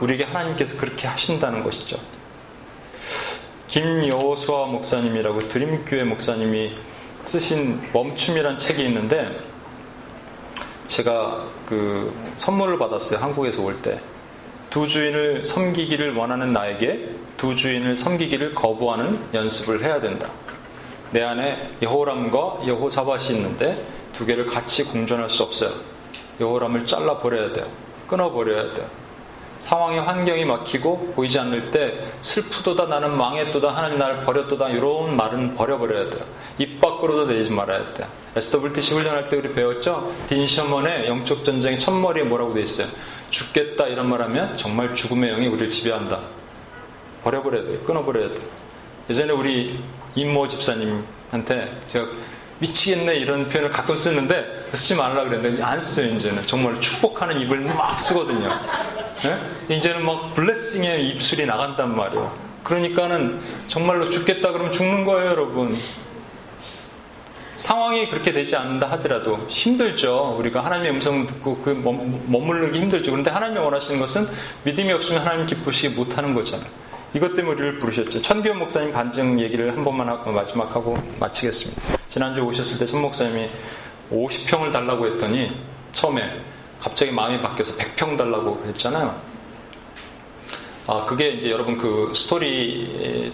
우리에게 0.00 0.24
하나님께서 0.24 0.76
그렇게 0.78 1.06
하신다는 1.06 1.62
것이죠. 1.62 1.98
김여수아 3.72 4.66
목사님이라고 4.66 5.48
드림교회 5.48 6.04
목사님이 6.04 6.72
쓰신 7.24 7.80
멈춤이란 7.94 8.58
책이 8.58 8.84
있는데 8.84 9.40
제가 10.88 11.48
그 11.64 12.14
선물을 12.36 12.78
받았어요. 12.78 13.18
한국에서 13.18 13.62
올 13.62 13.80
때. 13.80 13.98
두 14.68 14.86
주인을 14.86 15.46
섬기기를 15.46 16.14
원하는 16.14 16.52
나에게 16.52 17.14
두 17.38 17.56
주인을 17.56 17.96
섬기기를 17.96 18.54
거부하는 18.54 19.18
연습을 19.32 19.82
해야 19.82 20.02
된다. 20.02 20.28
내 21.10 21.22
안에 21.22 21.70
여호람과 21.80 22.66
여호사밧이 22.66 23.34
있는데 23.36 23.86
두 24.12 24.26
개를 24.26 24.44
같이 24.44 24.84
공존할 24.84 25.30
수 25.30 25.44
없어요. 25.44 25.70
여호람을 26.38 26.84
잘라 26.84 27.20
버려야 27.20 27.54
돼요. 27.54 27.68
끊어 28.06 28.30
버려야 28.32 28.74
돼요. 28.74 29.01
상황의 29.62 30.00
환경이 30.00 30.44
막히고 30.44 31.12
보이지 31.14 31.38
않을 31.38 31.70
때 31.70 32.12
슬프도다 32.20 32.86
나는 32.86 33.16
망했도다 33.16 33.74
하나님 33.74 33.96
나를 33.96 34.24
버렸도다 34.24 34.70
이런 34.70 35.16
말은 35.16 35.54
버려버려야 35.54 36.10
돼요. 36.10 36.24
입 36.58 36.80
밖으로도 36.80 37.26
내지 37.26 37.50
말아야 37.50 37.94
돼요. 37.94 38.08
SWTC 38.34 38.94
훈련할 38.94 39.28
때 39.28 39.36
우리 39.36 39.54
배웠죠? 39.54 40.12
딘 40.28 40.48
셔먼의 40.48 41.06
영적 41.06 41.44
전쟁 41.44 41.78
첫머리에 41.78 42.24
뭐라고 42.24 42.54
돼 42.54 42.62
있어요? 42.62 42.88
죽겠다 43.30 43.86
이런 43.86 44.08
말하면 44.08 44.56
정말 44.56 44.96
죽음의 44.96 45.30
영이 45.30 45.46
우리를 45.46 45.68
지배한다. 45.68 46.18
버려버려야 47.22 47.62
돼요. 47.62 47.78
끊어버려야 47.86 48.30
돼요. 48.30 48.42
예전에 49.10 49.32
우리 49.32 49.78
임모 50.16 50.48
집사님한테 50.48 51.82
제가 51.86 52.06
미치겠네 52.62 53.16
이런 53.16 53.48
표현을 53.48 53.70
가끔 53.70 53.96
쓰는데 53.96 54.66
쓰지 54.72 54.94
말라 54.94 55.24
그랬는데 55.24 55.62
안 55.62 55.80
써요 55.80 56.14
이제는 56.14 56.46
정말 56.46 56.80
축복하는 56.80 57.40
입을 57.40 57.58
막 57.60 57.98
쓰거든요. 57.98 58.48
네? 59.22 59.76
이제는 59.76 60.04
막 60.04 60.34
블레싱의 60.34 61.08
입술이 61.08 61.44
나간단 61.44 61.96
말이에요. 61.96 62.32
그러니까는 62.62 63.40
정말로 63.66 64.08
죽겠다 64.10 64.52
그러면 64.52 64.70
죽는 64.70 65.04
거예요 65.04 65.30
여러분. 65.30 65.76
상황이 67.56 68.08
그렇게 68.08 68.32
되지 68.32 68.56
않는다 68.56 68.90
하더라도 68.92 69.44
힘들죠. 69.48 70.36
우리가 70.38 70.64
하나님의 70.64 70.92
음성 70.92 71.26
듣고 71.26 71.58
그 71.58 71.70
머물르기 71.70 72.80
힘들죠. 72.80 73.10
그런데 73.10 73.30
하나님이 73.30 73.58
원하시는 73.58 74.00
것은 74.00 74.28
믿음이 74.64 74.92
없으면 74.92 75.22
하나님 75.22 75.46
기쁘시게 75.46 75.90
못하는 75.90 76.34
거잖아요. 76.34 76.68
이것 77.14 77.34
때문에 77.34 77.54
우리를 77.54 77.78
부르셨죠. 77.78 78.22
천기현 78.22 78.58
목사님 78.58 78.92
간증 78.92 79.38
얘기를 79.40 79.70
한 79.76 79.84
번만 79.84 80.08
하고 80.08 80.32
마지막 80.32 80.74
하고 80.74 80.94
마치겠습니다. 81.20 81.82
지난주에 82.08 82.42
오셨을 82.42 82.78
때 82.78 82.86
천 82.86 83.02
목사님이 83.02 83.50
50평을 84.10 84.72
달라고 84.72 85.06
했더니 85.06 85.50
처음에 85.92 86.40
갑자기 86.80 87.10
마음이 87.12 87.40
바뀌어서 87.42 87.76
100평 87.76 88.16
달라고 88.16 88.58
그랬잖아요. 88.60 89.14
아, 90.86 91.04
그게 91.04 91.28
이제 91.30 91.50
여러분 91.50 91.76
그 91.78 92.12
스토리 92.14 93.32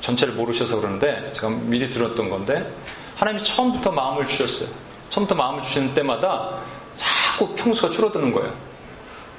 전체를 0.00 0.34
모르셔서 0.34 0.76
그러는데 0.76 1.30
제가 1.32 1.48
미리 1.48 1.88
들었던 1.88 2.28
건데 2.28 2.72
하나님이 3.16 3.44
처음부터 3.44 3.90
마음을 3.92 4.26
주셨어요. 4.26 4.68
처음부터 5.10 5.34
마음을 5.36 5.62
주시는 5.62 5.94
때마다 5.94 6.58
자꾸 6.96 7.54
평수가 7.54 7.92
줄어드는 7.92 8.32
거예요. 8.32 8.52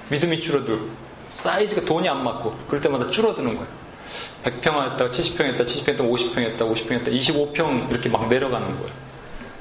믿음이 0.09 0.41
줄어들고 0.41 1.06
사이즈가 1.29 1.81
돈이 1.81 2.07
안 2.07 2.23
맞고 2.23 2.55
그럴 2.67 2.81
때마다 2.81 3.09
줄어드는 3.09 3.55
거예요. 3.55 3.67
100평 4.43 4.91
했다가 4.91 5.09
70평 5.09 5.45
했다, 5.45 5.65
70평 5.65 5.89
했다, 5.89 6.03
50평 6.03 6.37
했다, 6.39 6.65
50평 6.65 6.91
했다, 6.93 7.11
25평 7.11 7.91
이렇게 7.91 8.09
막 8.09 8.29
내려가는 8.29 8.67
거예요. 8.77 8.91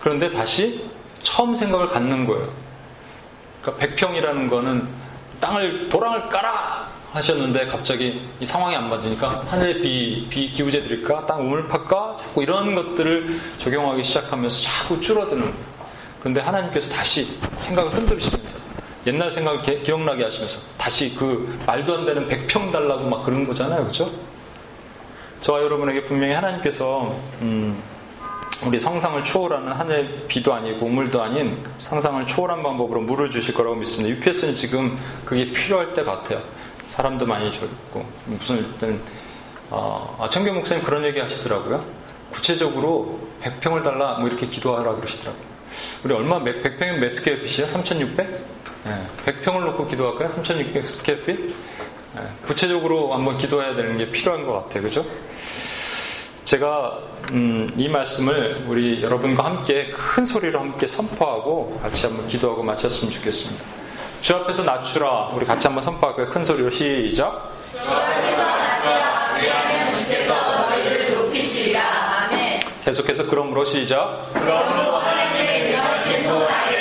그런데 0.01 0.31
다시 0.31 0.89
처음 1.21 1.55
생각을 1.55 1.89
갖는 1.89 2.27
거예요. 2.27 2.53
그러니까 3.63 3.87
100평이라는 3.87 4.49
거는 4.49 4.89
땅을 5.41 5.89
도랑을 5.89 6.29
깔아 6.29 6.89
하셨는데 7.13 7.67
갑자기 7.67 8.29
이 8.41 8.47
상황이 8.47 8.77
안 8.77 8.89
맞으니까 8.91 9.45
하늘에 9.49 9.81
비, 9.81 10.27
비 10.29 10.51
기우제 10.53 10.83
드릴까? 10.83 11.27
땅 11.27 11.41
우물 11.41 11.69
팔까? 11.69 12.17
자꾸 12.19 12.43
이런 12.43 12.75
것들을 12.75 13.41
적용하기 13.59 14.05
시작하면서 14.05 14.63
자꾸 14.63 15.01
줄어드는 15.01 15.43
거예요. 15.43 15.77
그런데 16.21 16.41
하나님께서 16.41 16.93
다시 16.93 17.39
생각을 17.59 17.93
흔들으시면서 17.95 18.59
옛날 19.07 19.31
생각을 19.31 19.63
기, 19.63 19.83
기억나게 19.83 20.25
하시면서 20.25 20.61
다시 20.77 21.15
그 21.15 21.59
말도 21.67 21.95
안 21.95 22.05
되는 22.07 22.29
100평 22.29 22.73
달라고 22.73 23.09
막 23.09 23.25
그런 23.25 23.47
거잖아요. 23.47 23.85
그죠? 23.87 24.11
저와 25.41 25.63
여러분에게 25.63 26.05
분명히 26.05 26.35
하나님께서 26.35 27.15
음, 27.41 27.81
우리 28.65 28.79
상상을 28.79 29.23
초월하는 29.23 29.73
하늘의 29.73 30.25
비도 30.27 30.53
아니고 30.53 30.87
우물도 30.87 31.23
아닌 31.23 31.63
상상을 31.79 32.27
초월한 32.27 32.63
방법으로 32.63 33.03
물을 33.03 33.31
주실 33.31 33.55
거라고 33.55 33.77
믿습니다. 33.77 34.17
UPS는 34.17 34.55
지금 34.55 34.97
그게 35.25 35.53
필요할 35.53 35.95
때 35.95 36.03
같아요. 36.03 36.43
사람도 36.87 37.27
많이 37.27 37.53
적고 37.53 38.05
무슨 38.27 38.57
일단 38.59 39.01
어, 39.71 40.17
아, 40.21 40.29
청교 40.29 40.53
목사님 40.53 40.85
그런 40.85 41.05
얘기 41.05 41.21
하시더라고요. 41.21 41.85
구체적으로 42.31 43.21
100평을 43.43 43.85
달라 43.85 44.19
뭐 44.19 44.29
이렇게 44.29 44.47
기도하라 44.47 44.97
그러시더라고요. 44.97 45.45
우리 46.05 46.15
얼마 46.15 46.41
100평이면 46.41 46.99
몇 46.99 47.11
square 47.11 47.35
feet이야? 47.35 47.67
3,600? 47.67 48.56
네, 48.87 49.05
100평을 49.27 49.65
놓고 49.65 49.89
기도할까요? 49.89 50.29
3,600 50.29 50.89
square 50.89 51.25
feet? 51.25 51.55
네, 52.15 52.23
구체적으로 52.45 53.13
한번 53.13 53.37
기도해야 53.37 53.75
되는 53.75 53.97
게 53.97 54.09
필요한 54.11 54.47
것 54.47 54.53
같아요. 54.65 54.85
그죠? 54.85 55.05
제가 56.45 57.01
음, 57.33 57.69
이 57.77 57.89
말씀을 57.89 58.65
우리 58.69 59.03
여러분과 59.03 59.45
함께 59.45 59.91
큰 59.91 60.25
소리로 60.25 60.61
함께 60.61 60.87
선포하고 60.87 61.81
같이 61.83 62.07
한번 62.07 62.29
기도하고 62.29 62.63
마쳤으면 62.63 63.13
좋겠습니다. 63.13 63.65
주 64.21 64.37
앞에서 64.37 64.63
낮추라. 64.63 65.31
우리 65.35 65.45
같이 65.45 65.67
한번 65.67 65.83
선포할까요? 65.83 66.31
큰 66.31 66.45
소리로 66.45 66.71
시작. 66.71 67.51
주 67.75 67.91
앞에서 67.91 68.37
낮추라. 68.37 69.35
왜냐하면 69.41 69.95
주께서 69.95 70.35
너희를 70.71 71.15
높이시리라. 71.17 71.83
아멘. 72.27 72.61
계속해서 72.85 73.27
그러므로 73.27 73.65
시작. 73.65 74.31
그러므로 74.33 74.97
하나님의 74.99 75.77
손 76.23 76.43
아래 76.43 76.76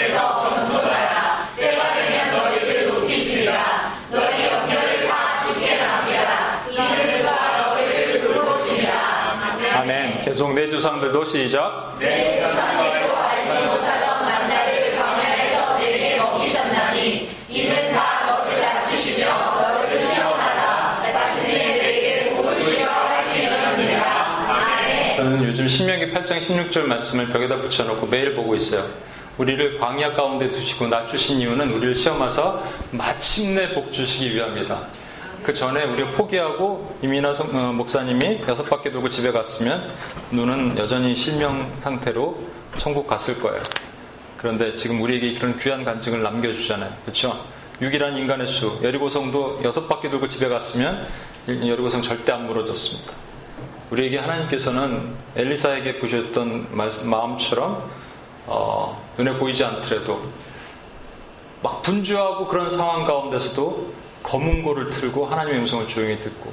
계속 10.36 10.53
내 10.53 10.69
조상들도 10.69 11.23
시작. 11.23 11.95
내 11.97 12.41
조상들도 12.41 13.15
알지 13.15 13.67
못하던 13.67 14.25
만나를 14.25 14.97
광야에서 14.97 15.77
내게 15.77 16.17
먹이셨나니 16.17 17.29
이는 17.47 17.93
다 17.93 18.25
너를 18.27 18.59
낮추시며 18.59 19.27
너를 19.27 19.97
시험하사 19.97 21.03
자신이 21.13 21.57
내게 21.57 22.33
복을 22.36 22.59
주려 22.59 22.86
하시려니라. 22.86 24.01
아멘. 24.49 25.15
저는 25.15 25.47
요즘 25.47 25.69
신명기 25.69 26.11
8장 26.11 26.41
16절 26.41 26.81
말씀을 26.81 27.29
벽에다 27.29 27.61
붙여놓고 27.61 28.05
매일 28.07 28.36
보고 28.36 28.55
있어요. 28.55 28.86
우리를 29.38 29.79
광야 29.79 30.15
가운데 30.15 30.51
두시고 30.51 30.88
낮추신 30.88 31.39
이유는 31.39 31.71
우리를 31.71 31.95
시험하사 31.95 32.59
마침내 32.91 33.73
복 33.73 33.93
주시기 33.93 34.36
위함이다. 34.36 34.86
그 35.45 35.53
전에 35.53 35.83
우리가 35.83 36.09
포기하고 36.17 36.97
이민아 37.03 37.31
성- 37.35 37.55
어, 37.55 37.71
목사님이 37.71 38.39
여섯 38.47 38.63
바퀴 38.63 38.89
돌고 38.89 39.09
집에 39.09 39.31
갔으면 39.31 39.91
눈은 40.31 40.75
여전히 40.79 41.13
실명 41.13 41.71
상태로 41.79 42.35
천국 42.77 43.05
갔을 43.05 43.39
거예요. 43.39 43.61
그런데 44.37 44.71
지금 44.71 44.99
우리에게 45.03 45.35
그런 45.35 45.55
귀한 45.57 45.83
간증을 45.83 46.23
남겨주잖아요. 46.23 46.91
그렇죠? 47.03 47.45
6이라는 47.79 48.17
인간의 48.17 48.47
수, 48.47 48.79
여리고성도 48.81 49.59
여섯 49.63 49.87
바퀴 49.87 50.09
돌고 50.09 50.27
집에 50.27 50.47
갔으면 50.47 51.05
여리고성 51.47 52.01
절대 52.01 52.31
안 52.33 52.47
무너졌습니다. 52.47 53.13
우리에게 53.91 54.17
하나님께서는 54.17 55.13
엘리사에게 55.35 55.99
부셨던 55.99 56.69
말- 56.71 56.89
마음처럼 57.03 57.87
어, 58.47 58.99
눈에 59.19 59.37
보이지 59.37 59.63
않더라도 59.63 60.21
막 61.61 61.83
분주하고 61.83 62.47
그런 62.47 62.67
상황 62.67 63.05
가운데서도 63.05 64.05
검은고를 64.26 64.89
틀고 64.89 65.26
하나님의 65.26 65.59
음성을 65.61 65.88
조용히 65.88 66.19
듣고 66.21 66.51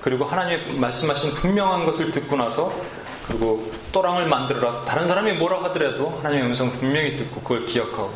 그리고 0.00 0.24
하나님의 0.24 0.74
말씀하신 0.74 1.34
분명한 1.34 1.86
것을 1.86 2.10
듣고 2.10 2.36
나서 2.36 2.72
그리고 3.26 3.70
또랑을 3.92 4.26
만들어라 4.26 4.84
다른 4.84 5.06
사람이 5.06 5.32
뭐라 5.34 5.62
하더라도 5.64 6.10
하나님의 6.18 6.46
음성 6.48 6.72
분명히 6.72 7.16
듣고 7.16 7.40
그걸 7.40 7.64
기억하고 7.66 8.12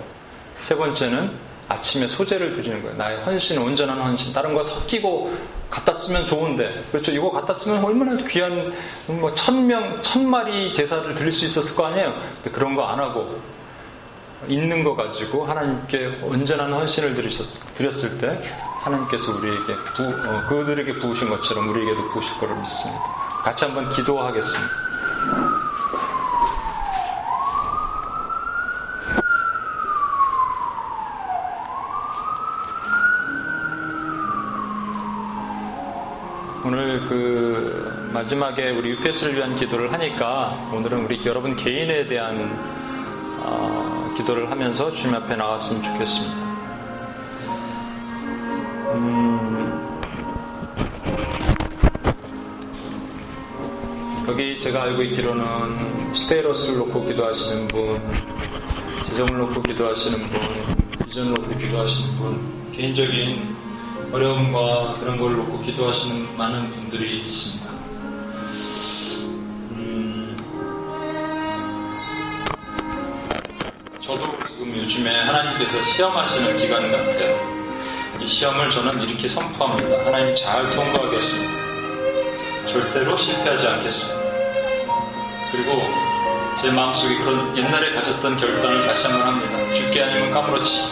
세 0.60 0.76
번째는 0.76 1.48
아침에 1.68 2.06
소재를 2.06 2.54
드리는 2.54 2.82
거예요. 2.82 2.96
나의 2.96 3.20
헌신, 3.24 3.58
온전한 3.58 4.00
헌신. 4.00 4.32
다른 4.32 4.54
거 4.54 4.62
섞이고 4.62 5.36
갖다 5.68 5.92
쓰면 5.92 6.24
좋은데. 6.24 6.84
그렇죠. 6.90 7.12
이거 7.12 7.30
갖다 7.30 7.52
쓰면 7.52 7.84
얼마나 7.84 8.16
귀한, 8.24 8.72
뭐, 9.06 9.34
천 9.34 9.66
명, 9.66 10.00
천 10.00 10.26
마리 10.26 10.72
제사를 10.72 11.14
드릴 11.14 11.30
수 11.30 11.44
있었을 11.44 11.76
거 11.76 11.84
아니에요. 11.84 12.14
근데 12.36 12.50
그런 12.52 12.74
거 12.74 12.84
안 12.84 12.98
하고, 12.98 13.38
있는 14.46 14.84
거 14.84 14.94
가지고 14.94 15.44
하나님께 15.44 16.20
온전한 16.22 16.72
헌신을 16.72 17.14
드리셨, 17.14 17.74
드렸을 17.74 18.18
때 18.18 18.40
하나님께서 18.82 19.36
우리에게 19.36 19.74
부, 19.96 20.04
어, 20.04 20.46
그들에게 20.48 20.98
부으신 20.98 21.28
것처럼 21.28 21.68
우리에게도 21.70 22.10
부으실 22.10 22.38
거를 22.38 22.56
믿습니다. 22.56 23.02
같이 23.42 23.64
한번 23.64 23.90
기도하겠습니다. 23.90 24.88
오늘 36.64 37.00
그 37.08 38.10
마지막에 38.12 38.70
우리 38.70 38.90
UPS를 38.90 39.36
위한 39.36 39.54
기도를 39.56 39.92
하니까 39.92 40.54
오늘은 40.72 41.04
우리 41.04 41.24
여러분 41.24 41.56
개인에 41.56 42.06
대한 42.06 42.77
기도를 44.18 44.50
하면서 44.50 44.92
주님 44.92 45.14
앞에 45.14 45.36
나갔으면 45.36 45.80
좋겠습니다. 45.80 46.34
음, 48.94 49.88
여기 54.26 54.58
제가 54.58 54.82
알고 54.82 55.02
있기로는 55.04 56.12
스테이러스를 56.12 56.78
놓고 56.78 57.04
기도하시는 57.04 57.68
분, 57.68 58.02
재정을 59.04 59.38
놓고 59.38 59.62
기도하시는 59.62 60.28
분, 60.28 60.40
비전을 61.06 61.34
놓고 61.34 61.56
기도하시는 61.56 62.16
분, 62.16 62.72
개인적인 62.72 63.56
어려움과 64.10 64.94
그런 64.94 65.16
걸 65.20 65.36
놓고 65.36 65.60
기도하시는 65.60 66.36
많은 66.36 66.70
분들이 66.70 67.20
있습니다. 67.20 67.67
하나님께서 75.58 75.82
시험하시는 75.82 76.56
기간 76.56 76.82
같아요. 76.90 77.36
이 78.20 78.26
시험을 78.26 78.70
저는 78.70 79.02
이렇게 79.02 79.28
선포합니다. 79.28 80.04
하나님 80.04 80.34
잘 80.34 80.70
통과하겠습니다. 80.70 81.58
절대로 82.66 83.16
실패하지 83.16 83.66
않겠습니다. 83.66 84.28
그리고 85.52 85.82
제 86.60 86.70
마음속에 86.70 87.16
그런 87.18 87.56
옛날에 87.56 87.94
가졌던 87.94 88.36
결단을 88.36 88.86
다시 88.86 89.06
한번 89.08 89.28
합니다. 89.28 89.72
죽게 89.72 90.02
아니면 90.02 90.30
까무러치. 90.30 90.90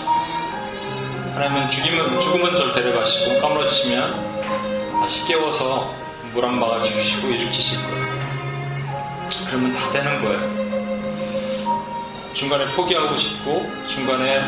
하나님은 1.34 1.68
죽이면, 1.68 2.18
죽으면 2.18 2.56
절 2.56 2.72
데려가시고 2.72 3.38
까무러치면 3.40 5.00
다시 5.00 5.24
깨워서 5.26 5.94
물 6.32 6.44
한 6.44 6.58
바가 6.60 6.82
주시고 6.82 7.28
일으키실 7.28 7.82
거예요. 7.82 8.06
그러면 9.48 9.72
다 9.72 9.90
되는 9.90 10.22
거예요. 10.22 10.85
중간에 12.36 12.70
포기하고 12.72 13.16
싶고 13.16 13.64
중간에 13.88 14.42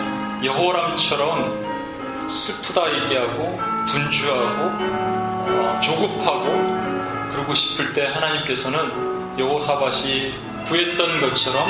여호람처럼 0.45 2.29
슬프다 2.29 2.95
얘기하고 3.01 3.59
분주하고 3.89 4.63
어, 4.71 5.81
조급하고 5.83 7.31
그러고 7.31 7.55
싶을 7.55 7.95
때 7.95 8.05
하나님께서는 8.09 9.39
여호사밭이 9.39 10.35
구했던 10.67 11.23
것처럼 11.23 11.67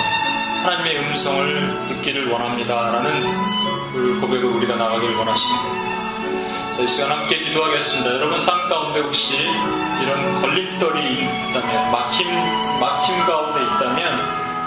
하나님의 0.64 0.98
음성을 0.98 1.86
듣기를 1.86 2.28
원합니다라는 2.32 3.92
그 3.92 4.18
고백을 4.20 4.44
우리가 4.56 4.74
나가길 4.74 5.14
원하시는 5.14 5.62
겁니다. 5.62 6.72
자, 6.76 6.82
이 6.82 6.86
시간 6.88 7.12
함께 7.12 7.38
기도하겠습니다. 7.38 8.16
여러분 8.16 8.40
삶 8.40 8.68
가운데 8.68 9.00
혹시 9.00 9.36
이런 10.02 10.42
걸림돌이 10.42 11.22
있다면 11.50 11.92
막힘 11.92 12.26
막힘 12.80 13.24
가운데 13.24 13.62
있다면 13.62 14.17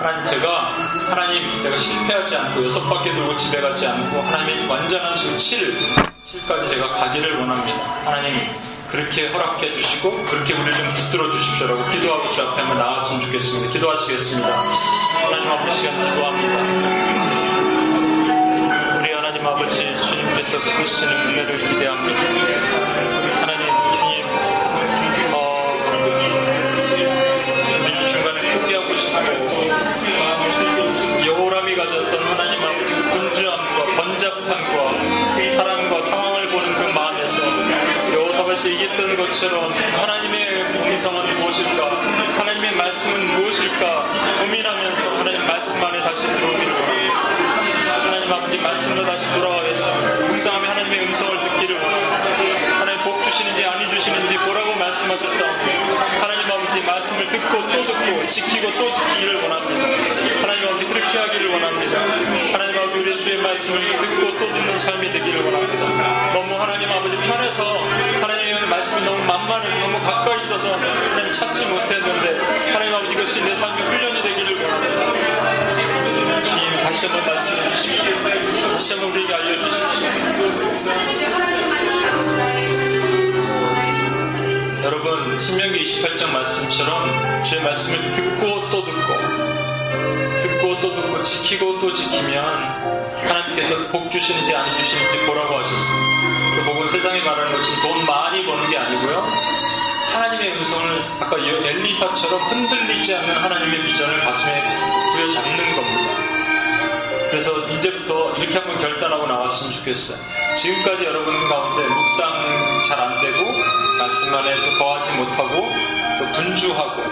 하나님 0.02 0.26
제가 0.26 0.74
하나님 1.12 1.62
제가 1.62 1.78
실패하지 1.78 2.36
않고 2.36 2.64
여섯 2.64 2.89
바퀴 2.89 3.14
돌고 3.14 3.36
집에 3.36 3.62
가지 3.62 3.86
않고 3.86 4.20
하나님의 4.20 4.68
완전한 4.68 5.16
수 5.16 5.38
7, 5.38 5.78
7까지 6.24 6.70
제가 6.70 6.89
가기를 6.89 7.39
원합니다. 7.39 7.84
하나님 8.04 8.49
그렇게 8.89 9.28
허락해 9.28 9.76
주시고 9.76 10.10
그렇게 10.26 10.56
우리를 10.56 10.74
좀 10.74 10.88
붙들어 10.88 11.30
주십시오라고 11.30 11.88
기도하고 11.89 12.32
주 12.32 12.41
앞에 12.41 12.62
한번 12.62 12.80
나왔으면 12.80 13.22
좋겠습니다. 13.22 13.72
기도하시겠습니다. 13.72 14.47
하나님 14.47 15.52
앞에 15.52 15.70
시간 15.70 15.95
기도합니다. 15.99 16.58
우리 18.97 19.14
하나님 19.14 19.45
아버지 19.45 19.97
주님께서 19.97 20.60
베푸시는 20.62 21.14
은혜를 21.14 21.68
기대합니다. 21.68 22.80
것처럼 39.32 39.71
하나님의 39.71 40.61
음성은 40.88 41.38
무엇일까? 41.38 41.89
하나님의 42.38 42.75
말씀은 42.75 43.39
무엇일까? 43.39 44.39
고민하면서 44.39 45.17
하나님 45.17 45.45
말씀 45.47 45.84
안에 45.84 46.01
다시 46.01 46.27
들어 46.27 46.61
말씀을 57.22 57.30
듣고 57.30 57.67
또 57.67 57.84
듣고 57.86 58.28
지키고 58.28 58.74
또 58.78 58.91
지키기를 58.91 59.41
원합니다. 59.41 59.84
하나님 60.41 60.67
아버지 60.67 60.86
그렇게 60.86 61.17
하기를 61.17 61.51
원합니다. 61.51 61.99
하나님 62.53 62.78
아버지 62.80 62.97
우리 62.97 63.19
주의 63.19 63.38
말씀을 63.38 63.97
듣고 63.99 64.38
또 64.39 64.51
듣는 64.53 64.78
삶이 64.78 65.11
되기를 65.11 65.43
원합니다. 65.43 66.34
너무 66.34 66.55
하나님 66.59 66.89
아버지 66.91 67.15
편해서 67.17 67.78
하나님의 68.22 68.67
말씀이 68.67 69.05
너무 69.05 69.24
만만해서 69.24 69.80
너무 69.80 69.99
가까이 69.99 70.38
있어서 70.43 70.74
하나님 70.74 71.32
찾지 71.32 71.65
못했는데 71.65 72.39
하나님 72.72 72.95
아버지 72.95 73.13
이것이 73.13 73.41
내 73.43 73.53
삶의 73.53 73.86
훈련이 73.86 74.24
되기를 74.24 74.63
원합니다. 74.63 75.13
주님 76.49 76.84
다시 76.84 77.05
한번 77.05 77.26
말씀해 77.28 77.69
주십시오. 77.72 78.13
다시 78.72 78.93
한번 78.93 79.11
우리에게 79.11 79.34
알려주십시오. 79.34 80.11
28장 85.84 86.29
말씀처럼 86.29 87.43
주의 87.43 87.61
말씀을 87.61 88.11
듣고 88.11 88.69
또 88.69 88.86
듣고 88.86 90.38
듣고 90.38 90.79
또 90.79 90.93
듣고 90.95 91.21
지키고 91.21 91.79
또 91.79 91.91
지키면 91.93 92.43
하나님께서 93.27 93.88
복 93.91 94.09
주시는지 94.11 94.55
안 94.55 94.75
주시는지 94.75 95.17
보라고 95.25 95.57
하셨습니다. 95.57 96.55
그 96.55 96.63
복은 96.65 96.88
세상에 96.88 97.21
말하는 97.21 97.55
것처럼 97.55 97.82
돈 97.82 98.05
많이 98.05 98.45
버는 98.45 98.69
게 98.69 98.77
아니고요. 98.77 99.27
하나님의 100.13 100.57
음성을 100.57 101.03
아까 101.19 101.38
엘리사처럼 101.38 102.43
흔들리지 102.43 103.15
않는 103.15 103.36
하나님의 103.36 103.84
비전을 103.84 104.19
가슴에 104.19 104.61
부여잡는 105.13 105.75
겁니다. 105.75 106.32
그래서 107.29 107.51
이제부터 107.69 108.34
이렇게 108.34 108.57
한번 108.57 108.77
결단하고 108.77 109.25
나왔으면 109.25 109.71
좋겠어요. 109.71 110.17
지금까지 110.55 111.05
여러분 111.05 111.34
가운데 111.47 111.88
묵상 111.88 112.84
잘 112.88 112.99
안 112.99 113.21
되고 113.21 113.80
말씀 114.02 114.34
안에 114.34 114.56
또 114.56 114.80
거하지 114.80 115.12
못하고 115.12 115.70
또 116.18 116.32
분주하고 116.32 117.04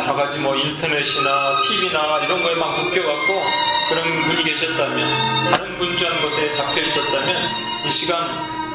여러 0.00 0.14
가지 0.14 0.38
뭐 0.38 0.56
인터넷이나 0.56 1.58
TV나 1.60 2.20
이런 2.24 2.42
거에 2.42 2.54
막 2.54 2.74
묶여갖고 2.74 3.42
그런 3.90 4.24
분이 4.24 4.44
계셨다면 4.44 5.50
다른 5.50 5.76
분주한 5.76 6.22
것에 6.22 6.50
잡혀 6.54 6.80
있었다면 6.80 7.36
이 7.84 7.90
시간 7.90 8.24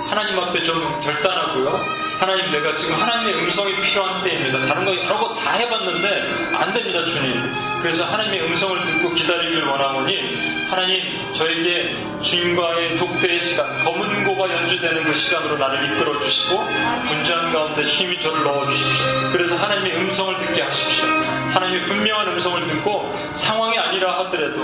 하나님 0.05 0.39
앞에 0.39 0.61
좀 0.61 0.99
결단하고요. 0.99 1.83
하나님 2.19 2.51
내가 2.51 2.73
지금 2.75 2.95
하나님의 3.01 3.35
음성이 3.43 3.75
필요한 3.79 4.21
때입니다. 4.21 4.61
다른 4.61 4.85
거 4.85 4.95
여러 4.95 5.17
거 5.19 5.33
다 5.33 5.53
해봤는데 5.53 6.55
안 6.55 6.71
됩니다 6.71 7.03
주님. 7.03 7.41
그래서 7.81 8.05
하나님의 8.05 8.43
음성을 8.47 8.85
듣고 8.85 9.13
기다리기를 9.13 9.65
원하오니 9.65 10.67
하나님 10.69 11.33
저에게 11.33 11.97
주님과의 12.21 12.95
독대의 12.95 13.41
시간 13.41 13.83
검은 13.83 14.23
고가 14.23 14.49
연주되는 14.49 15.03
그 15.03 15.13
시간으로 15.13 15.57
나를 15.57 15.83
이끌어 15.91 16.17
주시고 16.19 16.63
분주한 17.07 17.51
가운데 17.51 17.83
주님이 17.83 18.17
저를 18.19 18.43
넣어 18.43 18.65
주십시오. 18.67 19.05
그래서 19.31 19.57
하나님의 19.57 19.97
음성을 19.97 20.37
듣게 20.37 20.61
하십시오. 20.61 21.05
하나님의 21.53 21.83
분명한 21.83 22.27
음성을 22.29 22.65
듣고 22.67 23.13
상황이 23.33 23.77
아니라 23.77 24.17
하더라도 24.19 24.61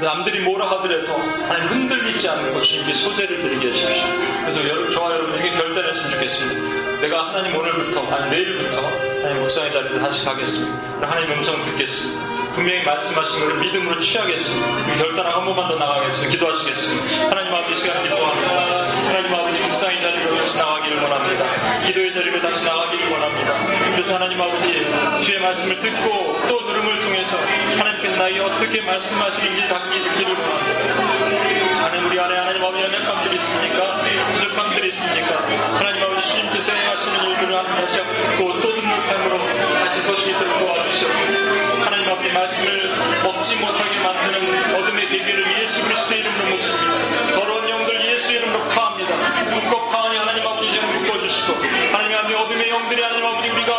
남들이 0.00 0.40
뭐라 0.40 0.70
하더라도 0.70 1.12
하나님 1.12 1.66
흔들리지 1.66 2.28
않고 2.28 2.60
주님께 2.60 2.94
소재를 2.94 3.36
드리게 3.40 3.68
하십시오. 3.68 4.06
그래서 4.40 4.68
여러분, 4.68 4.90
저와 4.90 5.12
여러분에게 5.12 5.50
결단했으면 5.50 6.10
좋겠습니다. 6.10 7.00
내가 7.00 7.28
하나님 7.28 7.56
오늘부터 7.56 8.06
아니 8.10 8.30
내일부터 8.30 8.82
하나님 8.86 9.42
묵상의 9.42 9.70
자리로 9.70 9.98
다시 10.00 10.24
가겠습니다. 10.24 11.08
하나님 11.08 11.32
음성 11.32 11.62
듣겠습니다. 11.62 12.38
분명히 12.52 12.82
말씀하신 12.82 13.40
것을 13.40 13.60
믿음으로 13.60 14.00
취하겠습니다. 14.00 14.96
결단하고 14.96 15.40
한 15.40 15.46
번만 15.46 15.68
더 15.68 15.76
나가겠습니다. 15.76 16.32
기도하시겠습니다. 16.32 17.30
하나님 17.30 17.54
아버지 17.54 17.80
시간 17.80 18.02
기도합니다. 18.02 18.88
하나님 19.06 19.34
아버지 19.34 19.58
묵상의 19.58 20.00
자리로 20.00 20.36
다시 20.36 20.58
나가기를 20.58 21.02
원합니다. 21.02 21.78
기도의 21.86 22.12
자리로 22.12 22.40
다시 22.40 22.64
나가기를 22.64 23.10
원합니다. 23.10 23.77
그래서 23.98 24.14
하나님 24.14 24.40
아버지 24.40 24.86
주의 25.24 25.40
말씀을 25.40 25.80
듣고 25.80 26.38
또 26.46 26.66
들음을 26.68 27.00
통해서 27.00 27.36
하나님께서 27.36 28.16
나에게 28.16 28.38
어떻게 28.38 28.80
말씀하시는지 28.80 29.66
닿기를 29.66 30.36
원합니다. 30.38 31.82
하나님 31.82 32.06
우리 32.06 32.20
안에 32.20 32.36
하나님 32.36 32.62
아버지 32.62 32.84
연약감들이 32.84 33.34
있습니까? 33.34 34.04
부족함들이 34.34 34.88
있습니까? 34.90 35.38
하나님 35.78 36.04
아버지 36.04 36.28
주님께서 36.28 36.74
행하시는 36.74 37.24
일들을 37.24 37.56
하나님 37.56 37.84
다시 37.84 37.98
듣고 37.98 38.60
또 38.60 38.72
듣는 38.72 39.00
삶으로 39.00 39.38
다시 39.56 40.00
서시 40.02 40.30
있도록 40.30 40.60
도와주시옵소서. 40.60 41.84
하나님 41.84 42.08
아버지 42.08 42.30
말씀을 42.30 43.20
먹지 43.24 43.56
못하게 43.56 43.98
만드는 43.98 44.76
어둠의 44.76 45.08
계기를 45.08 45.60
예수 45.60 45.82
그리스도의 45.82 46.20
이름으로 46.20 46.50
묶습니다. 46.50 47.32
더러운 47.34 47.68
영들 47.68 48.12
예수 48.12 48.32
이름으로 48.32 48.68
파합니다. 48.68 49.16
묶어 49.44 49.88
파하니 49.88 50.16
하나님 50.18 50.46
아버지 50.46 50.68
이제 50.68 50.80
묶어주시고 50.80 51.54
하나님 51.92 52.16
아버지 52.16 52.34
어둠의 52.34 52.68
영들이 52.70 53.02
하나님 53.02 53.24
아버지 53.26 53.48
우리가 53.48 53.77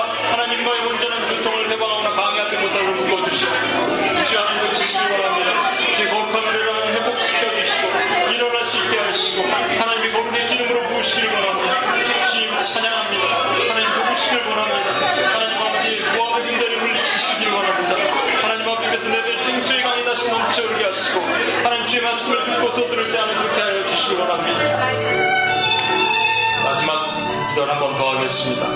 기도를 27.70 27.76
한번 27.76 27.96
더 27.96 28.18
하겠습니다. 28.18 28.68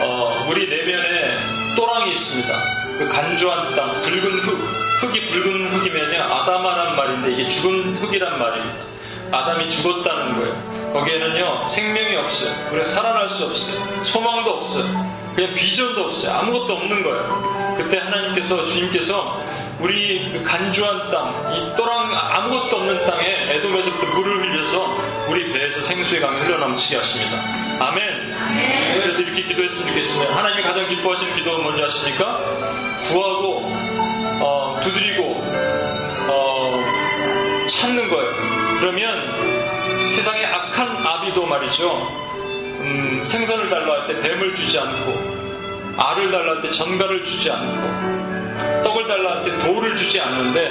어, 0.00 0.46
우리 0.48 0.68
내면에 0.68 1.74
또랑이 1.74 2.10
있습니다. 2.10 2.52
그 2.96 3.08
간주한 3.08 3.74
땅, 3.74 4.00
붉은 4.00 4.38
흙, 4.40 4.58
흙이 5.00 5.26
붉은 5.26 5.66
흙이면요, 5.68 6.22
아담아란 6.22 6.96
말인데 6.96 7.32
이게 7.32 7.48
죽은 7.48 7.96
흙이란 7.96 8.38
말입니다. 8.38 8.80
아담이 9.32 9.68
죽었다는 9.68 10.38
거예요. 10.38 10.92
거기에는요, 10.92 11.66
생명이 11.66 12.16
없어요. 12.16 12.52
우리가 12.70 12.84
살아날 12.84 13.28
수 13.28 13.44
없어요. 13.44 14.02
소망도 14.02 14.50
없어요. 14.50 14.84
그냥 15.34 15.54
비전도 15.54 16.04
없어요. 16.06 16.38
아무것도 16.38 16.72
없는 16.72 17.02
거예요. 17.02 17.74
그때 17.76 17.98
하나님께서, 17.98 18.66
주님께서 18.66 19.40
우리 19.80 20.30
그 20.32 20.42
간주한 20.42 21.08
땅, 21.10 21.52
이 21.54 21.76
또랑 21.76 22.10
아무것도 22.12 22.76
없는 22.76 23.06
땅 23.06 23.09
에 23.50 23.56
에돔에서부터 23.56 24.06
물을 24.14 24.42
흘려서 24.42 25.26
우리 25.28 25.52
배에서 25.52 25.82
생수의 25.82 26.20
강이 26.20 26.40
흘러넘치게 26.40 26.96
하십니다. 26.96 27.42
아멘. 27.80 28.30
그래서 29.00 29.22
이렇게 29.22 29.42
기도했으면 29.42 29.88
좋겠습니다. 29.88 30.36
하나님이 30.36 30.62
가장 30.62 30.86
기뻐하시는 30.86 31.34
기도가 31.34 31.58
뭔지 31.62 31.82
아십니까? 31.82 32.38
구하고 33.08 33.62
어, 34.42 34.80
두드리고 34.84 35.42
어, 36.28 37.66
찾는 37.68 38.08
거예요. 38.08 38.30
그러면 38.78 40.08
세상의 40.08 40.46
악한 40.46 41.04
아비도 41.06 41.44
말이죠. 41.46 41.90
음, 42.80 43.22
생선을 43.24 43.68
달라 43.68 43.92
할 44.02 44.06
때 44.06 44.18
뱀을 44.20 44.54
주지 44.54 44.78
않고 44.78 45.96
알을 45.98 46.30
달라 46.30 46.52
할 46.52 46.62
때 46.62 46.70
전갈을 46.70 47.22
주지 47.22 47.50
않고 47.50 48.82
떡을 48.84 49.06
달라 49.06 49.36
할 49.36 49.42
때 49.44 49.58
돌을 49.58 49.96
주지 49.96 50.20
않는데 50.20 50.68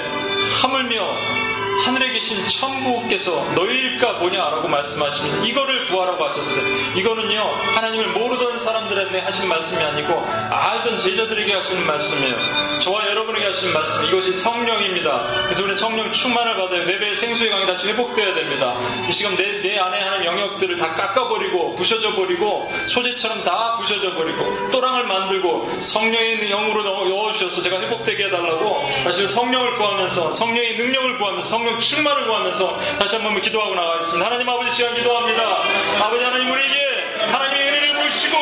하물며 0.61 1.48
하늘에 1.85 2.11
계신 2.11 2.45
천부께서 2.45 3.53
너희일까 3.55 4.19
보냐라고 4.19 4.67
말씀하시면서 4.67 5.45
이거를 5.45 5.87
구하라고 5.87 6.25
하셨어요. 6.25 6.65
이거는요 6.95 7.41
하나님을 7.75 8.09
모르던 8.09 8.59
사람들한테 8.59 9.19
하신 9.19 9.47
말씀이 9.47 9.81
아니고 9.83 10.19
알던 10.23 10.97
제자들에게 10.97 11.53
하시는 11.53 11.85
말씀이에요. 11.85 12.35
저와 12.79 13.07
여러분에게 13.07 13.45
하신 13.45 13.73
말씀 13.73 14.05
이것이 14.05 14.33
성령입니다. 14.33 15.43
그래서 15.43 15.63
우리 15.63 15.75
성령 15.75 16.11
충만을 16.11 16.57
받아요. 16.57 16.85
내 16.85 16.99
배의 16.99 17.15
생수의 17.15 17.49
강이 17.49 17.65
다시 17.65 17.87
회복돼야 17.87 18.33
됩니다. 18.33 18.77
이 19.07 19.11
시간 19.11 19.35
내, 19.35 19.61
내 19.61 19.77
안에 19.77 20.01
하는 20.01 20.25
영역들을 20.25 20.77
다 20.77 20.95
깎아버리고 20.95 21.75
부셔져 21.75 22.15
버리고 22.15 22.69
소재처럼 22.87 23.43
다 23.43 23.77
부셔져 23.77 24.13
버리고 24.15 24.69
또랑을 24.71 25.05
만들고 25.05 25.81
성령의 25.81 26.49
영으로 26.49 26.83
넣어주셔서 26.83 27.61
제가 27.61 27.79
회복되게 27.81 28.25
해달라고 28.25 28.81
다시 29.03 29.27
성령을 29.27 29.75
구하면서 29.77 30.31
성령의 30.31 30.77
능력을 30.77 31.17
구하면서 31.17 31.47
성령 31.47 31.68
충만을 31.77 32.25
구하면서 32.27 32.79
다시 32.99 33.15
한번 33.15 33.39
기도하고 33.39 33.75
나가겠습니다. 33.75 34.25
하나님 34.25 34.49
아버지 34.49 34.75
시간 34.75 34.95
기도합니다. 34.95 35.41
아버지 36.01 36.23
하나님 36.23 36.51
우리에게 36.51 37.13
하나님의 37.31 37.67
은혜를 37.67 37.93
부으시고 37.93 38.37